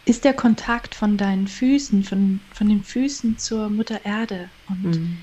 ist 0.06 0.24
der 0.26 0.34
Kontakt 0.34 0.96
von 0.96 1.18
deinen 1.18 1.48
Füßen, 1.48 2.04
von, 2.04 2.40
von 2.54 2.70
den 2.70 2.84
Füßen 2.84 3.38
zur 3.38 3.70
Mutter 3.70 4.04
Erde 4.04 4.50
und 4.68 4.84
mhm. 4.84 5.18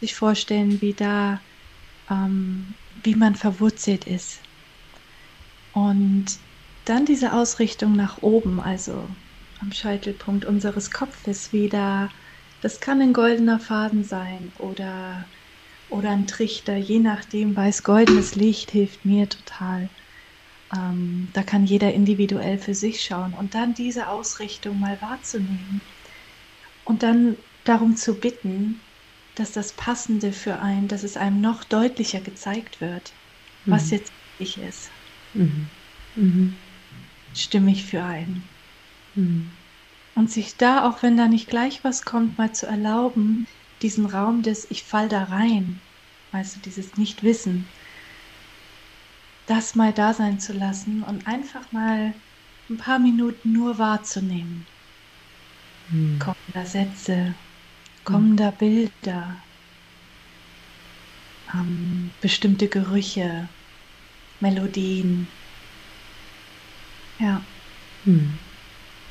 sich 0.00 0.14
vorstellen, 0.14 0.80
wie 0.80 0.92
da, 0.92 1.40
ähm, 2.08 2.74
wie 3.02 3.16
man 3.16 3.34
verwurzelt 3.34 4.06
ist. 4.06 4.38
Und 5.72 6.26
dann 6.84 7.04
diese 7.06 7.32
Ausrichtung 7.32 7.92
nach 7.92 8.22
oben, 8.22 8.60
also 8.60 9.14
am 9.58 9.72
Scheitelpunkt 9.72 10.44
unseres 10.44 10.90
Kopfes 10.90 11.52
wieder. 11.52 12.08
Das 12.60 12.80
kann 12.80 13.00
ein 13.00 13.12
goldener 13.12 13.60
Faden 13.60 14.04
sein 14.04 14.52
oder, 14.58 15.30
oder 15.88 16.10
ein 16.10 16.26
Trichter, 16.26 16.76
je 16.76 17.00
nachdem, 17.00 17.56
weiß 17.56 17.82
goldenes 17.82 18.34
Licht 18.34 18.70
hilft 18.70 19.04
mir 19.04 19.28
total. 19.28 19.90
Ähm, 20.76 21.28
da 21.32 21.42
kann 21.42 21.64
jeder 21.64 21.92
individuell 21.94 22.58
für 22.58 22.74
sich 22.74 23.02
schauen 23.04 23.34
und 23.34 23.54
dann 23.54 23.74
diese 23.74 24.08
Ausrichtung 24.08 24.78
mal 24.80 25.00
wahrzunehmen 25.00 25.82
und 26.84 27.02
dann 27.02 27.36
darum 27.64 27.96
zu 27.96 28.20
bitten, 28.20 28.82
dass 29.34 29.52
das 29.52 29.74
Passende 29.76 30.32
für 30.32 30.58
einen, 30.60 30.88
dass 30.88 31.02
es 31.04 31.16
einem 31.16 31.40
noch 31.40 31.64
deutlicher 31.64 32.20
gezeigt 32.20 32.80
wird, 32.80 33.16
mhm. 33.64 33.70
was 33.70 33.90
jetzt 33.90 34.12
ich 34.38 34.58
ist. 34.58 34.92
Mhm. 35.34 35.70
Mhm. 36.16 36.69
Stimmig 37.34 37.84
für 37.84 38.02
einen. 38.02 38.42
Mhm. 39.14 39.50
Und 40.14 40.30
sich 40.30 40.56
da, 40.56 40.88
auch 40.88 41.02
wenn 41.02 41.16
da 41.16 41.28
nicht 41.28 41.48
gleich 41.48 41.82
was 41.84 42.02
kommt, 42.02 42.36
mal 42.36 42.52
zu 42.52 42.66
erlauben, 42.66 43.46
diesen 43.82 44.06
Raum 44.06 44.42
des 44.42 44.70
Ich 44.70 44.82
fall 44.82 45.08
da 45.08 45.24
rein, 45.24 45.80
weißt 46.32 46.56
du, 46.56 46.60
dieses 46.60 46.96
Nichtwissen, 46.96 47.64
das 49.46 49.74
mal 49.74 49.92
da 49.92 50.14
sein 50.14 50.38
zu 50.38 50.52
lassen 50.52 51.02
und 51.02 51.26
einfach 51.26 51.72
mal 51.72 52.14
ein 52.68 52.76
paar 52.76 52.98
Minuten 52.98 53.52
nur 53.52 53.78
wahrzunehmen. 53.78 54.66
Hm. 55.90 56.18
Kommender 56.18 56.66
Sätze, 56.70 57.34
kommender 58.04 58.50
hm. 58.52 58.58
Bilder, 58.58 59.36
ähm, 61.54 62.10
bestimmte 62.20 62.68
Gerüche, 62.68 63.48
Melodien. 64.40 65.26
Ja. 67.20 67.42
Hm. 68.04 68.38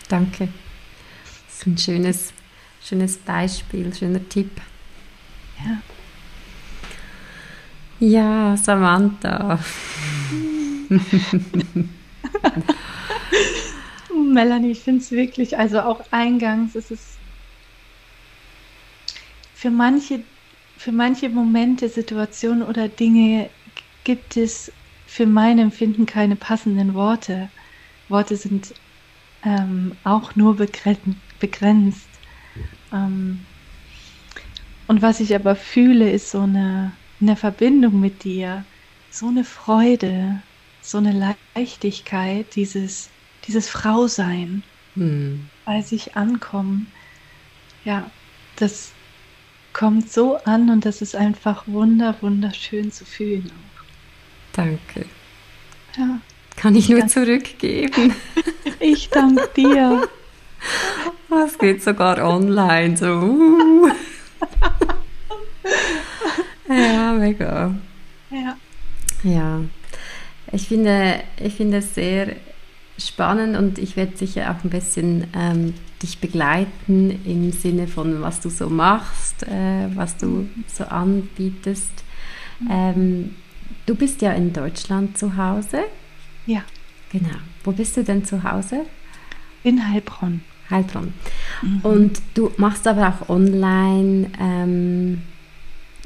Danke. 0.08 0.50
Das 1.46 1.58
ist 1.60 1.68
ein 1.68 1.78
schönes, 1.78 2.34
schönes 2.82 3.18
Beispiel, 3.18 3.94
schöner 3.94 4.28
Tipp. 4.28 4.50
Ja. 5.64 5.82
Ja, 8.00 8.58
Samantha. 8.58 9.60
Melanie, 14.34 14.72
ich 14.72 14.80
finde 14.82 15.02
es 15.02 15.12
wirklich, 15.12 15.58
also 15.58 15.82
auch 15.82 16.02
eingangs 16.12 16.76
ist 16.76 16.92
es 16.92 17.18
für 19.54 19.70
manche, 19.70 20.24
für 20.78 20.94
manche 20.94 21.30
Momente, 21.30 21.90
Situationen 21.90 22.64
oder 22.64 22.88
Dinge 22.88 23.50
gibt 24.06 24.38
es 24.38 24.72
für 25.06 25.26
mein 25.26 25.60
Empfinden 25.60 26.06
keine 26.06 26.38
passenden 26.38 26.94
Worte. 26.94 27.50
Worte 28.10 28.36
sind 28.36 28.74
ähm, 29.46 29.94
auch 30.04 30.36
nur 30.36 30.56
begrenzt. 30.56 32.10
Ähm, 32.92 33.46
und 34.88 35.02
was 35.02 35.20
ich 35.20 35.36
aber 35.36 35.56
fühle, 35.56 36.12
ist 36.12 36.32
so 36.32 36.42
eine 36.42 36.92
in 37.20 37.28
der 37.28 37.36
Verbindung 37.36 38.00
mit 38.00 38.24
dir 38.24 38.64
so 39.12 39.28
eine 39.28 39.44
Freude, 39.44 40.42
so 40.82 40.98
eine 40.98 41.36
Leichtigkeit, 41.56 42.56
dieses, 42.56 43.10
dieses 43.48 43.70
Frausein 43.70 44.64
hm. 44.96 45.50
bei 45.66 45.82
sich 45.82 46.16
ankommen. 46.16 46.92
Ja, 47.86 48.10
das 48.56 48.92
kommt 49.74 50.12
so 50.12 50.38
an 50.44 50.70
und 50.70 50.86
das 50.86 51.02
ist 51.02 51.16
einfach 51.16 51.68
wunder, 51.68 52.16
wunderschön 52.22 52.92
zu 52.92 53.06
fühlen 53.06 53.52
auch. 53.52 53.84
Danke. 54.54 55.06
Ja. 55.98 56.20
Kann 56.60 56.76
ich 56.76 56.90
nur 56.90 57.08
zurückgeben. 57.08 58.14
Ich 58.82 59.10
danke 59.10 59.50
dir. 59.58 60.08
Es 61.46 61.58
geht 61.58 61.84
sogar 61.84 62.18
online 62.26 62.96
so. 62.96 63.08
Uh. 63.08 63.90
Ja, 66.70 67.14
mega. 67.14 67.76
Ja. 68.30 68.58
Ja. 69.24 69.62
Ich 70.52 70.68
finde, 70.68 71.22
ich 71.44 71.56
finde 71.56 71.78
es 71.78 71.96
sehr 71.96 72.36
spannend 72.98 73.58
und 73.58 73.80
ich 73.80 73.98
werde 73.98 74.16
sicher 74.16 74.52
auch 74.52 74.64
ein 74.64 74.70
bisschen 74.70 75.28
ähm, 75.36 75.74
dich 76.02 76.20
begleiten 76.20 77.20
im 77.26 77.52
Sinne 77.52 77.88
von, 77.88 78.22
was 78.22 78.40
du 78.40 78.50
so 78.50 78.70
machst, 78.70 79.44
äh, 79.44 79.88
was 79.96 80.16
du 80.18 80.48
so 80.68 80.86
anbietest. 80.86 82.04
Ähm, 82.70 83.36
du 83.88 83.96
bist 83.96 84.22
ja 84.22 84.32
in 84.34 84.54
Deutschland 84.54 85.18
zu 85.18 85.36
Hause. 85.38 85.86
Ja. 86.50 86.64
Genau. 87.12 87.38
Wo 87.64 87.72
bist 87.72 87.96
du 87.96 88.04
denn 88.04 88.26
zu 88.26 88.44
Hause? 88.44 88.86
In 89.62 89.88
Heilbronn. 89.88 90.42
Heilbronn. 90.70 91.14
Mhm. 91.62 91.80
Und 91.84 92.22
du 92.34 92.52
machst 92.58 92.88
aber 92.88 93.08
auch 93.10 93.30
online 93.30 94.32
ähm, 94.40 95.22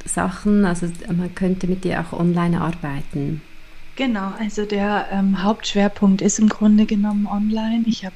Sachen, 0.03 0.65
also 0.65 0.87
man 1.15 1.33
könnte 1.33 1.67
mit 1.67 1.85
dir 1.85 2.01
auch 2.01 2.19
online 2.19 2.59
arbeiten. 2.59 3.41
Genau, 3.95 4.33
also 4.37 4.65
der 4.65 5.07
ähm, 5.11 5.43
Hauptschwerpunkt 5.43 6.21
ist 6.21 6.39
im 6.39 6.49
Grunde 6.49 6.85
genommen 6.85 7.25
online. 7.25 7.83
Ich 7.85 8.03
habe 8.03 8.15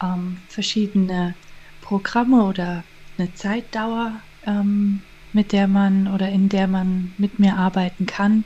ähm, 0.00 0.36
verschiedene 0.48 1.34
Programme 1.80 2.44
oder 2.44 2.84
eine 3.16 3.34
Zeitdauer, 3.34 4.12
ähm, 4.46 5.00
mit 5.32 5.50
der 5.50 5.66
man 5.66 6.06
oder 6.06 6.28
in 6.28 6.48
der 6.48 6.68
man 6.68 7.12
mit 7.18 7.40
mir 7.40 7.56
arbeiten 7.56 8.06
kann. 8.06 8.44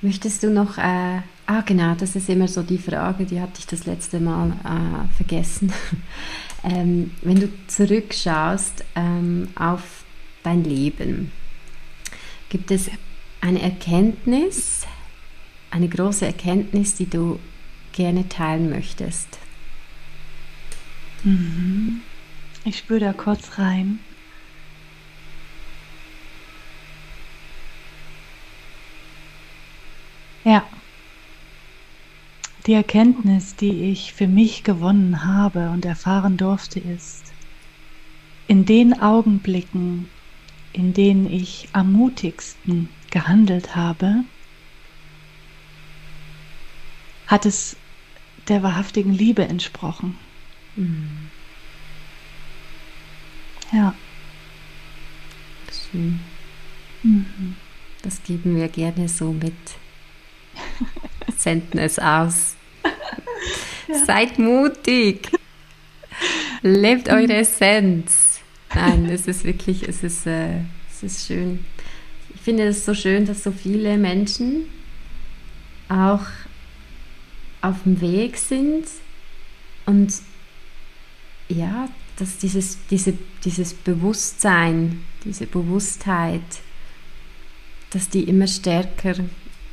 Möchtest 0.00 0.42
du 0.42 0.50
noch 0.50 0.78
äh, 0.78 1.22
Ah, 1.46 1.62
genau, 1.62 1.94
das 1.94 2.14
ist 2.14 2.28
immer 2.28 2.46
so 2.46 2.62
die 2.62 2.78
Frage, 2.78 3.26
die 3.26 3.40
hatte 3.40 3.58
ich 3.58 3.66
das 3.66 3.84
letzte 3.84 4.20
Mal 4.20 4.52
äh, 4.64 5.14
vergessen. 5.16 5.72
ähm, 6.64 7.10
wenn 7.22 7.40
du 7.40 7.48
zurückschaust 7.66 8.84
ähm, 8.94 9.48
auf 9.56 10.04
dein 10.44 10.62
Leben, 10.62 11.32
gibt 12.48 12.70
es 12.70 12.90
eine 13.40 13.60
Erkenntnis, 13.60 14.86
eine 15.70 15.88
große 15.88 16.24
Erkenntnis, 16.24 16.94
die 16.94 17.10
du 17.10 17.40
gerne 17.92 18.28
teilen 18.28 18.70
möchtest? 18.70 19.38
Mhm. 21.24 22.02
Ich 22.64 22.78
spüre 22.78 23.00
da 23.00 23.12
kurz 23.12 23.58
rein. 23.58 23.98
Ja. 30.44 30.64
Die 32.66 32.74
Erkenntnis, 32.74 33.56
die 33.56 33.90
ich 33.90 34.12
für 34.12 34.28
mich 34.28 34.62
gewonnen 34.62 35.24
habe 35.24 35.70
und 35.70 35.84
erfahren 35.84 36.36
durfte, 36.36 36.78
ist, 36.78 37.32
in 38.46 38.64
den 38.64 39.00
Augenblicken, 39.00 40.08
in 40.72 40.94
denen 40.94 41.28
ich 41.28 41.68
am 41.72 41.92
mutigsten 41.92 42.88
gehandelt 43.10 43.74
habe, 43.74 44.24
hat 47.26 47.46
es 47.46 47.76
der 48.48 48.62
wahrhaftigen 48.62 49.12
Liebe 49.12 49.44
entsprochen. 49.46 50.16
Mhm. 50.76 51.30
Ja. 53.72 53.94
Schön. 55.90 56.20
Mhm. 57.02 57.56
Das 58.02 58.22
geben 58.22 58.56
wir 58.56 58.68
gerne 58.68 59.08
so 59.08 59.32
mit. 59.32 59.54
Senden 61.36 61.78
es 61.78 61.98
aus. 61.98 62.56
Ja. 63.88 64.04
Seid 64.04 64.38
mutig. 64.38 65.30
Lebt 66.62 67.08
eure 67.08 67.34
Essenz. 67.34 68.40
Nein, 68.74 69.06
es 69.06 69.26
ist 69.26 69.44
wirklich, 69.44 69.88
es 69.88 70.02
ist, 70.02 70.26
äh, 70.26 70.60
es 70.90 71.02
ist 71.02 71.26
schön. 71.26 71.64
Ich 72.34 72.40
finde 72.40 72.64
es 72.64 72.84
so 72.84 72.94
schön, 72.94 73.26
dass 73.26 73.42
so 73.42 73.52
viele 73.52 73.96
Menschen 73.98 74.68
auch 75.88 76.24
auf 77.60 77.82
dem 77.84 78.00
Weg 78.00 78.36
sind 78.36 78.86
und 79.86 80.14
ja, 81.48 81.88
dass 82.16 82.38
dieses, 82.38 82.78
diese, 82.90 83.14
dieses 83.44 83.74
Bewusstsein, 83.74 85.02
diese 85.24 85.46
Bewusstheit, 85.46 86.40
dass 87.90 88.08
die 88.08 88.24
immer 88.24 88.46
stärker 88.46 89.14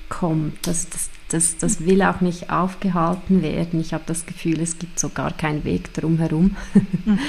kommt. 0.10 0.68
Das, 0.68 0.90
das, 0.90 1.10
das, 1.30 1.58
das 1.58 1.86
will 1.86 2.02
auch 2.02 2.22
nicht 2.22 2.50
aufgehalten 2.50 3.42
werden. 3.42 3.80
Ich 3.80 3.94
habe 3.94 4.04
das 4.08 4.26
Gefühl, 4.26 4.60
es 4.60 4.80
gibt 4.80 5.00
so 5.00 5.10
gar 5.10 5.32
keinen 5.32 5.64
Weg 5.64 5.94
drumherum. 5.94 6.56
Mhm. 6.74 7.20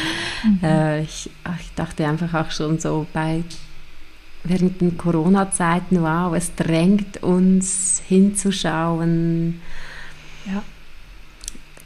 äh, 0.63 1.03
ich, 1.03 1.31
ich 1.61 1.75
dachte 1.75 2.07
einfach 2.07 2.35
auch 2.35 2.51
schon 2.51 2.79
so 2.79 3.07
bei 3.13 3.45
während 4.43 4.81
den 4.81 4.97
Corona-Zeiten, 4.97 6.03
wow, 6.03 6.35
es 6.35 6.55
drängt 6.55 7.23
uns 7.23 8.03
hinzuschauen. 8.09 9.61
Ja. 10.47 10.63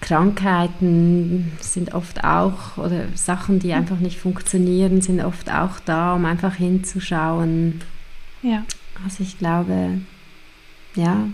Krankheiten 0.04 1.52
sind 1.60 1.94
oft 1.94 2.24
auch, 2.24 2.76
oder 2.76 3.06
Sachen, 3.14 3.58
die 3.58 3.72
einfach 3.72 3.98
nicht 3.98 4.18
funktionieren, 4.18 5.00
sind 5.00 5.24
oft 5.24 5.50
auch 5.50 5.80
da, 5.80 6.14
um 6.14 6.26
einfach 6.26 6.56
hinzuschauen. 6.56 7.80
Ja. 8.42 8.64
Also 9.02 9.22
ich 9.22 9.38
glaube, 9.38 10.02
ja, 10.94 11.26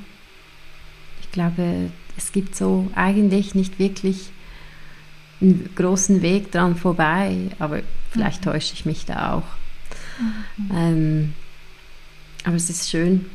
ich 1.20 1.32
glaube, 1.32 1.90
es 2.16 2.30
gibt 2.30 2.54
so 2.54 2.88
eigentlich 2.94 3.56
nicht 3.56 3.80
wirklich 3.80 4.30
einen 5.40 5.68
großen 5.74 6.22
Weg 6.22 6.52
dran 6.52 6.76
vorbei, 6.76 7.50
aber 7.58 7.80
vielleicht 8.12 8.46
mhm. 8.46 8.52
täusche 8.52 8.74
ich 8.74 8.86
mich 8.86 9.04
da 9.04 9.32
auch. 9.32 10.22
Mhm. 10.56 10.70
Ähm, 10.72 11.34
aber 12.44 12.54
es 12.54 12.70
ist 12.70 12.88
schön, 12.88 13.26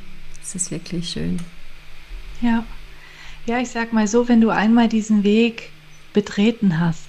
es 0.41 0.55
ist 0.55 0.71
wirklich 0.71 1.09
schön. 1.09 1.39
Ja. 2.39 2.63
Ja, 3.45 3.59
ich 3.59 3.69
sag 3.69 3.93
mal 3.93 4.07
so, 4.07 4.27
wenn 4.27 4.41
du 4.41 4.49
einmal 4.49 4.87
diesen 4.87 5.23
Weg 5.23 5.69
betreten 6.13 6.79
hast, 6.79 7.07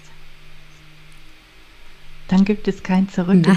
dann 2.29 2.45
gibt 2.45 2.69
es 2.69 2.83
kein 2.83 3.09
Zurück. 3.09 3.47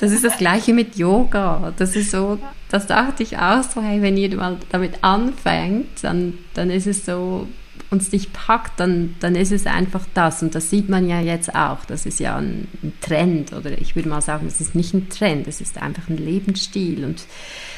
Das 0.00 0.12
ist 0.12 0.24
das 0.24 0.38
Gleiche 0.38 0.72
mit 0.72 0.96
Yoga. 0.96 1.74
Das 1.76 1.94
ist 1.94 2.10
so, 2.10 2.38
das 2.70 2.86
dachte 2.86 3.22
ich 3.22 3.36
auch 3.36 3.62
so, 3.62 3.82
hey, 3.82 4.00
wenn 4.00 4.16
jemand 4.16 4.64
damit 4.70 5.04
anfängt, 5.04 6.02
dann, 6.02 6.38
dann 6.54 6.70
ist 6.70 6.86
es 6.86 7.04
so, 7.04 7.46
uns 7.90 8.08
dich 8.08 8.32
packt, 8.32 8.80
dann, 8.80 9.16
dann 9.20 9.34
ist 9.34 9.52
es 9.52 9.66
einfach 9.66 10.06
das. 10.14 10.42
Und 10.42 10.54
das 10.54 10.70
sieht 10.70 10.88
man 10.88 11.06
ja 11.06 11.20
jetzt 11.20 11.54
auch. 11.54 11.84
Das 11.84 12.06
ist 12.06 12.18
ja 12.18 12.36
ein, 12.36 12.68
ein 12.82 12.94
Trend. 13.02 13.52
Oder 13.52 13.78
ich 13.78 13.94
würde 13.94 14.08
mal 14.08 14.22
sagen, 14.22 14.46
es 14.46 14.60
ist 14.60 14.74
nicht 14.74 14.94
ein 14.94 15.10
Trend, 15.10 15.46
es 15.48 15.60
ist 15.60 15.76
einfach 15.76 16.08
ein 16.08 16.16
Lebensstil. 16.16 17.04
Und 17.04 17.20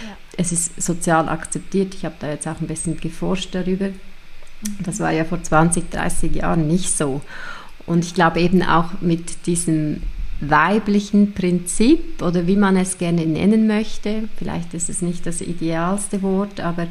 ja. 0.01 0.17
Es 0.37 0.53
ist 0.53 0.81
sozial 0.81 1.29
akzeptiert. 1.29 1.95
Ich 1.95 2.05
habe 2.05 2.15
da 2.19 2.31
jetzt 2.31 2.47
auch 2.47 2.61
ein 2.61 2.67
bisschen 2.67 2.97
geforscht 2.99 3.55
darüber. 3.55 3.89
Mhm. 3.89 3.95
Das 4.85 5.01
war 5.01 5.11
ja 5.11 5.25
vor 5.25 5.43
20, 5.43 5.91
30 5.91 6.37
Jahren 6.37 6.67
nicht 6.67 6.97
so. 6.97 7.21
Und 7.87 8.05
ich 8.05 8.15
glaube 8.15 8.41
eben 8.41 8.63
auch 8.63 9.01
mit 9.01 9.47
diesem 9.47 10.03
weiblichen 10.41 11.33
Prinzip 11.33 12.21
oder 12.23 12.47
wie 12.47 12.57
man 12.57 12.77
es 12.77 12.99
gerne 12.99 13.27
nennen 13.27 13.67
möchte. 13.67 14.29
Vielleicht 14.37 14.75
ist 14.75 14.89
es 14.89 15.03
nicht 15.03 15.27
das 15.27 15.41
idealste 15.41 16.23
Wort, 16.23 16.61
aber 16.61 16.89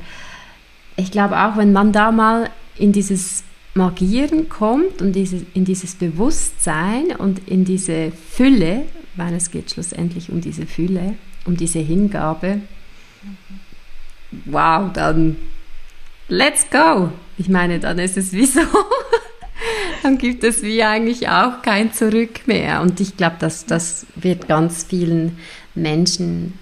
ich 0.95 1.11
glaube 1.11 1.37
auch, 1.37 1.57
wenn 1.57 1.73
man 1.73 1.91
da 1.91 2.11
mal 2.11 2.49
in 2.77 2.91
dieses 2.91 3.43
Magieren 3.73 4.49
kommt 4.49 5.01
und 5.01 5.13
diese, 5.13 5.45
in 5.53 5.65
dieses 5.65 5.95
Bewusstsein 5.95 7.15
und 7.17 7.47
in 7.47 7.65
diese 7.65 8.11
Fülle, 8.11 8.83
weil 9.15 9.33
es 9.33 9.51
geht 9.51 9.71
schlussendlich 9.71 10.29
um 10.29 10.41
diese 10.41 10.65
Fülle, 10.65 11.15
um 11.45 11.55
diese 11.55 11.79
Hingabe, 11.79 12.61
wow, 14.45 14.91
dann 14.93 15.37
let's 16.27 16.69
go. 16.69 17.11
Ich 17.37 17.49
meine, 17.49 17.79
dann 17.79 17.99
ist 17.99 18.17
es 18.17 18.33
wie 18.33 18.45
so, 18.45 18.61
dann 20.03 20.17
gibt 20.17 20.43
es 20.43 20.63
wie 20.63 20.83
eigentlich 20.83 21.29
auch 21.29 21.61
kein 21.61 21.93
Zurück 21.93 22.47
mehr. 22.47 22.81
Und 22.81 22.99
ich 22.99 23.17
glaube, 23.17 23.37
dass 23.39 23.65
das 23.65 24.05
wird 24.15 24.47
ganz 24.47 24.83
vielen 24.83 25.37
Menschen 25.75 26.57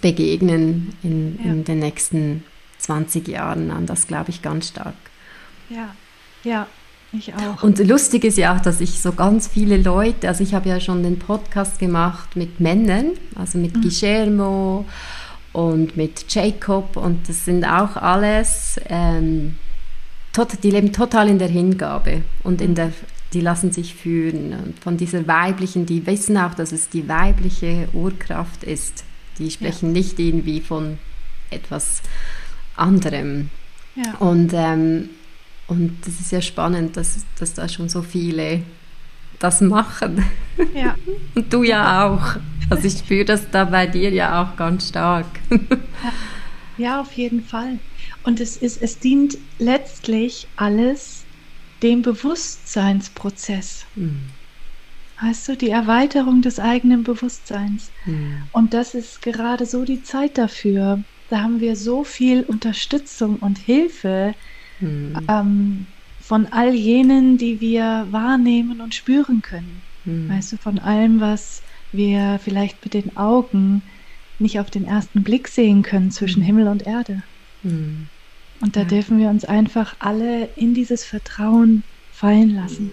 begegnen 0.00 0.94
in, 1.02 1.38
ja. 1.42 1.50
in 1.52 1.64
den 1.64 1.78
nächsten 1.78 2.44
20 2.78 3.28
Jahren 3.28 3.70
an. 3.70 3.86
Das 3.86 4.06
glaube 4.06 4.30
ich 4.30 4.42
ganz 4.42 4.68
stark. 4.68 4.94
Ja, 5.68 5.94
ja, 6.44 6.66
ich 7.12 7.34
auch. 7.34 7.62
Und 7.62 7.78
lustig 7.78 8.24
ist 8.24 8.38
ja 8.38 8.56
auch, 8.56 8.60
dass 8.60 8.80
ich 8.80 9.00
so 9.00 9.12
ganz 9.12 9.48
viele 9.48 9.76
Leute, 9.76 10.28
also 10.28 10.44
ich 10.44 10.54
habe 10.54 10.68
ja 10.68 10.80
schon 10.80 11.02
den 11.02 11.18
Podcast 11.18 11.78
gemacht 11.78 12.36
mit 12.36 12.60
Männern, 12.60 13.12
also 13.34 13.58
mit 13.58 13.76
mhm. 13.76 13.82
Guillermo 13.82 14.84
und 15.56 15.96
mit 15.96 16.26
Jacob 16.28 16.98
und 16.98 17.30
das 17.30 17.46
sind 17.46 17.64
auch 17.64 17.96
alles 17.96 18.78
ähm, 18.90 19.56
tot, 20.34 20.48
die 20.62 20.70
leben 20.70 20.92
total 20.92 21.30
in 21.30 21.38
der 21.38 21.48
Hingabe 21.48 22.20
und 22.44 22.60
in 22.60 22.74
der, 22.74 22.92
die 23.32 23.40
lassen 23.40 23.72
sich 23.72 23.94
führen. 23.94 24.52
Und 24.52 24.78
von 24.80 24.98
dieser 24.98 25.26
weiblichen, 25.26 25.86
die 25.86 26.06
wissen 26.06 26.36
auch, 26.36 26.52
dass 26.52 26.72
es 26.72 26.90
die 26.90 27.08
weibliche 27.08 27.88
Urkraft 27.94 28.64
ist. 28.64 29.04
Die 29.38 29.50
sprechen 29.50 29.94
ja. 29.94 30.02
nicht 30.02 30.18
irgendwie 30.18 30.60
von 30.60 30.98
etwas 31.48 32.02
anderem. 32.76 33.48
Ja. 33.94 34.16
Und, 34.18 34.52
ähm, 34.52 35.08
und 35.68 35.96
das 36.02 36.20
ist 36.20 36.32
ja 36.32 36.42
spannend, 36.42 36.98
dass, 36.98 37.24
dass 37.38 37.54
da 37.54 37.66
schon 37.66 37.88
so 37.88 38.02
viele 38.02 38.60
das 39.38 39.60
machen. 39.60 40.24
Ja. 40.74 40.94
Und 41.34 41.52
du 41.52 41.62
ja 41.62 42.06
auch. 42.06 42.36
Also 42.68 42.88
ich 42.88 42.98
spüre 42.98 43.24
das 43.24 43.50
da 43.50 43.64
bei 43.64 43.86
dir 43.86 44.10
ja 44.10 44.42
auch 44.42 44.56
ganz 44.56 44.88
stark. 44.88 45.26
Ja, 46.78 47.00
auf 47.00 47.12
jeden 47.12 47.42
Fall. 47.42 47.78
Und 48.24 48.40
es 48.40 48.56
ist, 48.56 48.82
es 48.82 48.98
dient 48.98 49.38
letztlich 49.58 50.46
alles 50.56 51.24
dem 51.82 52.02
Bewusstseinsprozess. 52.02 53.86
Mhm. 53.94 54.20
Weißt 55.20 55.48
du, 55.48 55.56
die 55.56 55.70
Erweiterung 55.70 56.42
des 56.42 56.58
eigenen 56.58 57.02
Bewusstseins. 57.02 57.90
Mhm. 58.04 58.42
Und 58.52 58.74
das 58.74 58.94
ist 58.94 59.22
gerade 59.22 59.64
so 59.64 59.84
die 59.84 60.02
Zeit 60.02 60.36
dafür. 60.36 61.02
Da 61.30 61.42
haben 61.42 61.60
wir 61.60 61.76
so 61.76 62.04
viel 62.04 62.42
Unterstützung 62.42 63.36
und 63.36 63.58
Hilfe 63.58 64.34
mhm. 64.80 65.26
ähm, 65.28 65.86
von 66.26 66.46
all 66.46 66.74
jenen, 66.74 67.38
die 67.38 67.60
wir 67.60 68.08
wahrnehmen 68.10 68.80
und 68.80 68.96
spüren 68.96 69.42
können. 69.42 69.80
Mhm. 70.04 70.28
Weißt 70.28 70.52
du, 70.52 70.56
von 70.56 70.80
allem, 70.80 71.20
was 71.20 71.62
wir 71.92 72.40
vielleicht 72.42 72.82
mit 72.84 72.94
den 72.94 73.16
Augen 73.16 73.82
nicht 74.40 74.58
auf 74.58 74.68
den 74.68 74.86
ersten 74.86 75.22
Blick 75.22 75.46
sehen 75.46 75.82
können 75.82 76.10
zwischen 76.10 76.42
mhm. 76.42 76.46
Himmel 76.46 76.66
und 76.66 76.84
Erde. 76.84 77.22
Mhm. 77.62 78.08
Und 78.60 78.74
da 78.74 78.80
ja. 78.80 78.86
dürfen 78.86 79.20
wir 79.20 79.28
uns 79.28 79.44
einfach 79.44 79.94
alle 80.00 80.48
in 80.56 80.74
dieses 80.74 81.04
Vertrauen 81.04 81.84
fallen 82.12 82.56
lassen. 82.56 82.90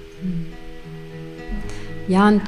Ja, 2.07 2.27
und 2.27 2.41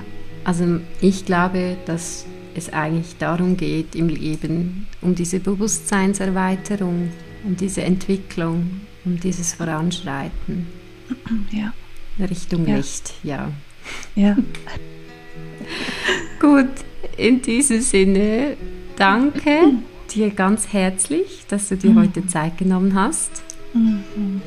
also 0.44 0.82
ich 1.02 1.26
glaube, 1.26 1.78
dass 1.88 2.28
es 2.54 2.72
eigentlich 2.72 3.18
darum 3.18 3.58
geht 3.58 3.96
im 3.96 4.08
Leben, 4.08 4.86
um 5.02 5.16
diese 5.16 5.40
Bewusstseinserweiterung, 5.40 7.10
um 7.44 7.56
diese 7.58 7.82
Entwicklung, 7.82 8.82
um 9.06 9.20
dieses 9.20 9.54
Voranschreiten. 9.54 10.68
Ja. 11.52 11.74
Richtung 12.20 12.68
ja. 12.68 12.78
Licht, 12.78 13.14
ja. 13.24 13.52
Ja. 14.16 14.38
Gut, 16.40 16.70
in 17.18 17.42
diesem 17.42 17.82
Sinne, 17.82 18.58
danke 18.96 19.74
dir 20.16 20.30
ganz 20.32 20.72
herzlich, 20.72 21.46
dass 21.48 21.70
du 21.70 21.78
dir 21.78 21.92
mhm. 21.92 22.00
heute 22.00 22.26
Zeit 22.28 22.58
genommen 22.58 22.96
hast. 22.96 23.44
Mhm. 23.74 24.42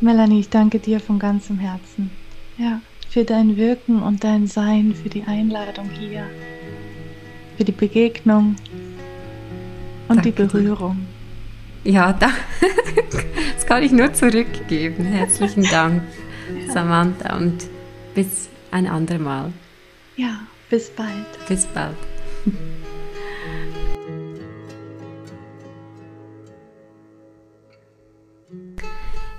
Melanie, 0.00 0.40
ich 0.40 0.48
danke 0.48 0.78
dir 0.78 1.00
von 1.00 1.18
ganzem 1.18 1.58
Herzen. 1.58 2.10
Ja, 2.58 2.80
für 3.08 3.24
dein 3.24 3.56
Wirken 3.56 4.02
und 4.02 4.24
dein 4.24 4.46
Sein, 4.46 4.94
für 4.94 5.08
die 5.08 5.22
Einladung 5.22 5.88
hier, 5.90 6.26
für 7.56 7.64
die 7.64 7.72
Begegnung 7.72 8.56
und 10.08 10.16
danke 10.16 10.32
die 10.32 10.32
Berührung. 10.32 10.96
Dir. 10.96 11.11
Ja, 11.84 12.12
da, 12.12 12.30
das 13.54 13.66
kann 13.66 13.82
ich 13.82 13.90
nur 13.90 14.12
zurückgeben. 14.12 15.04
Herzlichen 15.04 15.64
Dank, 15.64 16.02
ja. 16.66 16.72
Samantha, 16.72 17.36
und 17.36 17.66
bis 18.14 18.48
ein 18.70 18.86
andermal. 18.86 19.52
Ja, 20.16 20.40
bis 20.70 20.90
bald. 20.90 21.26
Bis 21.48 21.66
bald. 21.66 21.96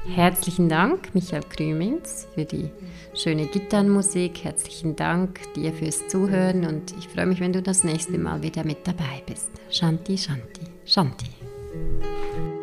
Herzlichen 0.05 0.69
Dank, 0.69 1.15
Michael 1.15 1.43
Krümins, 1.49 2.27
für 2.35 2.45
die 2.45 2.69
schöne 3.15 3.47
Gitarrenmusik. 3.47 4.43
Herzlichen 4.43 4.95
Dank 4.95 5.39
dir 5.53 5.73
fürs 5.73 6.07
Zuhören 6.07 6.65
und 6.65 6.93
ich 6.99 7.07
freue 7.07 7.25
mich, 7.25 7.39
wenn 7.39 7.53
du 7.53 7.61
das 7.63 7.83
nächste 7.83 8.17
Mal 8.17 8.43
wieder 8.43 8.63
mit 8.63 8.85
dabei 8.85 9.23
bist. 9.25 9.49
Shanti, 9.71 10.17
Shanti, 10.17 10.67
Shanti. 10.85 11.42
Thank 11.73 12.35
you. 12.35 12.62